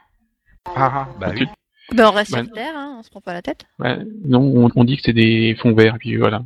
Ah 0.66 0.92
ah, 0.94 1.08
bah 1.18 1.32
oui. 1.34 1.46
Ben, 1.94 2.06
on 2.08 2.12
reste 2.12 2.32
Ben- 2.32 2.44
sur 2.44 2.52
Terre, 2.54 2.74
hein, 2.76 2.96
on 2.98 3.02
se 3.02 3.10
prend 3.10 3.20
pas 3.20 3.32
la 3.32 3.42
tête. 3.42 3.64
Ouais. 3.78 3.98
Non, 4.24 4.40
on, 4.40 4.70
on 4.74 4.84
dit 4.84 4.96
que 4.96 5.02
c'est 5.04 5.12
des 5.12 5.56
fonds 5.60 5.74
verts, 5.74 5.96
et 5.96 5.98
puis 5.98 6.16
voilà. 6.16 6.42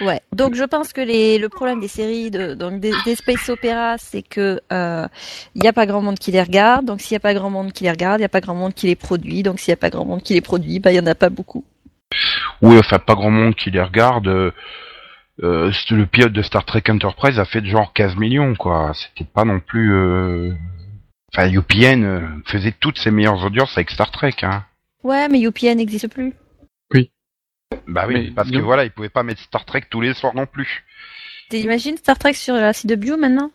Ouais. 0.00 0.20
Donc 0.32 0.54
je 0.56 0.64
pense 0.64 0.92
que 0.92 1.00
les, 1.00 1.38
le 1.38 1.48
problème 1.48 1.80
des 1.80 1.86
séries, 1.88 2.30
de, 2.32 2.54
donc 2.54 2.80
des, 2.80 2.92
des 3.04 3.14
space 3.14 3.48
opéras, 3.50 3.98
c'est 3.98 4.22
que 4.22 4.60
euh, 4.72 5.06
il 5.54 5.62
y 5.62 5.68
a 5.68 5.72
pas 5.72 5.86
grand 5.86 6.02
monde 6.02 6.18
qui 6.18 6.32
les 6.32 6.42
regarde. 6.42 6.86
Donc 6.86 7.00
s'il 7.00 7.12
y 7.12 7.16
a 7.16 7.20
pas 7.20 7.34
grand 7.34 7.50
monde 7.50 7.72
qui 7.72 7.84
les 7.84 7.90
regarde, 7.90 8.18
il 8.18 8.22
y 8.22 8.26
a 8.26 8.28
pas 8.28 8.40
grand 8.40 8.54
monde 8.56 8.74
qui 8.74 8.88
les 8.88 8.96
produit. 8.96 9.42
Donc 9.44 9.60
s'il 9.60 9.70
y 9.70 9.72
a 9.72 9.76
pas 9.76 9.90
grand 9.90 10.04
monde 10.04 10.22
qui 10.22 10.34
les 10.34 10.40
produit, 10.40 10.80
bah 10.80 10.90
il 10.92 10.96
y 10.96 11.00
en 11.00 11.06
a 11.06 11.14
pas 11.14 11.30
beaucoup. 11.30 11.64
Oui, 12.62 12.76
enfin 12.78 12.98
pas 12.98 13.14
grand 13.14 13.30
monde 13.30 13.54
qui 13.54 13.70
les 13.70 13.80
regarde. 13.80 14.26
Euh, 14.26 14.50
euh, 15.44 15.70
le 15.90 16.04
pilote 16.04 16.32
de 16.32 16.42
Star 16.42 16.64
Trek 16.64 16.82
Enterprise 16.88 17.38
a 17.38 17.44
fait 17.44 17.60
de 17.60 17.66
genre 17.68 17.92
15 17.94 18.16
millions, 18.16 18.54
quoi. 18.56 18.92
C'était 18.94 19.30
pas 19.30 19.44
non 19.44 19.60
plus. 19.60 19.92
euh, 19.94 20.52
Enfin, 21.32 21.48
UPN 21.52 22.04
euh, 22.04 22.20
faisait 22.46 22.72
toutes 22.72 22.98
ses 22.98 23.10
meilleures 23.10 23.44
audiences 23.44 23.76
avec 23.76 23.90
Star 23.90 24.10
Trek, 24.10 24.34
hein. 24.42 24.64
Ouais, 25.02 25.28
mais 25.28 25.40
UPN 25.40 25.76
n'existe 25.76 26.08
plus. 26.08 26.34
Bah 27.86 28.04
oui, 28.08 28.14
Mais 28.14 28.30
parce 28.32 28.50
que 28.50 28.58
voilà, 28.58 28.84
ils 28.84 28.90
pouvaient 28.90 29.08
pas 29.08 29.22
mettre 29.22 29.40
Star 29.42 29.64
Trek 29.64 29.82
tous 29.88 30.00
les 30.00 30.12
soirs 30.12 30.34
non 30.34 30.46
plus. 30.46 30.84
T'imagines 31.50 31.96
Star 31.96 32.18
Trek 32.18 32.32
sur 32.34 32.54
la 32.54 32.72
CW 32.72 33.16
maintenant? 33.16 33.50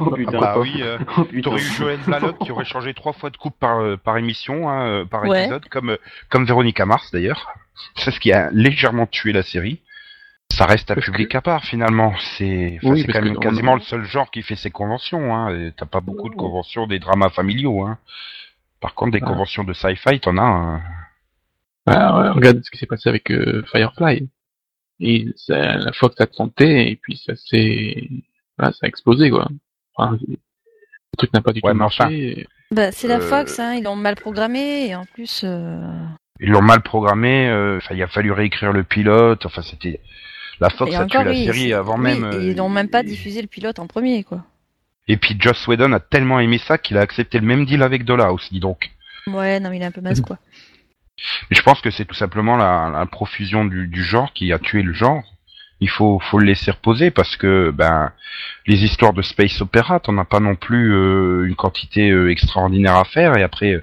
Oh 0.00 0.10
putain. 0.14 0.38
Bah 0.38 0.58
oui, 0.58 0.82
euh, 0.82 0.98
Oh 1.16 1.26
t'aurais 1.42 1.60
eu 1.60 1.64
Joël 1.64 1.98
Blalock 2.06 2.38
qui 2.38 2.52
aurait 2.52 2.64
changé 2.64 2.94
trois 2.94 3.12
fois 3.12 3.30
de 3.30 3.36
coupe 3.36 3.58
par, 3.58 3.80
euh, 3.80 3.96
par 3.96 4.16
émission, 4.16 4.68
hein, 4.68 4.86
euh, 4.86 5.04
par 5.04 5.24
Ouais. 5.24 5.42
épisode, 5.42 5.68
comme, 5.68 5.96
comme 6.28 6.44
Véronica 6.44 6.86
Mars 6.86 7.10
d'ailleurs. 7.12 7.48
C'est 7.96 8.10
ce 8.10 8.20
qui 8.20 8.32
a 8.32 8.50
légèrement 8.52 9.06
tué 9.06 9.32
la 9.32 9.42
série. 9.42 9.80
Ça 10.52 10.66
reste 10.66 10.90
un 10.90 10.94
Parce 10.94 11.06
public 11.06 11.34
à 11.34 11.40
part 11.42 11.64
finalement. 11.64 12.14
C'est 12.36 12.78
enfin, 12.82 12.92
Oui, 12.92 13.00
c'est 13.00 13.06
parce 13.06 13.18
quand 13.18 13.24
même 13.24 13.34
que 13.34 13.40
quasiment 13.40 13.72
on- 13.72 13.76
le 13.76 13.80
seul 13.82 14.04
genre 14.04 14.30
qui 14.30 14.42
fait 14.42 14.56
ses 14.56 14.70
conventions. 14.70 15.34
Hein. 15.34 15.70
T'as 15.76 15.86
pas 15.86 16.00
beaucoup 16.00 16.28
de 16.30 16.34
conventions 16.34 16.86
des 16.86 16.98
dramas 16.98 17.30
familiaux. 17.30 17.82
Hein. 17.82 17.98
Par 18.80 18.94
contre, 18.94 19.12
des 19.12 19.18
Ouais. 19.20 19.26
conventions 19.26 19.64
de 19.64 19.72
sci-fi, 19.72 20.20
t'en 20.20 20.36
as. 20.38 20.42
hein. 20.42 20.82
Ah, 21.86 22.20
ouais, 22.20 22.28
regarde 22.30 22.62
ce 22.64 22.70
qui 22.70 22.78
s'est 22.78 22.86
passé 22.86 23.08
avec 23.08 23.30
euh, 23.30 23.62
Firefly. 23.70 24.28
Et 25.00 25.28
ça, 25.36 25.76
la 25.76 25.92
Fox 25.92 26.20
a 26.20 26.26
tenté, 26.26 26.90
et 26.90 26.96
puis 26.96 27.16
ça 27.16 27.34
s'est, 27.36 28.08
voilà, 28.58 28.72
ça 28.72 28.80
a 28.82 28.88
explosé, 28.88 29.30
quoi. 29.30 29.48
Enfin, 29.94 30.18
le 30.20 30.36
truc 31.16 31.32
n'a 31.32 31.40
pas 31.40 31.52
du 31.52 31.60
Ouais, 31.62 31.72
tout 31.72 31.80
enfin, 31.80 32.04
marché. 32.08 32.46
Bah 32.70 32.92
c'est 32.92 33.08
la 33.08 33.16
Euh, 33.16 33.20
Fox, 33.20 33.58
hein, 33.58 33.74
ils 33.74 33.84
l'ont 33.84 33.96
mal 33.96 34.16
programmé 34.16 34.88
et 34.88 34.94
en 34.94 35.04
plus. 35.06 35.42
euh, 35.44 35.80
Ils 36.40 36.50
l'ont 36.50 36.62
mal 36.62 36.82
programmé. 36.82 37.48
euh, 37.48 37.78
Enfin, 37.78 37.94
il 37.94 38.02
a 38.02 38.08
fallu 38.08 38.32
réécrire 38.32 38.72
le 38.72 38.82
pilote. 38.84 39.46
Enfin, 39.46 39.62
c'était 39.62 40.00
la 40.60 40.70
Fox 40.70 40.94
a 40.94 41.04
tué 41.06 41.18
encore, 41.18 41.24
la 41.24 41.30
oui, 41.32 41.44
série 41.44 41.72
avant 41.72 41.96
oui, 41.96 42.02
même. 42.02 42.24
euh, 42.24 42.42
ils 42.42 42.56
n'ont 42.56 42.68
même 42.68 42.88
pas 42.88 43.02
diffusé 43.02 43.40
le 43.42 43.48
pilote 43.48 43.78
en 43.78 43.86
premier, 43.86 44.24
quoi. 44.24 44.44
Et 45.06 45.16
puis 45.16 45.36
Joss 45.38 45.66
Whedon 45.66 45.92
a 45.92 46.00
tellement 46.00 46.38
aimé 46.40 46.58
ça 46.58 46.76
qu'il 46.78 46.98
a 46.98 47.00
accepté 47.00 47.38
le 47.38 47.46
même 47.46 47.64
deal 47.64 47.82
avec 47.82 48.04
Dollhouse, 48.04 48.48
dis 48.50 48.60
donc. 48.60 48.90
Ouais, 49.26 49.58
non, 49.60 49.70
mais 49.70 49.76
il 49.78 49.82
est 49.82 49.86
un 49.86 49.90
peu 49.90 50.00
mince, 50.00 50.20
quoi. 50.20 50.38
Mais 51.50 51.56
je 51.56 51.62
pense 51.62 51.80
que 51.80 51.90
c'est 51.90 52.04
tout 52.04 52.14
simplement 52.14 52.56
la, 52.56 52.90
la 52.92 53.06
profusion 53.06 53.64
du, 53.64 53.88
du 53.88 54.04
genre 54.04 54.32
qui 54.32 54.52
a 54.52 54.58
tué 54.58 54.82
le 54.82 54.92
genre. 54.92 55.22
Il 55.80 55.88
faut, 55.88 56.18
faut 56.18 56.38
le 56.38 56.44
laisser 56.46 56.70
reposer 56.72 57.10
parce 57.10 57.36
que 57.36 57.70
ben 57.70 58.12
les 58.66 58.84
histoires 58.84 59.12
de 59.12 59.22
space 59.22 59.60
opéra, 59.60 60.00
t'en 60.00 60.18
as 60.18 60.24
pas 60.24 60.40
non 60.40 60.56
plus 60.56 60.92
euh, 60.92 61.46
une 61.46 61.54
quantité 61.54 62.10
euh, 62.10 62.30
extraordinaire 62.30 62.96
à 62.96 63.04
faire. 63.04 63.36
Et 63.36 63.42
après, 63.42 63.80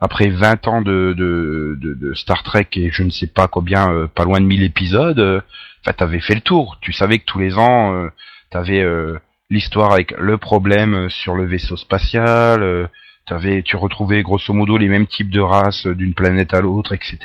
après 0.00 0.28
20 0.28 0.68
ans 0.68 0.82
de, 0.82 2.12
Star 2.14 2.42
Trek 2.42 2.68
et 2.74 2.90
je 2.90 3.02
ne 3.02 3.10
sais 3.10 3.26
pas 3.26 3.48
combien, 3.48 3.92
euh, 3.92 4.06
pas 4.06 4.24
loin 4.24 4.40
de 4.40 4.46
1000 4.46 4.62
épisodes, 4.62 5.18
euh, 5.18 5.40
enfin 5.80 5.92
t'avais 5.92 6.20
fait 6.20 6.34
le 6.34 6.40
tour. 6.40 6.78
Tu 6.80 6.92
savais 6.92 7.18
que 7.18 7.24
tous 7.24 7.38
les 7.38 7.56
ans, 7.58 7.94
euh, 7.94 8.08
t'avais 8.50 8.80
euh, 8.82 9.18
l'histoire 9.50 9.92
avec 9.92 10.12
le 10.12 10.38
problème 10.38 10.94
euh, 10.94 11.08
sur 11.08 11.34
le 11.34 11.46
vaisseau 11.46 11.76
spatial. 11.76 12.88
T'avais, 13.26 13.62
tu 13.62 13.76
retrouvais 13.76 14.22
grosso 14.22 14.54
modo 14.54 14.78
les 14.78 14.88
mêmes 14.88 15.06
types 15.06 15.30
de 15.30 15.40
races 15.40 15.86
d'une 15.86 16.14
planète 16.14 16.54
à 16.54 16.62
l'autre, 16.62 16.94
etc. 16.94 17.18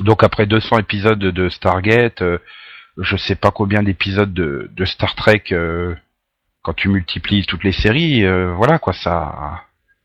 Donc 0.00 0.22
après 0.22 0.44
200 0.44 0.78
épisodes 0.78 1.18
de, 1.18 1.48
Stargate, 1.48 2.22
je 2.98 3.16
sais 3.16 3.36
pas 3.36 3.50
combien 3.50 3.82
d'épisodes 3.82 4.34
de, 4.34 4.84
Star 4.84 5.14
Trek, 5.14 5.44
quand 6.60 6.74
tu 6.74 6.90
multiplies 6.90 7.46
toutes 7.46 7.64
les 7.64 7.72
séries, 7.72 8.26
voilà 8.54 8.78
quoi, 8.78 8.92
ça, 8.92 9.62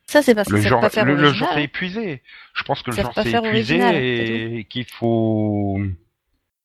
Ça, 0.10 0.22
c'est 0.22 0.34
parce 0.36 0.50
le 0.50 0.56
qu'ils 0.56 0.64
savent 0.64 0.70
genre, 0.72 0.82
pas 0.82 0.90
faire 0.90 1.06
le, 1.06 1.16
le 1.16 1.34
genre 1.34 1.54
s'est 1.54 1.64
épuisé. 1.64 2.22
Je 2.56 2.64
pense 2.64 2.82
que 2.82 2.92
le 2.92 2.96
genre 2.98 3.14
faire 3.14 3.26
épuisé 3.46 3.76
original, 3.76 3.96
et 3.96 4.66
qu'il 4.70 4.86
faut. 4.86 5.78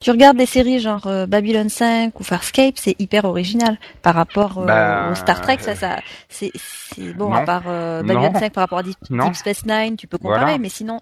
Tu 0.01 0.11
regardes 0.11 0.36
des 0.36 0.47
séries 0.47 0.80
genre 0.80 1.07
euh, 1.07 1.26
Babylon 1.26 1.68
5 1.68 2.18
ou 2.18 2.24
Farscape, 2.24 2.74
c'est 2.76 2.95
hyper 3.01 3.24
original 3.24 3.78
par 4.03 4.16
rapport 4.16 4.59
euh, 4.59 4.66
Bah, 4.66 5.09
au 5.12 5.14
Star 5.14 5.40
Trek. 5.40 5.59
Ça, 5.61 5.76
ça, 5.76 6.01
c'est, 6.28 6.51
c'est 6.55 7.12
bon 7.14 7.28
non. 7.30 7.34
à 7.36 7.43
part 7.45 7.62
euh, 7.68 8.03
Babylon 8.03 8.32
Non. 8.32 8.38
5 8.40 8.53
par 8.53 8.62
rapport 8.62 8.78
à 8.78 8.82
Deep, 8.82 8.97
Space 9.34 9.64
Nine, 9.64 9.97
tu 9.97 10.09
peux 10.09 10.18
comparer, 10.18 10.40
Voilà. 10.40 10.59
mais 10.59 10.68
sinon, 10.68 11.01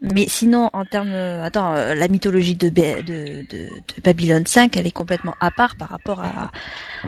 mais 0.00 0.26
sinon 0.28 0.70
en 0.72 0.86
termes, 0.86 1.12
euh, 1.12 1.44
attends, 1.44 1.74
euh, 1.74 1.94
la 1.94 2.08
mythologie 2.08 2.56
de, 2.56 2.70
Ba- 2.70 3.02
de, 3.02 3.44
de, 3.50 3.68
de 3.68 4.02
Babylon 4.02 4.42
5, 4.46 4.74
elle 4.78 4.86
est 4.86 4.92
complètement 4.92 5.34
à 5.40 5.50
part 5.50 5.76
par 5.76 5.90
rapport 5.90 6.20
à, 6.20 6.50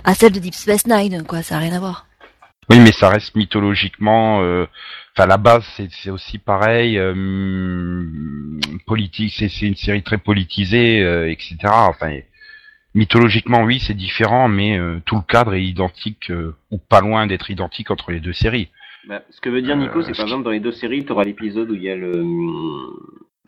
à 0.05 0.15
celle 0.15 0.33
de 0.33 0.41
Deep 0.41 0.55
Space 0.55 0.87
Nine, 0.87 1.23
quoi. 1.27 1.43
Ça 1.43 1.57
a 1.57 1.59
rien 1.59 1.73
à 1.75 1.79
voir. 1.81 2.07
Oui, 2.71 2.79
mais 2.79 2.93
ça 2.93 3.09
reste 3.09 3.35
mythologiquement. 3.35 4.43
euh, 4.43 4.67
Enfin, 5.17 5.27
la 5.27 5.39
base, 5.39 5.65
c'est 5.77 5.89
c'est 5.91 6.11
aussi 6.11 6.39
pareil. 6.39 6.97
euh, 6.97 7.13
hum, 7.13 8.61
politique, 8.87 9.35
c'est 9.37 9.49
c'est 9.49 9.67
une 9.67 9.75
série 9.77 10.03
très 10.03 10.19
politisée, 10.19 11.03
euh, 11.03 11.29
etc. 11.31 11.57
Enfin, 11.65 12.17
mythologiquement, 12.95 13.63
oui, 13.63 13.81
c'est 13.81 13.95
différent, 13.95 14.49
mais 14.49 14.79
euh, 14.79 15.01
tout 15.05 15.17
le 15.17 15.23
cadre 15.23 15.55
est 15.55 15.65
identique 15.65 16.31
euh, 16.31 16.55
ou 16.71 16.79
pas 16.79 17.01
loin 17.01 17.27
d'être 17.27 17.51
identique 17.51 17.91
entre 17.91 18.13
les 18.13 18.21
deux 18.21 18.33
séries. 18.33 18.69
Bah, 19.09 19.23
ce 19.31 19.41
que 19.41 19.49
veut 19.49 19.63
dire 19.63 19.77
Nico, 19.77 19.99
Euh, 19.99 20.03
c'est 20.03 20.13
ce 20.13 20.17
par 20.19 20.27
qui- 20.27 20.31
exemple 20.31 20.45
dans 20.45 20.51
les 20.51 20.61
deux 20.61 20.73
séries, 20.73 21.05
tu 21.05 21.13
auras 21.13 21.25
l'épisode 21.25 21.71
où 21.71 21.75
il 21.75 21.83
y 21.83 21.91
a 21.91 21.97
le. 21.97 22.25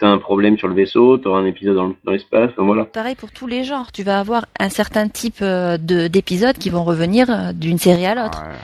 T'as 0.00 0.08
un 0.08 0.18
problème 0.18 0.58
sur 0.58 0.66
le 0.66 0.74
vaisseau, 0.74 1.18
tu 1.18 1.28
auras 1.28 1.38
un 1.40 1.46
épisode 1.46 1.76
dans, 1.76 1.94
l'espace, 2.10 2.50
enfin, 2.52 2.64
voilà. 2.64 2.86
Pareil 2.86 3.14
pour 3.14 3.30
tous 3.30 3.46
les 3.46 3.62
genres. 3.62 3.92
Tu 3.92 4.02
vas 4.02 4.18
avoir 4.18 4.46
un 4.58 4.68
certain 4.68 5.08
type 5.08 5.40
de 5.42 6.08
d'épisodes 6.08 6.58
qui 6.58 6.70
vont 6.70 6.82
revenir 6.82 7.54
d'une 7.54 7.78
série 7.78 8.06
à 8.06 8.14
l'autre. 8.16 8.42
Ouais. 8.42 8.56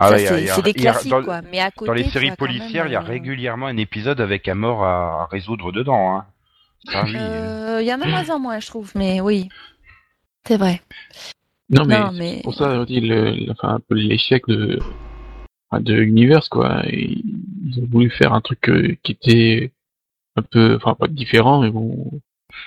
Ah 0.00 0.10
ouais, 0.10 0.22
il 0.22 0.44
y 0.46 0.48
a- 0.50 0.54
c'est 0.54 0.62
des 0.62 0.70
y 0.70 0.86
a- 0.86 0.92
classiques, 0.92 1.10
dans, 1.10 1.22
quoi. 1.24 1.40
Mais 1.50 1.60
à 1.60 1.70
côté, 1.70 1.86
dans 1.88 1.92
les 1.94 2.04
séries 2.10 2.26
même, 2.28 2.36
policières, 2.36 2.86
il 2.86 2.92
y 2.92 2.96
a 2.96 3.00
euh, 3.00 3.04
régulièrement 3.04 3.66
un 3.66 3.76
épisode 3.76 4.20
avec 4.20 4.46
un 4.48 4.54
mort 4.54 4.84
à, 4.84 5.22
à 5.22 5.26
résoudre 5.26 5.72
dedans. 5.72 6.16
Hein. 6.16 6.26
Oui. 7.04 7.14
Euh, 7.16 7.78
Il 7.82 7.86
y 7.88 7.92
en 7.92 8.00
a 8.00 8.06
moins 8.06 8.30
en 8.30 8.38
moins, 8.38 8.60
je 8.60 8.66
trouve, 8.68 8.92
mais 8.94 9.20
oui. 9.20 9.48
C'est 10.46 10.56
vrai. 10.56 10.80
Non, 11.70 11.84
mais, 11.84 11.98
non, 11.98 12.12
mais. 12.12 12.36
c'est 12.36 12.42
pour 12.42 12.54
ça, 12.54 12.70
on 12.80 12.84
dit 12.84 13.00
le, 13.00 13.32
le- 13.32 13.50
enfin, 13.52 13.74
un 13.74 13.80
peu 13.80 13.94
l'échec 13.94 14.46
de, 14.48 14.78
de 15.72 15.94
Universe, 15.96 16.48
quoi. 16.48 16.82
Ils 16.86 17.80
ont 17.82 17.86
voulu 17.90 18.08
faire 18.10 18.32
un 18.32 18.40
truc 18.40 18.68
euh, 18.68 18.96
qui 19.02 19.12
était 19.12 19.72
un 20.36 20.42
peu, 20.42 20.76
enfin, 20.76 20.94
pas 20.94 21.08
différent, 21.08 21.60
mais 21.60 21.70
bon. 21.70 22.10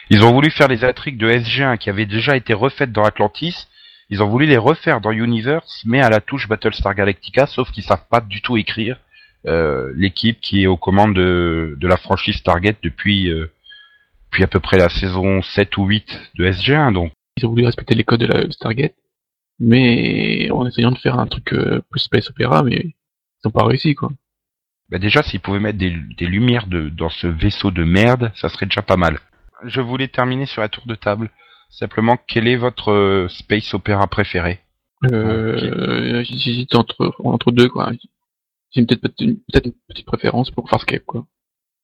Ils 0.09 0.23
ont 0.23 0.31
voulu 0.33 0.51
faire 0.51 0.67
les 0.67 0.83
intrigues 0.83 1.17
de 1.17 1.29
SG1 1.31 1.77
qui 1.77 1.89
avaient 1.89 2.05
déjà 2.05 2.35
été 2.35 2.53
refaites 2.53 2.91
dans 2.91 3.03
Atlantis. 3.03 3.67
Ils 4.11 4.21
ont 4.21 4.27
voulu 4.27 4.45
les 4.45 4.57
refaire 4.57 4.99
dans 4.99 5.11
Universe, 5.11 5.83
mais 5.85 6.01
à 6.01 6.09
la 6.09 6.19
touche 6.19 6.49
Battlestar 6.49 6.93
Galactica, 6.93 7.47
sauf 7.47 7.71
qu'ils 7.71 7.85
savent 7.85 8.05
pas 8.09 8.19
du 8.19 8.41
tout 8.41 8.57
écrire 8.57 8.99
euh, 9.47 9.91
l'équipe 9.95 10.39
qui 10.41 10.63
est 10.63 10.67
aux 10.67 10.75
commandes 10.77 11.15
de, 11.15 11.77
de 11.79 11.87
la 11.87 11.95
franchise 11.95 12.35
Stargate 12.35 12.77
depuis, 12.83 13.29
euh, 13.29 13.49
depuis 14.29 14.43
à 14.43 14.47
peu 14.47 14.59
près 14.59 14.77
la 14.77 14.89
saison 14.89 15.41
7 15.41 15.77
ou 15.77 15.85
8 15.85 16.31
de 16.35 16.45
SG1. 16.45 16.93
Donc, 16.93 17.13
Ils 17.37 17.45
ont 17.45 17.49
voulu 17.51 17.65
respecter 17.65 17.95
les 17.95 18.03
codes 18.03 18.19
de 18.19 18.27
la 18.27 18.51
Stargate, 18.51 18.95
mais 19.59 20.51
en 20.51 20.67
essayant 20.67 20.91
de 20.91 20.97
faire 20.97 21.17
un 21.17 21.27
truc 21.27 21.53
euh, 21.53 21.81
plus 21.89 22.01
space 22.01 22.29
opéra, 22.29 22.63
mais 22.63 22.87
ils 22.87 23.47
ont 23.47 23.51
pas 23.51 23.65
réussi, 23.65 23.95
quoi. 23.95 24.11
bah 24.89 24.99
déjà, 24.99 25.23
s'ils 25.23 25.39
pouvaient 25.39 25.61
mettre 25.61 25.79
des, 25.79 25.95
des 26.17 26.27
lumières 26.27 26.67
de, 26.67 26.89
dans 26.89 27.09
ce 27.09 27.27
vaisseau 27.27 27.71
de 27.71 27.85
merde, 27.85 28.33
ça 28.35 28.49
serait 28.49 28.65
déjà 28.65 28.81
pas 28.81 28.97
mal. 28.97 29.19
Je 29.63 29.79
voulais 29.79 30.09
terminer 30.09 30.47
sur 30.47 30.61
un 30.61 30.67
tour 30.67 30.85
de 30.85 30.95
table. 30.95 31.29
Simplement, 31.71 32.17
quel 32.27 32.47
est 32.47 32.57
votre 32.57 32.91
euh, 32.91 33.27
space 33.29 33.73
opéra 33.73 34.05
préféré? 34.07 34.59
Euh, 35.11 36.23
j'hésite 36.23 36.75
entre, 36.75 37.15
entre 37.23 37.51
deux, 37.51 37.69
quoi. 37.69 37.91
J'ai 38.71 38.85
peut-être 38.85 39.01
peut-être 39.01 39.21
une, 39.21 39.39
une 39.65 39.73
petite 39.87 40.05
préférence 40.05 40.51
pour 40.51 40.69
Farscape, 40.69 41.05
quoi. 41.05 41.25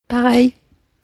Pareil. 0.07 0.53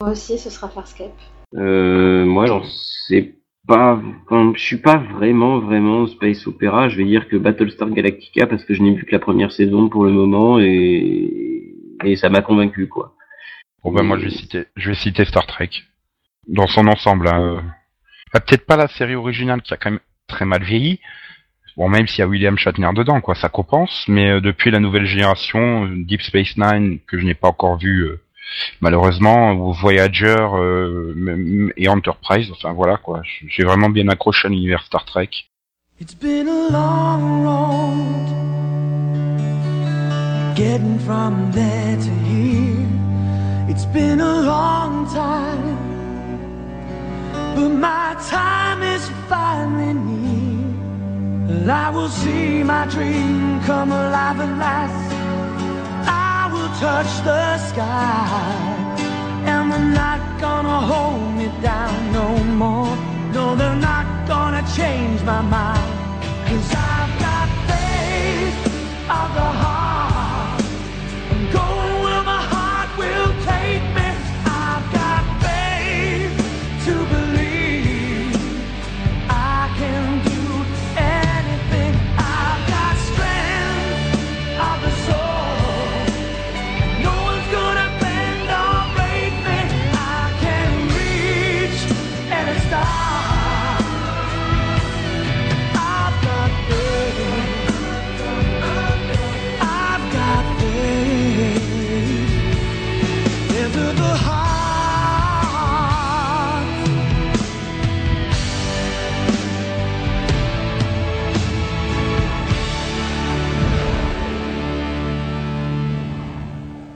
Moi 0.00 0.10
aussi, 0.12 0.38
ce 0.38 0.50
sera 0.50 0.68
Farscape. 0.68 1.18
Euh, 1.56 2.24
moi, 2.24 2.46
j'en 2.46 2.62
sais 3.08 3.34
pas. 3.66 4.00
enfin, 4.26 4.52
je 4.54 4.62
suis 4.62 4.76
pas 4.76 4.98
vraiment, 4.98 5.60
vraiment 5.60 6.06
space 6.06 6.46
opéra. 6.46 6.88
Je 6.88 6.98
vais 6.98 7.04
dire 7.04 7.28
que 7.28 7.36
Battlestar 7.36 7.90
Galactica 7.90 8.46
parce 8.46 8.64
que 8.64 8.74
je 8.74 8.82
n'ai 8.82 8.94
vu 8.94 9.04
que 9.04 9.12
la 9.12 9.18
première 9.18 9.50
saison 9.52 9.88
pour 9.88 10.04
le 10.04 10.12
moment 10.12 10.58
et, 10.60 11.74
et 12.04 12.16
ça 12.16 12.28
m'a 12.28 12.42
convaincu, 12.42 12.88
quoi. 12.88 13.14
Bon 13.82 13.92
ben 13.92 14.02
moi 14.02 14.18
je 14.18 14.24
vais 14.24 14.30
citer, 14.30 14.64
je 14.76 14.88
vais 14.88 14.94
citer 14.94 15.26
Star 15.26 15.46
Trek 15.46 15.70
dans 16.48 16.66
son 16.66 16.86
ensemble. 16.86 17.28
Hein. 17.28 17.62
Euh. 18.34 18.38
Ah, 18.38 18.40
Peut-être 18.40 18.66
pas 18.66 18.76
la 18.76 18.88
série 18.88 19.14
originale 19.14 19.62
qui 19.62 19.74
a 19.74 19.76
quand 19.76 19.90
même 19.90 20.00
très 20.26 20.44
mal 20.44 20.62
vieilli, 20.62 21.00
Bon, 21.76 21.88
même 21.88 22.06
s'il 22.06 22.20
y 22.20 22.22
a 22.22 22.28
William 22.28 22.56
Shatner 22.56 22.90
dedans, 22.94 23.20
quoi, 23.20 23.34
ça 23.34 23.48
compense. 23.48 24.04
Mais 24.06 24.30
euh, 24.30 24.40
depuis 24.40 24.70
la 24.70 24.78
nouvelle 24.78 25.06
génération, 25.06 25.86
euh, 25.86 26.04
Deep 26.04 26.22
Space 26.22 26.56
Nine, 26.56 27.00
que 27.06 27.18
je 27.18 27.24
n'ai 27.24 27.34
pas 27.34 27.48
encore 27.48 27.78
vu, 27.78 28.02
euh, 28.02 28.20
malheureusement, 28.80 29.54
Voyager 29.72 30.36
et 31.76 31.88
Enterprise, 31.88 32.50
enfin 32.52 32.72
voilà, 32.72 32.96
quoi. 32.96 33.22
J'ai 33.48 33.64
vraiment 33.64 33.88
bien 33.88 34.06
accroché 34.08 34.46
à 34.46 34.50
l'univers 34.50 34.84
Star 34.84 35.04
Trek. 35.04 35.30
It's 36.00 36.14
been 36.14 36.48
a 36.48 36.68
long 36.70 37.44
road 37.44 38.28
getting 40.54 40.98
from 41.00 41.50
there 41.52 41.96
to 41.96 42.10
here. 42.28 42.86
It's 43.68 43.86
been 43.86 44.20
a 44.20 44.42
long 44.42 45.06
time, 45.12 45.73
but 47.54 47.68
my 47.68 48.16
time 48.28 48.82
is 48.82 49.08
finally 49.28 49.94
near. 49.94 50.74
And 51.50 51.70
I 51.70 51.90
will 51.90 52.08
see 52.08 52.62
my 52.62 52.86
dream 52.86 53.60
come 53.62 53.92
alive 53.92 54.40
at 54.40 54.52
last. 54.58 55.04
I 56.06 56.50
will 56.52 56.70
touch 56.86 57.12
the 57.28 57.58
sky, 57.68 58.96
and 59.50 59.70
they're 59.70 59.92
not 60.02 60.20
gonna 60.40 60.80
hold 60.92 61.34
me 61.38 61.46
down 61.62 62.12
no 62.12 62.28
more. 62.62 62.96
No, 63.32 63.54
they're 63.54 63.82
not 63.92 64.06
gonna 64.26 64.64
change 64.76 65.22
my 65.22 65.42
mind. 65.42 65.90
Cause 66.48 66.70
I've 66.92 67.12
got 67.26 67.48
faith 67.68 68.58
of 69.18 69.28
the 69.38 69.48
heart. 69.60 69.73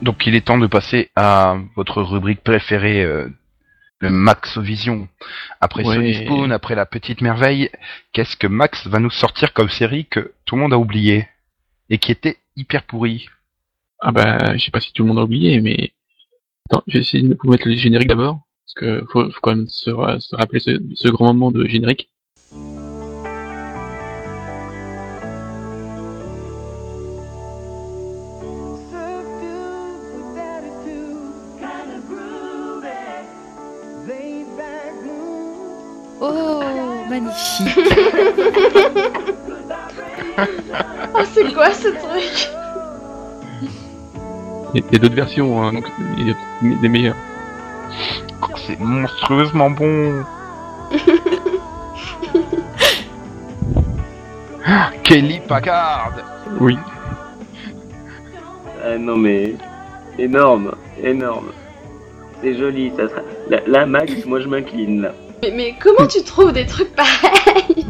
Donc 0.09 0.25
il 0.25 0.33
est 0.33 0.41
temps 0.41 0.57
de 0.57 0.65
passer 0.65 1.11
à 1.15 1.55
votre 1.75 2.01
rubrique 2.01 2.41
préférée, 2.43 3.03
euh, 3.03 3.27
le 3.99 4.09
Max 4.09 4.57
Vision. 4.57 5.07
Après 5.61 5.85
Ouais. 5.85 5.93
Sony 5.97 6.15
Spoon, 6.25 6.49
après 6.49 6.73
la 6.73 6.87
petite 6.87 7.21
merveille, 7.21 7.69
qu'est-ce 8.11 8.35
que 8.35 8.47
Max 8.47 8.87
va 8.87 8.97
nous 8.97 9.11
sortir 9.11 9.53
comme 9.53 9.69
série 9.69 10.05
que 10.07 10.33
tout 10.45 10.55
le 10.55 10.61
monde 10.63 10.73
a 10.73 10.79
oublié 10.79 11.27
et 11.91 11.99
qui 11.99 12.11
était 12.11 12.37
hyper 12.55 12.83
pourri 12.87 13.29
Ah 13.99 14.11
bah, 14.11 14.57
je 14.57 14.63
sais 14.65 14.71
pas 14.71 14.79
si 14.79 14.91
tout 14.93 15.03
le 15.03 15.09
monde 15.09 15.19
a 15.19 15.23
oublié, 15.25 15.61
mais 15.61 15.91
attends, 16.71 16.81
je 16.87 16.93
vais 16.93 16.99
essayer 17.01 17.21
de 17.27 17.37
vous 17.39 17.51
mettre 17.51 17.67
le 17.67 17.75
générique 17.75 18.07
d'abord, 18.07 18.39
parce 18.65 18.73
que 18.77 19.05
faut, 19.11 19.29
faut 19.29 19.39
quand 19.43 19.55
même 19.55 19.67
se, 19.67 19.91
ra- 19.91 20.19
se 20.19 20.35
rappeler 20.35 20.59
ce, 20.59 20.71
ce 20.95 21.07
grand 21.09 21.33
moment 21.35 21.51
de 21.51 21.67
générique. 21.67 22.08
Oh, 41.13 41.23
c'est 41.33 41.53
quoi 41.53 41.71
ce 41.71 41.89
truc? 41.89 42.49
Il 44.73 44.83
y 44.91 44.95
a, 44.95 44.99
d'autres 44.99 45.15
versions, 45.15 45.61
hein, 45.61 45.73
donc 45.73 45.85
il 46.17 46.27
y 46.27 46.31
a 46.31 46.35
des 46.81 46.87
meilleures. 46.87 47.17
Oh, 48.41 48.47
C'est 48.55 48.79
monstrueusement 48.79 49.69
bon 49.71 50.23
Kelly 55.03 55.41
Packard 55.47 56.13
Oui. 56.59 56.77
Ah 58.85 58.97
non 58.97 59.17
mais 59.17 59.55
énorme, 60.17 60.71
énorme. 61.03 61.51
C'est 62.41 62.55
joli, 62.55 62.91
ça 62.95 63.09
sera. 63.09 63.21
Là, 63.49 63.59
là, 63.67 63.85
Max, 63.85 64.25
moi 64.25 64.39
je 64.39 64.47
m'incline 64.47 65.01
là. 65.01 65.13
Mais, 65.41 65.51
mais 65.51 65.75
comment 65.79 66.07
tu 66.07 66.23
trouves 66.23 66.53
des 66.53 66.65
trucs 66.65 66.95
pareils 66.95 67.85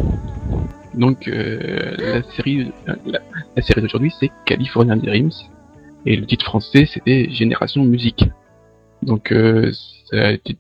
Donc 0.93 1.27
euh, 1.27 1.95
la 1.97 2.23
série, 2.33 2.71
euh, 2.87 2.95
la, 3.55 3.61
série 3.61 3.81
d'aujourd'hui 3.81 4.13
c'est 4.19 4.31
California 4.45 4.95
Dreams 4.95 5.31
et 6.05 6.15
le 6.15 6.25
titre 6.25 6.45
français 6.45 6.85
c'était 6.85 7.29
Génération 7.29 7.83
Musique. 7.83 8.25
Donc 9.01 9.31
euh, 9.31 9.71
ça, 10.11 10.27
a 10.27 10.31
été, 10.31 10.57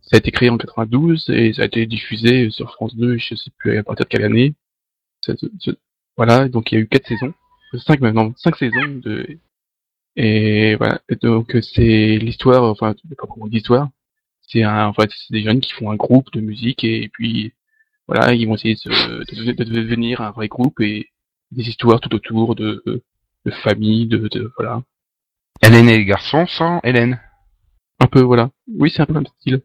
ça 0.00 0.16
a 0.16 0.18
été 0.18 0.30
créé 0.30 0.50
en 0.50 0.58
92 0.58 1.30
et 1.30 1.52
ça 1.52 1.62
a 1.62 1.64
été 1.66 1.86
diffusé 1.86 2.50
sur 2.50 2.72
France 2.72 2.96
2, 2.96 3.16
je 3.18 3.34
sais 3.34 3.50
plus 3.58 3.78
à 3.78 3.82
partir 3.82 4.06
de 4.06 4.08
quelle 4.08 4.24
année. 4.24 4.54
Voilà, 6.16 6.48
donc 6.48 6.72
il 6.72 6.76
y 6.76 6.78
a 6.78 6.80
eu 6.80 6.88
quatre 6.88 7.06
saisons, 7.06 7.34
cinq 7.74 8.00
maintenant, 8.00 8.32
cinq 8.36 8.56
saisons 8.56 9.00
de 9.02 9.38
et 10.16 10.76
voilà. 10.76 11.00
Donc 11.20 11.56
c'est 11.60 12.16
l'histoire, 12.18 12.64
enfin 12.64 12.94
pas 13.16 13.26
vraiment 13.26 13.46
l'histoire, 13.46 13.90
c'est 14.46 14.62
un, 14.62 14.86
en 14.86 14.92
fait 14.92 15.10
c'est 15.10 15.32
des 15.32 15.42
jeunes 15.42 15.60
qui 15.60 15.72
font 15.72 15.90
un 15.90 15.96
groupe 15.96 16.30
de 16.32 16.40
musique 16.40 16.84
et 16.84 17.08
puis 17.12 17.52
voilà, 18.08 18.34
ils 18.34 18.46
vont 18.46 18.54
essayer 18.54 18.74
de, 18.74 18.80
se- 18.80 19.34
de, 19.44 19.52
de 19.52 19.64
devenir 19.64 20.20
un 20.20 20.30
vrai 20.30 20.48
groupe 20.48 20.80
et 20.80 21.10
des 21.50 21.68
histoires 21.68 22.00
tout 22.00 22.14
autour 22.14 22.54
de, 22.54 22.82
de 22.86 23.50
famille, 23.50 24.06
de, 24.06 24.28
de 24.28 24.52
voilà, 24.58 24.82
Hélène 25.62 25.88
et 25.88 25.98
les 25.98 26.04
garçons 26.04 26.46
sans 26.46 26.80
Hélène. 26.84 27.20
un 28.00 28.06
peu 28.06 28.20
voilà. 28.20 28.50
Oui, 28.68 28.90
c'est 28.90 29.02
un 29.02 29.06
peu 29.06 29.14
le 29.14 29.20
même 29.20 29.26
style. 29.40 29.62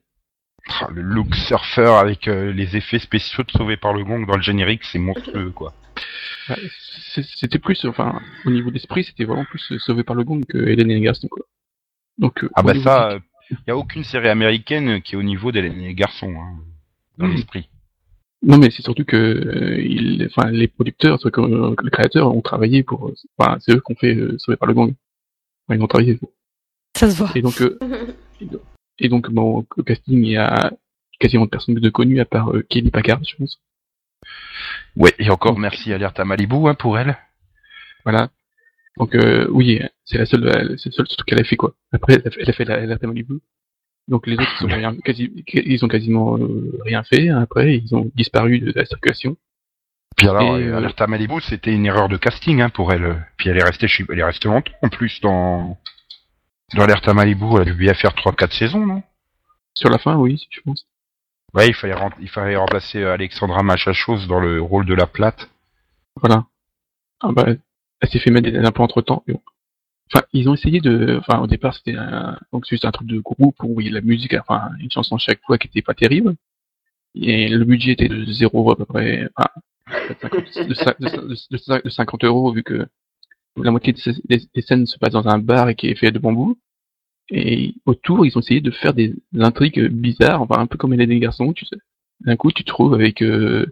Ah, 0.79 0.87
le 0.91 1.01
look 1.01 1.33
surfer 1.35 1.87
avec 1.99 2.27
euh, 2.27 2.51
les 2.53 2.77
effets 2.77 2.99
spéciaux 2.99 3.43
de 3.43 3.51
Sauvé 3.51 3.77
par 3.77 3.93
le 3.93 4.03
Gong 4.03 4.25
dans 4.27 4.35
le 4.35 4.41
générique, 4.43 4.83
c'est 4.83 4.99
monstrueux 4.99 5.51
quoi. 5.51 5.73
C'était 7.35 7.59
plus, 7.59 7.83
enfin, 7.85 8.19
au 8.45 8.51
niveau 8.51 8.71
d'esprit, 8.71 9.03
c'était 9.03 9.25
vraiment 9.25 9.45
plus 9.45 9.71
euh, 9.71 9.79
sauvé 9.79 10.03
par 10.03 10.15
le 10.15 10.23
gong 10.23 10.41
que 10.47 10.57
Hélène 10.57 10.89
et 10.91 10.95
les 10.95 11.01
garçons 11.01 11.27
quoi. 11.27 11.45
Donc 12.17 12.43
euh, 12.43 12.49
Ah 12.55 12.63
bah 12.63 12.73
ça, 12.81 13.09
musique- 13.09 13.23
il 13.51 13.67
y 13.67 13.71
a 13.71 13.77
aucune 13.77 14.03
série 14.03 14.29
américaine 14.29 15.01
qui 15.01 15.15
est 15.15 15.17
au 15.17 15.23
niveau 15.23 15.51
les 15.51 15.93
garçons 15.93 16.33
hein, 16.37 16.57
dans 17.17 17.27
Mhm. 17.27 17.33
l'esprit. 17.35 17.69
Non, 18.43 18.57
mais 18.57 18.71
c'est 18.71 18.81
surtout 18.81 19.05
que 19.05 19.15
euh, 19.17 19.79
il, 19.79 20.25
enfin, 20.25 20.49
les 20.49 20.67
producteurs, 20.67 21.19
euh, 21.25 21.75
les 21.83 21.91
créateurs 21.91 22.35
ont 22.35 22.41
travaillé 22.41 22.81
pour, 22.81 23.09
euh, 23.09 23.13
enfin, 23.37 23.57
c'est 23.59 23.71
eux 23.73 23.81
qui 23.85 23.91
ont 23.91 23.95
fait 23.95 24.15
euh, 24.15 24.35
sauvé 24.39 24.55
par 24.57 24.67
le. 24.67 24.73
Enfin, 24.75 24.93
ils 25.69 25.81
ont 25.81 25.87
travaillé. 25.87 26.19
Ça 26.97 27.09
se 27.11 27.15
voit. 27.17 27.29
Et 27.35 27.41
donc, 27.43 27.61
euh, 27.61 27.77
et 28.99 29.09
donc, 29.09 29.29
bon, 29.29 29.65
au 29.77 29.83
casting, 29.83 30.23
il 30.23 30.31
y 30.31 30.37
a 30.37 30.71
quasiment 31.19 31.45
de 31.45 31.51
personnes 31.51 31.75
de 31.75 31.89
connues 31.91 32.19
à 32.19 32.25
part 32.25 32.49
euh, 32.51 32.63
Kelly 32.67 32.89
Packard, 32.89 33.23
je 33.23 33.35
pense. 33.35 33.61
Ouais, 34.95 35.13
et 35.19 35.29
encore 35.29 35.57
merci 35.59 35.93
Alerte 35.93 36.19
à 36.19 36.25
Malibu 36.25 36.67
hein, 36.67 36.73
pour 36.73 36.97
elle. 36.97 37.17
Voilà. 38.03 38.29
Donc 38.97 39.15
euh, 39.15 39.47
oui, 39.51 39.81
c'est 40.05 40.17
la 40.17 40.25
seule, 40.25 40.47
euh, 40.47 40.77
c'est 40.77 40.89
le 40.89 40.93
seul 40.93 41.07
truc 41.07 41.25
qu'elle 41.25 41.39
a 41.39 41.43
fait 41.43 41.55
quoi. 41.55 41.73
Après, 41.91 42.15
elle 42.15 42.27
a 42.27 42.31
fait, 42.31 42.41
elle 42.41 42.49
a 42.49 42.53
fait 42.53 42.65
la, 42.65 42.85
la 42.85 42.97
Thème 42.97 43.09
Malibu. 43.09 43.35
Donc 44.07 44.27
les 44.27 44.33
autres, 44.33 44.51
ils 44.61 44.65
ont, 44.65 44.75
rien, 44.75 44.95
quasi, 44.97 45.31
ils 45.47 45.85
ont 45.85 45.87
quasiment 45.87 46.37
euh, 46.37 46.77
rien 46.83 47.03
fait. 47.03 47.29
Après, 47.29 47.77
ils 47.77 47.95
ont 47.95 48.11
disparu 48.15 48.59
de 48.59 48.73
la 48.75 48.85
circulation. 48.85 49.37
Puis 50.17 50.27
alors, 50.27 50.57
Et, 50.59 50.69
à 50.69 51.07
Malibu, 51.07 51.39
c'était 51.41 51.73
une 51.73 51.85
erreur 51.85 52.09
de 52.09 52.17
casting 52.17 52.61
hein, 52.61 52.69
pour 52.69 52.91
elle. 52.91 53.25
Puis 53.37 53.49
elle 53.49 53.57
est 53.57 53.63
restée, 53.63 53.87
chez... 53.87 54.05
elle 54.09 54.19
est 54.19 54.23
restée 54.23 54.49
longtemps 54.49 54.73
en 54.81 54.89
plus 54.89 55.21
dans 55.21 55.77
dans 56.73 56.83
Alerte 56.83 57.07
à 57.07 57.13
Malibu. 57.13 57.45
Elle 57.55 57.61
a 57.61 57.65
dû 57.65 57.73
bien 57.73 57.93
faire 57.93 58.11
3-4 58.11 58.57
saisons, 58.57 58.85
non? 58.85 59.03
Sur 59.73 59.89
la 59.89 59.97
fin, 59.97 60.17
oui, 60.17 60.45
je 60.49 60.59
pense. 60.61 60.85
Ouais, 61.53 61.67
il 61.67 61.73
fallait, 61.73 61.95
il 62.19 62.29
fallait 62.29 62.57
remplacer 62.57 63.03
Alexandra 63.03 63.63
Machachos 63.63 64.25
dans 64.27 64.39
le 64.39 64.61
rôle 64.61 64.85
de 64.85 64.93
la 64.93 65.07
plate. 65.07 65.49
Voilà. 66.17 66.45
Ah 67.21 67.31
bah, 67.31 67.45
elle 68.01 68.09
s'est 68.09 68.19
fait 68.19 68.31
mettre 68.31 68.49
des- 68.51 68.71
peu 68.71 68.81
entre 68.83 69.01
temps. 69.01 69.23
Enfin, 70.13 70.25
ils 70.33 70.49
ont 70.49 70.53
essayé 70.53 70.81
de, 70.81 71.17
enfin, 71.19 71.39
au 71.41 71.47
départ, 71.47 71.73
c'était 71.75 71.95
un, 71.95 72.37
donc 72.51 72.65
juste 72.67 72.85
un 72.85 72.91
truc 72.91 73.07
de 73.07 73.19
groupe 73.19 73.55
où 73.63 73.79
il 73.79 73.87
y 73.87 73.89
a 73.89 73.93
la 73.93 74.01
musique, 74.01 74.33
enfin, 74.33 74.69
une 74.79 74.91
chanson 74.91 75.17
chaque 75.17 75.41
fois 75.45 75.57
qui 75.57 75.67
était 75.67 75.81
pas 75.81 75.93
terrible. 75.93 76.35
Et 77.15 77.47
le 77.49 77.63
budget 77.65 77.91
était 77.93 78.07
de 78.09 78.25
zéro 78.31 78.71
à 78.71 78.75
peu 78.77 78.85
près, 78.85 79.29
enfin, 79.35 79.49
de 80.09 80.73
50, 80.73 81.01
de, 81.01 81.07
de 81.27 81.35
de 81.51 81.57
cin- 81.57 81.83
de 81.83 81.89
50 81.89 82.23
euros 82.25 82.51
vu 82.53 82.63
que 82.63 82.85
la 83.57 83.71
moitié 83.71 83.93
des, 84.25 84.61
scènes 84.61 84.85
se 84.85 84.97
passe 84.97 85.11
dans 85.13 85.27
un 85.27 85.39
bar 85.39 85.69
et 85.69 85.75
qui 85.75 85.87
est 85.87 85.95
fait 85.95 86.11
de 86.11 86.19
bambou. 86.19 86.57
Et 87.29 87.75
autour, 87.85 88.25
ils 88.25 88.37
ont 88.37 88.41
essayé 88.41 88.61
de 88.61 88.71
faire 88.71 88.93
des 88.93 89.13
intrigues 89.39 89.87
bizarres, 89.89 90.41
enfin, 90.41 90.59
un 90.59 90.67
peu 90.67 90.77
comme 90.77 90.93
les 90.93 91.07
des 91.07 91.19
garçons, 91.19 91.53
tu 91.53 91.65
sais. 91.65 91.77
D'un 92.21 92.35
coup, 92.35 92.51
tu 92.51 92.63
trouves 92.65 92.93
avec, 92.93 93.21
euh, 93.23 93.65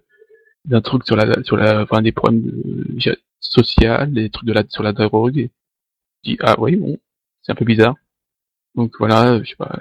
d'un 0.65 0.81
truc 0.81 1.05
sur 1.05 1.15
la 1.15 1.43
sur 1.43 1.57
la 1.57 1.81
enfin 1.83 2.01
des 2.01 2.11
problèmes 2.11 2.41
de, 2.41 3.17
sociaux, 3.39 4.05
des 4.07 4.29
trucs 4.29 4.47
de 4.47 4.53
la 4.53 4.63
sur 4.67 4.83
la 4.83 4.93
drogue. 4.93 5.37
Et 5.37 5.51
je 6.23 6.31
dis 6.31 6.37
ah 6.41 6.55
oui 6.59 6.75
bon, 6.75 6.97
c'est 7.41 7.51
un 7.51 7.55
peu 7.55 7.65
bizarre. 7.65 7.95
Donc 8.75 8.93
voilà, 8.99 9.41
je 9.43 9.49
sais 9.49 9.55
pas. 9.55 9.79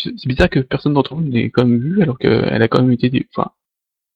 C'est 0.00 0.26
bizarre 0.26 0.48
que 0.48 0.60
personne 0.60 0.94
d'entre 0.94 1.14
vous 1.14 1.22
n'ait 1.22 1.50
quand 1.50 1.64
même 1.66 1.78
vu 1.78 2.02
alors 2.02 2.18
qu'elle 2.18 2.62
a 2.62 2.68
quand 2.68 2.80
même 2.82 2.92
été 2.92 3.26
enfin 3.34 3.50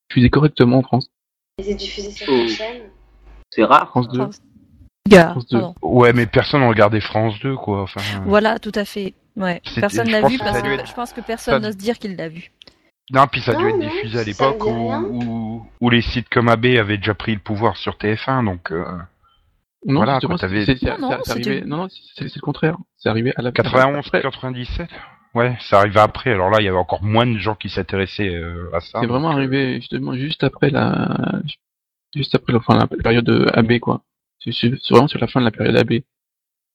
diffusée 0.08 0.30
correctement 0.30 0.78
en 0.78 0.82
France. 0.82 1.10
Et 1.58 1.64
c'est 1.64 1.74
diffusé 1.74 2.10
sur 2.10 2.26
Oh. 2.28 2.36
quelle 2.36 2.48
chaîne 2.48 2.82
C'est 3.50 3.64
rare. 3.64 3.88
France 3.88 4.08
2. 4.08 4.18
France- 4.18 4.42
Gars, 5.08 5.30
France 5.32 5.46
deux. 5.48 5.58
pardon. 5.58 5.74
Ouais, 5.82 6.12
mais 6.12 6.26
personne 6.26 6.60
n'a 6.60 6.68
regardé 6.68 7.00
France 7.00 7.38
2, 7.40 7.56
quoi. 7.56 7.82
Enfin, 7.82 8.00
Voilà, 8.24 8.60
tout 8.60 8.70
à 8.76 8.84
fait. 8.84 9.14
Ouais, 9.36 9.60
personne 9.74 10.08
l'a 10.08 10.26
vu 10.28 10.38
parce 10.38 10.62
que 10.62 10.86
je 10.86 10.94
pense 10.94 11.12
que 11.12 11.20
personne 11.20 11.62
n'ose 11.62 11.76
dire 11.76 11.98
qu'il 11.98 12.14
l'a 12.16 12.28
vu. 12.28 12.52
Non, 13.10 13.26
puis 13.26 13.40
ça 13.42 13.52
a 13.52 13.54
dû 13.56 13.68
être 13.68 13.78
diffusé 13.78 14.18
à 14.20 14.24
l'époque 14.24 14.64
où, 14.64 14.88
rien. 14.88 15.02
où, 15.02 15.66
où 15.80 15.90
les 15.90 16.02
sites 16.02 16.28
comme 16.28 16.48
AB 16.48 16.66
avaient 16.78 16.96
déjà 16.98 17.14
pris 17.14 17.34
le 17.34 17.40
pouvoir 17.40 17.76
sur 17.76 17.94
TF1, 17.96 18.44
donc 18.44 18.70
euh, 18.72 18.84
Non, 19.84 19.96
Voilà, 19.96 20.20
quoi, 20.20 20.38
c'est 20.38 20.46
Non, 20.48 20.98
non, 20.98 21.10
c'est- 21.10 21.16
c'est 21.24 21.32
c'était- 21.34 21.50
arrivé. 21.50 21.66
Non, 21.66 21.76
non, 21.78 21.88
c'est 21.88 22.28
c'est 22.28 22.36
le 22.36 22.40
contraire. 22.40 22.76
C'est 22.96 23.08
arrivé 23.08 23.32
à 23.36 23.42
la 23.42 23.50
91, 23.52 24.06
après. 24.06 24.22
97. 24.22 24.88
Ouais, 25.34 25.56
ça 25.60 25.80
arrivait 25.80 26.00
après. 26.00 26.30
Alors 26.30 26.50
là, 26.50 26.58
il 26.60 26.64
y 26.64 26.68
avait 26.68 26.76
encore 26.78 27.02
moins 27.02 27.26
de 27.26 27.38
gens 27.38 27.54
qui 27.56 27.68
s'intéressaient 27.68 28.34
euh, 28.34 28.70
à 28.74 28.80
ça. 28.80 29.00
C'est 29.00 29.06
vraiment 29.06 29.30
arrivé 29.30 29.76
justement 29.76 30.14
juste 30.14 30.44
après 30.44 30.70
la, 30.70 31.40
juste 32.14 32.34
après 32.34 32.52
la, 32.52 32.58
enfin, 32.60 32.76
la 32.78 32.86
période 32.86 33.24
de 33.24 33.50
AB 33.54 33.78
quoi. 33.80 34.02
C'est 34.38 34.68
vraiment 34.90 35.08
sur 35.08 35.18
la 35.20 35.26
fin 35.26 35.40
de 35.40 35.44
la 35.46 35.50
période 35.50 35.76
AB. 35.76 36.02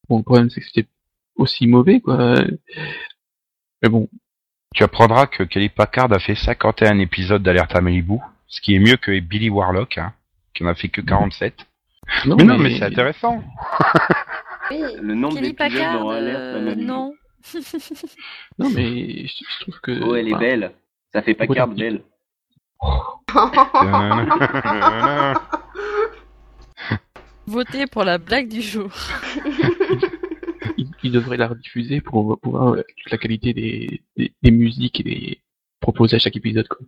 Bon, 0.08 0.18
le 0.18 0.24
problème 0.24 0.50
c'est 0.50 0.60
que 0.60 0.66
c'était 0.66 0.88
aussi 1.36 1.66
mauvais 1.66 2.00
quoi. 2.00 2.34
Mais 3.82 3.88
bon, 3.88 4.08
Tu 4.74 4.84
apprendras 4.84 5.26
que 5.26 5.42
Kelly 5.42 5.68
Packard 5.70 6.12
a 6.12 6.18
fait 6.18 6.34
51 6.34 6.98
épisodes 6.98 7.42
d'Alerte 7.42 7.74
à 7.74 7.80
Malibu, 7.80 8.18
ce 8.46 8.60
qui 8.60 8.74
est 8.74 8.78
mieux 8.78 8.96
que 8.96 9.18
Billy 9.20 9.48
Warlock, 9.50 9.98
hein, 9.98 10.12
qui 10.54 10.64
en 10.64 10.68
a 10.68 10.74
fait 10.74 10.88
que 10.88 11.00
47. 11.00 11.66
non, 12.26 12.36
mais 12.36 12.44
non, 12.44 12.58
mais 12.58 12.76
c'est 12.78 12.84
intéressant. 12.84 13.42
Oui. 14.70 14.82
Le 15.02 15.14
nombre 15.14 15.36
Kelly 15.36 15.52
d'épisodes 15.52 15.72
Packard, 15.72 15.98
dans 16.00 16.10
Alerte 16.10 16.36
à 16.36 16.40
euh, 16.40 16.64
Malibu. 16.64 16.84
non. 16.86 17.14
Non, 18.58 18.68
mais 18.70 19.26
je, 19.26 19.44
je 19.48 19.60
trouve 19.60 19.80
que. 19.80 20.00
Oh, 20.02 20.14
elle 20.16 20.28
est 20.28 20.32
enfin, 20.34 20.40
belle. 20.40 20.72
Ça 21.12 21.22
fait 21.22 21.34
Packard 21.34 21.68
Oui. 21.70 21.76
belle. 21.76 22.02
Votez 27.46 27.86
pour 27.86 28.04
la 28.04 28.18
blague 28.18 28.48
du 28.48 28.60
jour. 28.60 28.90
il 31.02 31.12
devrait 31.12 31.36
la 31.36 31.48
rediffuser 31.48 32.00
pour 32.00 32.38
pouvoir 32.40 32.74
euh, 32.74 32.82
toute 33.02 33.10
la 33.12 33.18
qualité 33.18 33.52
des, 33.54 34.02
des, 34.16 34.32
des 34.42 34.50
musiques 34.50 35.00
et 35.00 35.04
des 35.04 35.42
proposées 35.80 36.16
à 36.16 36.18
chaque 36.18 36.36
épisode 36.36 36.68
quoi. 36.68 36.78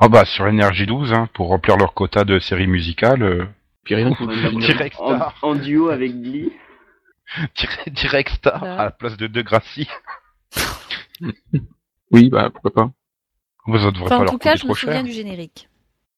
Ah 0.00 0.08
bah 0.08 0.24
sur 0.24 0.44
Energy 0.44 0.86
12, 0.86 1.12
hein, 1.12 1.28
pour 1.34 1.48
remplir 1.48 1.76
leur 1.76 1.94
quota 1.94 2.24
de 2.24 2.38
séries 2.40 2.66
musicales, 2.66 3.22
euh, 3.22 3.44
Puis 3.84 3.94
rien 3.94 4.10
Direct 4.58 4.96
en, 4.98 5.14
Star. 5.16 5.38
en 5.42 5.54
duo 5.54 5.88
avec 5.90 6.20
Glee. 6.20 6.50
direct, 7.56 7.88
direct 7.90 8.30
Star 8.34 8.62
à 8.64 8.84
la 8.86 8.90
place 8.90 9.16
de 9.16 9.26
De 9.28 9.42
Gracie. 9.42 9.88
Oui, 12.10 12.28
bah 12.28 12.50
pourquoi 12.50 12.72
pas. 12.72 12.90
Vous 13.66 13.78
ça 13.78 13.90
devrait 13.90 14.04
Enfin, 14.06 14.18
pas 14.18 14.22
en 14.24 14.26
tout 14.32 14.38
cas, 14.38 14.56
je 14.56 14.66
me 14.66 14.74
souviens 14.74 14.96
cher. 14.96 15.04
du 15.04 15.12
générique. 15.12 15.68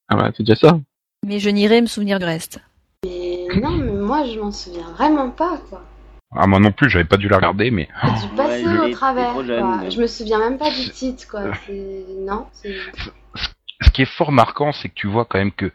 Ah 0.08 0.16
bah 0.16 0.30
c'est 0.36 0.42
déjà 0.42 0.56
ça. 0.56 0.80
Mais 1.24 1.38
je 1.38 1.48
n'irai 1.50 1.80
me 1.80 1.86
souvenir 1.86 2.18
du 2.18 2.24
reste. 2.24 2.60
Mais 3.04 3.46
non, 3.60 3.70
mais 3.70 3.92
moi 3.92 4.24
je 4.26 4.38
m'en 4.38 4.50
souviens 4.52 4.90
vraiment 4.92 5.30
pas 5.30 5.58
quoi. 5.68 5.82
Ah 6.38 6.46
moi 6.46 6.58
non 6.60 6.72
plus, 6.72 6.90
j'avais 6.90 7.04
pas 7.04 7.16
dû 7.16 7.28
la 7.28 7.36
regarder, 7.36 7.70
mais 7.70 7.88
J'ai 8.02 8.28
dû 8.28 8.34
passer 8.36 8.66
Ouais, 8.66 8.78
au 8.78 8.90
travers. 8.90 9.32
quoi. 9.32 9.42
Je 9.88 10.00
me 10.00 10.06
souviens 10.06 10.38
même 10.38 10.58
pas 10.58 10.70
du 10.70 10.90
titre 10.90 11.26
quoi. 11.30 11.42
C'est- 11.66 12.04
Non, 12.26 12.46
c'est. 12.52 12.76
ce 13.82 13.90
qui 13.90 14.02
est 14.02 14.06
fort 14.06 14.32
marquant, 14.32 14.72
c'est 14.72 14.88
que 14.88 14.94
tu 14.94 15.06
vois 15.06 15.24
quand 15.24 15.38
même 15.38 15.52
que 15.52 15.70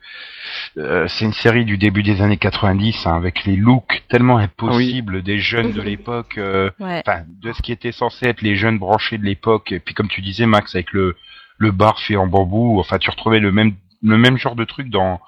euh, 0.78 1.08
c'est 1.08 1.26
une 1.26 1.34
série 1.34 1.66
du 1.66 1.78
début 1.78 2.02
des 2.04 2.22
années 2.22 2.38
90, 2.38 3.06
hein, 3.06 3.16
avec 3.16 3.46
les 3.46 3.56
looks 3.56 4.04
tellement 4.10 4.38
impossibles 4.38 5.22
des 5.22 5.40
jeunes 5.40 5.72
de 5.72 5.82
l'époque, 5.90 6.38
euh, 6.38 6.70
Ouais. 6.80 7.04
de 7.28 7.54
ce 7.54 7.62
qui 7.62 7.72
était 7.72 7.92
censé 7.92 8.28
être 8.28 8.42
les 8.42 8.56
jeunes 8.56 8.78
branchés 8.80 9.18
de 9.18 9.24
l'époque. 9.26 9.72
Et 9.72 9.80
puis 9.80 9.94
comme 9.94 10.08
tu 10.08 10.22
disais, 10.22 10.46
Max, 10.46 10.76
avec 10.76 10.94
le 10.94 11.16
le 11.58 11.70
bar 11.72 12.00
fait 12.00 12.16
en 12.16 12.26
bambou, 12.26 12.80
enfin 12.80 12.98
tu 12.98 13.10
retrouvais 13.12 13.40
le 13.40 13.52
même 13.52 13.74
le 14.04 14.18
même 14.18 14.36
genre 14.38 14.56
de 14.56 14.64
truc 14.66 14.90
dans 14.90 15.20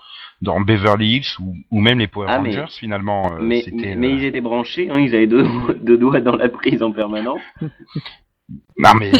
dans 0.44 0.60
Beverly 0.62 1.16
Hills 1.16 1.36
ou, 1.40 1.56
ou 1.72 1.80
même 1.80 2.00
les 2.00 2.08
Power 2.08 2.28
Ah, 2.30 2.40
mais- 2.40 2.50
Rangers 2.50 2.74
finalement. 2.78 3.34
euh, 3.34 3.38
mais, 3.42 3.62
c'était, 3.64 3.96
mais 3.96 4.08
euh, 4.08 4.16
ils 4.18 4.26
étaient 4.26 4.42
branchés, 4.42 4.90
hein, 4.92 5.00
ils 5.00 5.16
avaient 5.16 5.28
deux, 5.28 5.48
deux 5.82 5.98
doigts 5.98 6.20
dans 6.22 6.36
la 6.36 6.50
prise 6.50 6.84
en 6.84 6.92
permanence. 6.92 7.42
Non 8.78 8.94
mais 9.00 9.12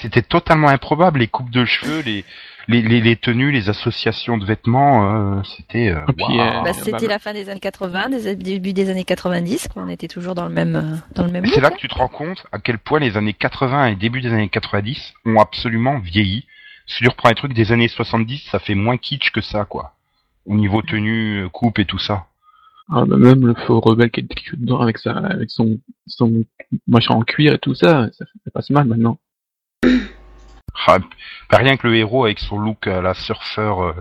c'était 0.00 0.20
totalement 0.22 0.68
improbable 0.68 1.20
les 1.20 1.28
coupes 1.28 1.50
de 1.50 1.64
cheveux, 1.64 2.02
les 2.02 2.24
les, 2.68 2.82
les, 2.82 3.00
les 3.00 3.16
tenues, 3.16 3.50
les 3.50 3.68
associations 3.68 4.36
de 4.38 4.44
vêtements, 4.44 5.38
euh, 5.38 5.42
c'était. 5.56 5.88
euh, 5.88 6.00
waouh. 6.18 6.38
euh, 6.40 6.62
Bah, 6.62 6.72
c'était 6.72 7.06
bah, 7.06 7.14
la 7.14 7.18
fin 7.18 7.32
des 7.32 7.48
années 7.48 7.58
80, 7.58 8.10
des 8.10 8.36
début 8.36 8.72
des 8.72 8.90
années 8.90 9.02
90, 9.04 9.68
quoi. 9.72 9.82
On 9.82 9.88
était 9.88 10.06
toujours 10.06 10.34
dans 10.36 10.44
le 10.46 10.52
même, 10.54 11.00
dans 11.14 11.24
le 11.24 11.32
même. 11.32 11.46
C'est 11.46 11.60
là 11.60 11.68
hein. 11.68 11.70
que 11.72 11.78
tu 11.78 11.88
te 11.88 11.94
rends 11.94 12.06
compte 12.08 12.46
à 12.52 12.58
quel 12.60 12.78
point 12.78 13.00
les 13.00 13.16
années 13.16 13.32
80 13.32 13.86
et 13.86 13.96
début 13.96 14.20
des 14.20 14.32
années 14.32 14.48
90 14.50 15.14
ont 15.26 15.40
absolument 15.40 15.98
vieilli. 15.98 16.46
Si 16.86 16.98
tu 17.02 17.08
reprends 17.08 17.30
les 17.30 17.34
trucs 17.34 17.54
des 17.54 17.72
années 17.72 17.88
70, 17.88 18.48
ça 18.50 18.58
fait 18.60 18.74
moins 18.76 18.98
kitsch 18.98 19.30
que 19.32 19.40
ça, 19.40 19.64
quoi. 19.64 19.94
Au 20.46 20.54
niveau 20.54 20.82
tenue, 20.82 21.44
euh, 21.44 21.48
coupe 21.48 21.78
et 21.78 21.84
tout 21.84 21.98
ça. 21.98 22.26
Ah, 22.90 23.04
bah, 23.04 23.16
même 23.16 23.46
le 23.46 23.54
faux 23.54 23.80
rebelle 23.80 24.10
qui 24.10 24.20
est 24.20 24.56
dedans 24.56 24.80
avec 24.80 24.98
sa, 24.98 25.12
avec 25.12 25.50
son, 25.50 25.78
son 26.06 26.44
machin 26.88 27.14
en 27.14 27.22
cuir 27.22 27.54
et 27.54 27.58
tout 27.58 27.74
ça, 27.74 28.10
ça 28.12 28.24
fait 28.44 28.50
pas 28.50 28.62
si 28.62 28.72
mal 28.72 28.86
maintenant. 28.86 29.18
Ah, 30.86 30.98
bah, 31.50 31.58
rien 31.58 31.76
que 31.76 31.86
le 31.86 31.96
héros 31.96 32.24
avec 32.24 32.38
son 32.38 32.58
look 32.58 32.86
à 32.86 33.02
la 33.02 33.12
surfeur, 33.12 33.82
euh, 33.82 33.92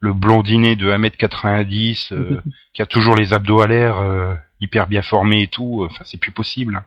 le 0.00 0.14
blondinet 0.14 0.74
de 0.74 0.90
1m90, 0.90 2.14
euh, 2.14 2.40
qui 2.72 2.82
a 2.82 2.86
toujours 2.86 3.14
les 3.14 3.32
abdos 3.32 3.60
à 3.60 3.66
l'air, 3.66 3.98
euh, 3.98 4.34
hyper 4.60 4.86
bien 4.86 5.02
formés 5.02 5.42
et 5.42 5.48
tout, 5.48 5.82
euh, 5.82 5.88
enfin 5.90 6.04
c'est 6.04 6.18
plus 6.18 6.32
possible. 6.32 6.82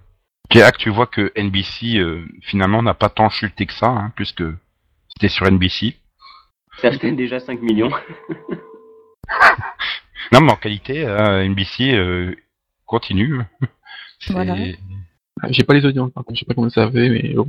Là 0.54 0.72
que 0.72 0.78
tu 0.78 0.90
vois 0.90 1.08
que 1.08 1.32
NBC 1.36 1.98
euh, 1.98 2.26
finalement 2.42 2.82
n'a 2.82 2.94
pas 2.94 3.10
tant 3.10 3.30
chuté 3.30 3.66
que 3.66 3.74
ça, 3.74 3.88
hein, 3.88 4.12
puisque 4.16 4.44
c'était 5.10 5.30
sur 5.30 5.50
NBC. 5.50 5.98
Ça 6.82 6.90
déjà 6.92 7.40
5 7.40 7.62
millions. 7.62 7.92
Non 10.32 10.42
mais 10.42 10.52
en 10.52 10.56
qualité, 10.58 11.06
euh, 11.06 11.44
NBC 11.48 11.94
euh, 11.94 12.36
continue. 12.86 13.40
C'est- 14.20 14.34
Voilà. 14.34 14.56
Ah, 15.42 15.48
J'ai 15.52 15.64
pas 15.64 15.74
les 15.76 15.86
audiences, 15.86 16.12
par 16.12 16.24
contre, 16.26 16.36
je 16.38 16.40
sais 16.40 16.46
pas 16.46 16.54
comment 16.56 16.70
ça 16.70 16.90
fait, 16.92 17.10
mais 17.10 17.34
bon. 17.36 17.48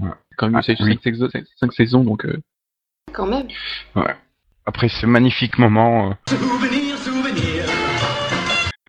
Ouais. 0.00 0.08
C'est 0.30 0.36
Quand 0.36 0.46
même 0.48 0.56
Ah, 0.56 0.60
eu 0.72 0.76
5 0.76 1.68
oui. 1.68 1.74
saisons, 1.76 2.02
donc 2.04 2.24
euh, 2.24 2.40
Quand 3.12 3.26
même. 3.26 3.46
Après 4.66 4.88
ce 4.88 5.04
magnifique 5.06 5.58
moment, 5.58 6.10
euh, 6.10 6.14
Souvenir, 6.36 6.96
souvenir. 6.96 7.64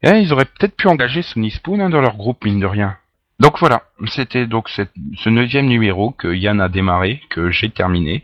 eh, 0.03 0.19
ils 0.22 0.32
auraient 0.32 0.45
peut-être 0.45 0.76
pu 0.76 0.88
engager 0.88 1.22
Sony 1.22 1.51
Spoon 1.51 1.80
hein, 1.82 1.89
dans 1.89 2.01
leur 2.01 2.15
groupe 2.15 2.43
mine 2.45 2.59
de 2.59 2.65
rien. 2.65 2.97
Donc 3.39 3.59
voilà, 3.59 3.84
c'était 4.07 4.45
donc 4.45 4.69
cette- 4.69 4.93
ce 5.17 5.30
neuvième 5.30 5.65
numéro 5.65 6.11
que 6.11 6.34
Yann 6.34 6.61
a 6.61 6.69
démarré, 6.69 7.22
que 7.30 7.51
j'ai 7.51 7.69
terminé. 7.72 8.24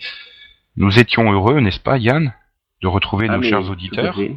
Nous 0.77 0.99
étions 0.99 1.31
heureux, 1.31 1.59
n'est-ce 1.59 1.79
pas 1.79 1.97
Yann, 1.97 2.33
de 2.82 2.88
retrouver 2.88 3.28
Ah, 3.30 3.38
nos 3.38 3.43
chers 3.43 3.61
tout 3.61 3.67
à 3.67 3.71
auditeurs. 3.71 4.15
fait. 4.15 4.36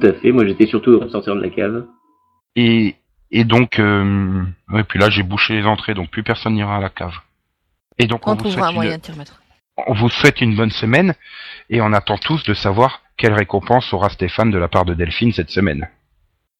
Tout 0.00 0.06
à 0.06 0.12
fait, 0.14 0.32
moi 0.32 0.46
j'étais 0.46 0.66
surtout 0.66 0.90
heureux 0.90 1.06
de 1.06 1.10
sortir 1.10 1.34
de 1.36 1.40
la 1.40 1.50
cave. 1.50 1.86
Et, 2.56 2.96
et 3.30 3.44
donc, 3.44 3.78
euh, 3.78 4.42
ouais, 4.72 4.84
puis 4.84 4.98
là 4.98 5.08
j'ai 5.10 5.22
bouché 5.22 5.54
les 5.54 5.64
entrées, 5.66 5.94
donc 5.94 6.10
plus 6.10 6.22
personne 6.22 6.54
n'ira 6.54 6.76
à 6.76 6.80
la 6.80 6.90
cave. 6.90 7.14
Et 7.98 8.06
donc 8.06 8.26
on, 8.26 8.32
On 8.32 8.34
vous 8.34 8.40
trouvera 8.40 8.54
souhaite 8.54 8.66
un 8.66 8.70
une- 8.70 8.74
moyen 8.76 8.98
de 8.98 9.12
remettre. 9.12 9.40
on 9.86 9.94
vous 9.94 10.08
souhaite 10.08 10.40
une 10.40 10.56
bonne 10.56 10.70
semaine 10.70 11.14
et 11.70 11.80
on 11.80 11.92
attend 11.92 12.18
tous 12.18 12.42
de 12.44 12.54
savoir 12.54 13.02
quelle 13.16 13.32
récompense 13.34 13.92
aura 13.92 14.08
Stéphane 14.10 14.50
de 14.50 14.58
la 14.58 14.68
part 14.68 14.84
de 14.84 14.94
Delphine 14.94 15.32
cette 15.32 15.50
semaine. 15.50 15.88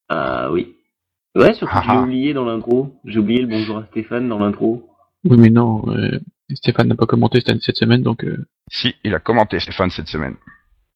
Ah 0.09 0.49
oui. 0.51 0.75
Ouais, 1.35 1.53
surtout 1.53 1.73
que 1.73 1.77
Ah, 1.79 1.83
j'ai 1.85 1.91
ah. 1.91 2.01
oublié 2.01 2.33
dans 2.33 2.45
l'intro. 2.45 2.95
J'ai 3.03 3.19
oublié 3.19 3.41
le 3.41 3.47
bonjour 3.47 3.77
à 3.79 3.85
Stéphane 3.87 4.29
dans 4.29 4.39
l'intro. 4.39 4.89
oui, 5.25 5.37
mais 5.37 5.49
non, 5.49 5.83
euh, 5.89 6.19
Stéphane 6.53 6.87
n'a 6.87 6.95
pas 6.95 7.05
commenté 7.07 7.41
cette, 7.45 7.61
cette 7.61 7.75
semaine, 7.75 8.01
donc 8.03 8.23
euh, 8.23 8.45
Si, 8.71 8.95
il 9.03 9.13
a 9.13 9.19
commenté 9.19 9.59
Stéphane 9.59 9.89
cette 9.89 10.07
semaine. 10.07 10.35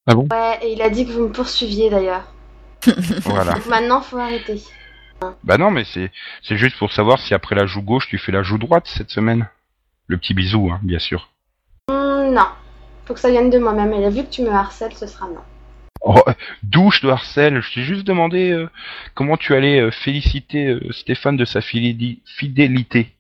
Ah 0.10 0.16
bon 0.16 0.28
Ouais, 0.32 0.60
et 0.64 0.74
il 0.74 0.82
a 0.82 0.90
dit 0.90 1.06
que 1.06 1.12
vous 1.12 1.24
me 1.28 1.32
poursuiviez 1.32 1.90
d'ailleurs. 1.90 2.24
Voilà. 3.26 3.54
Donc 3.54 3.66
maintenant, 3.68 4.02
faut 4.02 4.18
arrêter. 4.18 4.62
bah 5.44 5.58
non, 5.58 5.70
mais 5.70 5.84
c'est 5.84 6.12
c'est 6.42 6.58
juste 6.58 6.78
pour 6.78 6.92
savoir 6.92 7.20
si 7.20 7.34
après 7.34 7.54
la 7.56 7.66
joue 7.66 7.82
gauche 7.82 8.08
tu 8.08 8.18
fais 8.18 8.32
la 8.32 8.42
joue 8.42 8.58
droite 8.58 8.88
cette 8.88 9.12
semaine. 9.12 9.48
Le 10.08 10.18
petit 10.18 10.34
bisou, 10.34 10.70
hein, 10.72 10.80
bien 10.82 10.98
sûr. 11.00 11.30
Hmm, 11.90 12.34
non. 12.34 12.48
Faut 13.06 13.14
que 13.14 13.20
ça 13.20 13.30
vienne 13.30 13.50
de 13.52 13.60
moi-même. 13.60 13.94
Et 13.94 14.02
là, 14.02 14.10
vu 14.10 14.24
que 14.24 14.30
tu 14.30 14.42
me 14.42 14.50
harcèles, 14.50 14.94
ce 14.94 15.06
sera 15.06 15.28
non. 15.28 15.42
Oh, 16.02 16.24
douche 16.64 17.02
de 17.02 17.10
Harcel, 17.10 17.62
je 17.62 17.74
t'ai 17.74 17.84
juste 17.84 18.08
demandé 18.08 18.52
euh, 18.52 18.70
comment 19.16 19.36
tu 19.38 19.54
allais 19.54 19.80
euh, 19.82 19.92
féliciter 19.92 20.68
euh, 20.68 20.92
Stéphane 20.92 21.36
de 21.38 21.44
sa 21.46 21.60
fidéli- 21.60 22.20
fidélité. 22.26 23.12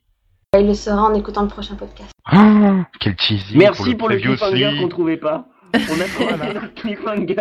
Il 0.57 0.65
le 0.65 0.73
saura 0.73 1.03
en 1.03 1.13
écoutant 1.13 1.41
le 1.43 1.49
prochain 1.49 1.75
podcast. 1.75 2.09
Ah, 2.25 2.85
quel 2.99 3.15
teasing 3.17 3.57
Merci 3.57 3.93
pour 3.95 4.07
le, 4.09 4.15
previously. 4.17 4.49
cliffhanger 4.51 4.81
qu'on 4.81 4.87
trouvait 4.87 5.17
pas. 5.17 5.45
On 5.73 5.99
a 6.01 6.05
trouvé 6.05 6.53
notre 6.53 6.73
cliffhanger. 6.75 7.35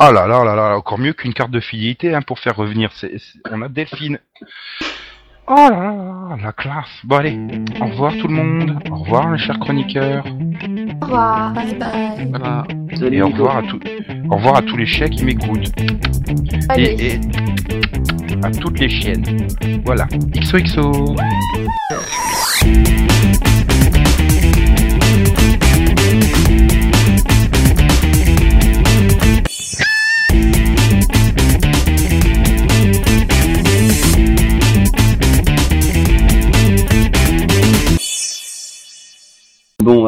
Oh 0.00 0.10
là 0.12 0.26
là 0.26 0.44
là 0.44 0.54
là, 0.56 0.76
encore 0.76 0.98
mieux 0.98 1.12
qu'une 1.12 1.32
carte 1.34 1.50
de 1.52 1.60
fidélité 1.60 2.14
hein, 2.14 2.22
pour 2.22 2.38
faire 2.40 2.56
revenir. 2.56 2.90
c'est- 2.94 3.16
c'est- 3.18 3.38
On 3.52 3.62
a 3.62 3.68
Delphine. 3.68 4.18
Oh 5.46 5.54
là 5.54 5.70
là, 5.70 6.36
la 6.42 6.52
classe. 6.52 6.88
Bon 7.04 7.16
allez, 7.16 7.38
au 7.80 7.84
revoir 7.86 8.12
tout 8.16 8.26
le 8.28 8.34
monde. 8.34 8.78
Au 8.90 8.96
revoir 8.96 9.30
les 9.30 9.38
chers 9.38 9.58
chroniqueurs. 9.60 10.24
Au 10.26 11.04
revoir. 11.04 11.52
Bye 11.52 11.74
bye. 11.78 12.28
Voilà. 12.30 12.64
Salut, 12.98 13.16
Et 13.18 13.22
au 13.22 13.28
revoir 13.28 13.58
à 13.58 13.62
tous. 13.62 13.80
Au 14.30 14.36
revoir 14.36 14.56
à 14.56 14.62
tous 14.62 14.76
les 14.76 14.86
chiens 14.86 15.08
qui 15.08 15.24
m'écoutent. 15.24 15.70
Et, 16.76 17.06
et 17.12 17.20
à 18.42 18.50
toutes 18.50 18.80
les 18.80 18.88
chiennes. 18.88 19.46
Voilà. 19.84 20.06
XOXO. 20.34 21.14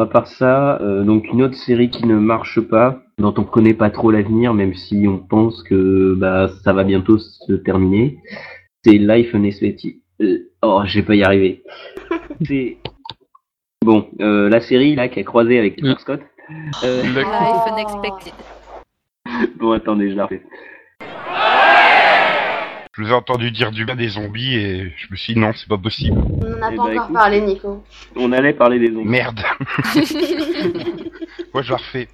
À 0.07 0.09
part 0.09 0.27
ça, 0.27 0.81
euh, 0.81 1.03
donc 1.03 1.27
une 1.33 1.43
autre 1.43 1.55
série 1.55 1.89
qui 1.89 2.05
ne 2.07 2.15
marche 2.15 2.61
pas, 2.61 3.01
dont 3.17 3.33
on 3.37 3.43
connaît 3.43 3.73
pas 3.73 3.89
trop 3.89 4.09
l'avenir, 4.09 4.53
même 4.53 4.73
si 4.73 5.05
on 5.05 5.17
pense 5.17 5.63
que 5.63 6.15
bah 6.17 6.49
ça 6.63 6.71
va 6.71 6.85
bientôt 6.85 7.17
se 7.17 7.51
terminer, 7.51 8.17
c'est 8.83 8.97
Life 8.97 9.33
Unexpected. 9.33 9.95
Euh, 10.21 10.49
oh, 10.61 10.81
je 10.85 10.99
vais 10.99 11.05
pas 11.05 11.15
y 11.15 11.23
arriver. 11.23 11.61
c'est 12.45 12.77
bon, 13.83 14.07
euh, 14.21 14.47
la 14.47 14.61
série 14.61 14.95
là 14.95 15.09
qui 15.09 15.19
a 15.19 15.23
croisé 15.23 15.59
avec 15.59 15.75
Peter. 15.75 15.95
Scott. 15.99 16.21
Euh, 16.85 17.03
Life 17.03 17.27
unexpected. 17.73 18.33
bon, 19.57 19.73
attendez, 19.73 20.11
je 20.11 20.15
la 20.15 20.23
refais. 20.23 20.41
Je 22.97 23.03
vous 23.03 23.09
ai 23.09 23.13
entendu 23.13 23.51
dire 23.51 23.71
du 23.71 23.85
bien 23.85 23.95
des 23.95 24.07
zombies 24.09 24.55
et 24.55 24.91
je 24.97 25.07
me 25.11 25.15
suis 25.15 25.35
dit 25.35 25.39
non, 25.39 25.51
c'est 25.53 25.69
pas 25.69 25.77
possible. 25.77 26.17
On 26.19 26.49
n'en 26.49 26.61
a 26.63 26.69
Eh 26.69 26.69
pas 26.69 26.69
ben, 26.69 26.79
encore 26.79 26.91
écoute. 26.93 27.13
parlé, 27.13 27.41
Nico. 27.41 27.83
On 28.15 28.31
allait 28.31 28.53
parler 28.53 28.79
des 28.79 28.91
zombies. 28.91 29.07
Merde. 29.07 29.39
Moi 31.53 31.61
je 31.61 31.69
la 31.71 31.77
refais. 31.77 32.07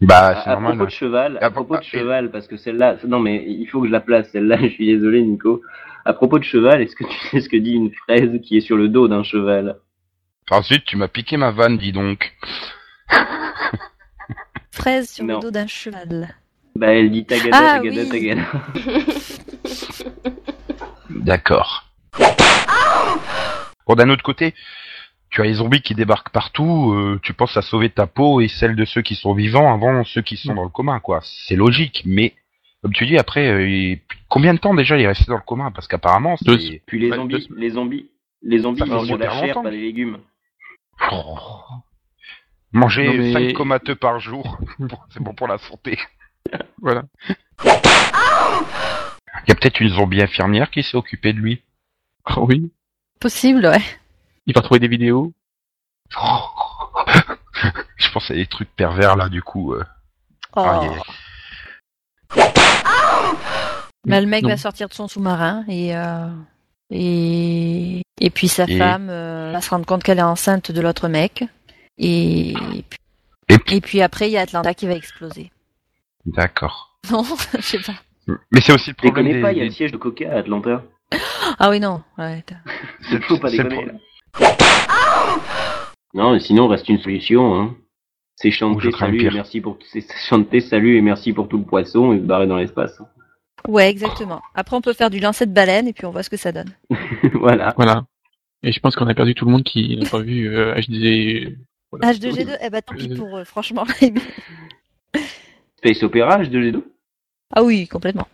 Bah 0.00 0.28
À, 0.28 0.42
c'est 0.44 0.50
à 0.50 0.52
normal. 0.54 0.72
propos 0.76 0.84
de 0.86 0.90
cheval, 0.90 1.38
Ah, 1.42 1.46
à 1.46 1.50
propos 1.50 1.74
ah, 1.74 1.78
de 1.78 1.82
et- 1.84 1.88
cheval, 1.88 2.30
parce 2.30 2.46
que 2.46 2.56
celle-là, 2.56 2.96
non 3.06 3.18
mais 3.18 3.44
il 3.46 3.66
faut 3.66 3.80
que 3.82 3.86
je 3.86 3.92
la 3.92 4.00
place, 4.00 4.30
celle-là, 4.30 4.56
je 4.62 4.68
suis 4.68 4.86
désolé 4.86 5.20
Nico. 5.22 5.60
À 6.06 6.14
propos 6.14 6.38
de 6.38 6.44
cheval, 6.44 6.80
est-ce 6.80 6.96
que 6.96 7.04
tu 7.04 7.18
sais 7.28 7.40
ce 7.40 7.48
que 7.50 7.56
dit 7.58 7.72
une 7.72 7.92
fraise 7.92 8.30
qui 8.42 8.56
est 8.56 8.60
sur 8.62 8.76
le 8.78 8.88
dos 8.88 9.08
d'un 9.08 9.24
cheval? 9.24 9.76
Ensuite 10.50 10.84
tu 10.86 10.96
m'as 10.96 11.08
piqué 11.08 11.36
ma 11.36 11.50
vanne, 11.50 11.76
dis 11.76 11.92
donc. 11.92 12.32
Fraise 14.70 15.10
sur 15.10 15.24
Non. 15.24 15.34
le 15.36 15.40
dos 15.40 15.50
d'un 15.50 15.66
cheval. 15.66 16.34
Bah 16.76 16.92
elle 16.92 17.10
dit 17.10 17.24
tagada, 17.24 17.50
Ah, 17.52 17.78
tagada, 17.80 18.02
oui. 18.02 18.08
tagada. 18.08 18.42
D'accord. 21.10 21.84
Bon, 23.86 23.94
d'un 23.94 24.10
autre 24.10 24.22
côté, 24.22 24.54
tu 25.30 25.40
as 25.40 25.44
les 25.44 25.54
zombies 25.54 25.80
qui 25.80 25.94
débarquent 25.94 26.30
partout, 26.30 26.92
euh, 26.92 27.20
tu 27.22 27.32
penses 27.34 27.56
à 27.56 27.62
sauver 27.62 27.88
ta 27.90 28.06
peau 28.06 28.40
et 28.40 28.48
celle 28.48 28.74
de 28.76 28.84
ceux 28.84 29.02
qui 29.02 29.14
sont 29.14 29.32
vivants 29.34 29.72
avant 29.72 30.04
ceux 30.04 30.22
qui 30.22 30.36
sont 30.36 30.54
dans 30.54 30.64
le 30.64 30.68
coma, 30.68 31.00
quoi. 31.00 31.20
C'est 31.22 31.56
logique, 31.56 32.02
mais 32.04 32.34
comme 32.82 32.92
tu 32.92 33.06
dis, 33.06 33.16
après, 33.16 33.46
euh, 33.48 33.68
il- 33.68 34.00
combien 34.28 34.54
de 34.54 34.58
temps 34.58 34.74
déjà 34.74 34.96
il 34.96 35.02
est 35.02 35.06
resté 35.06 35.24
dans 35.28 35.36
le 35.36 35.42
coma? 35.42 35.70
Parce 35.74 35.86
qu'apparemment, 35.88 36.36
Deux 36.42 36.58
c'est... 36.58 36.82
Puis 36.86 36.98
les 36.98 37.10
Ouais, 37.10 37.16
zombies, 37.16 37.46
deux- 37.48 37.56
les 37.56 37.70
zombies, 37.70 38.10
les 38.42 38.58
zombies 38.58 38.80
fait 38.82 38.86
mangent 38.86 39.08
de 39.08 39.16
la 39.16 39.30
chair, 39.30 39.46
longtemps. 39.48 39.62
pas 39.62 39.70
des 39.70 39.80
légumes. 39.80 40.18
Oh. 41.12 41.38
Manger 42.72 43.06
Non, 43.06 43.14
mais- 43.14 43.32
5 43.32 43.52
comateux 43.54 43.94
par 43.94 44.18
jour, 44.20 44.58
c'est 45.10 45.22
bon 45.22 45.32
pour 45.34 45.46
la 45.48 45.58
santé. 45.58 45.98
Voilà. 46.82 47.02
Il 47.64 49.48
y 49.48 49.52
a 49.52 49.54
peut-être 49.54 49.80
une 49.80 49.88
zombie 49.90 50.22
infirmière 50.22 50.70
qui 50.70 50.82
s'est 50.82 50.96
occupée 50.96 51.32
de 51.32 51.38
lui. 51.38 51.62
Ah 52.24 52.40
oui. 52.40 52.70
Possible, 53.20 53.66
ouais. 53.66 53.82
Il 54.46 54.54
va 54.54 54.60
retrouver 54.60 54.80
des 54.80 54.88
vidéos. 54.88 55.32
Je 57.96 58.10
pense 58.12 58.30
à 58.30 58.34
des 58.34 58.46
trucs 58.46 58.70
pervers 58.76 59.16
là, 59.16 59.28
du 59.28 59.42
coup. 59.42 59.72
euh. 59.74 59.84
Oh. 60.56 60.82
Mais 64.06 64.20
le 64.20 64.26
mec 64.26 64.42
Non. 64.42 64.50
va 64.50 64.56
sortir 64.56 64.88
de 64.88 64.94
son 64.94 65.08
sous-marin 65.08 65.64
et 65.68 65.96
euh, 65.96 66.28
et 66.90 68.02
et 68.20 68.30
puis 68.30 68.48
sa 68.48 68.64
Et- 68.68 68.78
femme 68.78 69.08
euh, 69.10 69.50
va 69.52 69.60
se 69.60 69.70
rendre 69.70 69.84
compte 69.86 70.02
qu'elle 70.04 70.18
est 70.18 70.22
enceinte 70.22 70.70
de 70.70 70.80
l'autre 70.80 71.08
mec 71.08 71.44
et 71.98 72.50
Et 72.52 72.84
puis- 72.88 73.76
et 73.76 73.80
puis 73.80 74.02
après 74.02 74.28
il 74.28 74.32
y 74.32 74.38
a 74.38 74.42
Atlanta 74.42 74.74
qui 74.74 74.86
va 74.86 74.94
exploser. 74.94 75.50
D'accord. 76.26 76.98
Non, 77.10 77.22
je 77.54 77.60
sais 77.60 77.78
pas. 77.78 77.94
Mais 78.50 78.60
c'est 78.60 78.72
aussi 78.72 78.90
le 78.90 78.94
Je 78.98 79.06
problème 79.06 79.14
connais 79.26 79.34
des- 79.36 79.42
pas, 79.42 79.52
il 79.52 79.58
y 79.58 79.60
a 79.60 79.64
des- 79.64 79.68
le 79.68 79.74
siège 79.74 79.92
de 79.92 79.96
Coca 79.96 80.28
à 80.32 80.38
Atlanta. 80.38 80.82
Ah 81.60 81.70
oui 81.70 81.78
non, 81.78 82.02
ouais. 82.18 82.42
t'as- 82.44 82.56
c'est- 83.08 83.22
Faut 83.22 83.38
pas 83.38 83.48
c'est 83.50 83.58
le 83.58 83.68
déconner. 83.68 83.92
pro-. 84.32 84.44
Non, 86.14 86.32
mais 86.32 86.40
sinon 86.40 86.66
reste 86.68 86.88
une 86.88 86.98
solution. 86.98 87.54
Hein. 87.60 87.74
C'est 88.36 88.50
chanter 88.50 88.90
salut 88.92 89.24
et 89.24 89.30
merci 89.30 89.60
pour 89.60 89.78
chanter 90.28 90.60
salut 90.60 90.96
et 90.96 91.00
merci 91.00 91.32
pour 91.32 91.48
tout 91.48 91.58
le 91.58 91.64
poisson 91.64 92.12
et 92.12 92.18
se 92.18 92.22
barrer 92.24 92.46
dans 92.46 92.56
l'espace. 92.56 93.00
Ouais, 93.68 93.88
exactement. 93.88 94.42
Après 94.54 94.76
on 94.76 94.80
peut 94.80 94.92
faire 94.92 95.10
du 95.10 95.20
lancer 95.20 95.46
de 95.46 95.52
baleine 95.52 95.86
et 95.88 95.92
puis 95.92 96.06
on 96.06 96.10
voit 96.10 96.22
ce 96.22 96.30
que 96.30 96.36
ça 96.36 96.52
donne. 96.52 96.70
voilà. 97.34 97.72
Voilà. 97.76 98.04
Et 98.62 98.72
je 98.72 98.80
pense 98.80 98.96
qu'on 98.96 99.06
a 99.06 99.14
perdu 99.14 99.34
tout 99.34 99.44
le 99.44 99.52
monde 99.52 99.62
qui 99.64 99.96
n'a 99.96 100.08
pas 100.10 100.20
vu 100.20 100.48
euh, 100.48 100.74
HD. 100.74 101.56
Voilà. 101.92 102.12
H2G2, 102.12 102.56
eh 102.62 102.70
ben 102.70 102.82
tant 102.82 102.94
pis 102.96 103.08
Euh. 103.12 103.16
pour 103.16 103.38
eux, 103.38 103.44
franchement. 103.44 103.84
Space 105.86 106.02
Opera 106.02 106.42
H2G2 106.42 106.82
ah 107.52 107.62
oui, 107.62 107.86
complètement. 107.86 108.26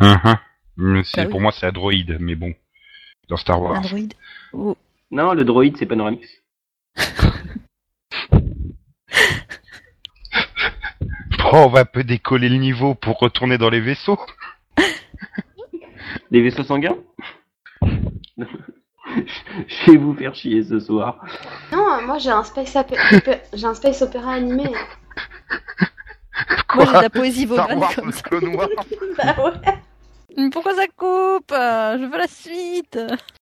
Bah 0.00 0.40
oui. 0.78 1.26
Pour 1.30 1.42
moi, 1.42 1.52
c'est 1.52 1.66
Android, 1.66 1.92
mais 2.18 2.34
bon. 2.34 2.54
Dans 3.28 3.36
Star 3.36 3.60
Wars. 3.60 3.76
Android. 3.76 4.08
Oh. 4.54 4.76
Non, 5.10 5.34
le 5.34 5.44
droïde 5.44 5.76
c'est 5.76 5.86
Panoramix. 5.86 6.26
Bon, 11.38 11.66
on 11.66 11.68
va 11.68 11.80
un 11.80 11.84
peu 11.84 12.02
décoller 12.02 12.48
le 12.48 12.56
niveau 12.56 12.96
pour 12.96 13.20
retourner 13.20 13.56
dans 13.56 13.70
les 13.70 13.80
vaisseaux. 13.80 14.18
Les 16.32 16.42
vaisseaux 16.42 16.64
sanguins? 16.64 16.96
Je 17.86 19.92
vais 19.92 19.96
vous 19.96 20.12
faire 20.14 20.34
chier 20.34 20.64
ce 20.64 20.80
soir. 20.80 21.24
Non, 21.70 22.02
moi 22.04 22.16
un 22.16 22.42
space 22.42 22.76
j'ai 23.52 23.64
un 23.64 23.74
space 23.74 24.02
opéra 24.02 24.32
animé. 24.32 24.64
Moi 26.74 26.84
j'ai 26.86 26.92
de 26.92 27.02
la 27.02 27.10
poésie 27.10 27.46
Wars, 27.46 27.94
comme 27.94 28.12
ça. 28.12 28.22
bah 28.30 29.34
ouais. 29.44 29.74
Mais 30.36 30.50
Pourquoi 30.50 30.74
ça 30.74 30.86
coupe? 30.86 31.50
Je 31.50 32.10
veux 32.10 32.18
la 32.18 32.28
suite. 32.28 32.98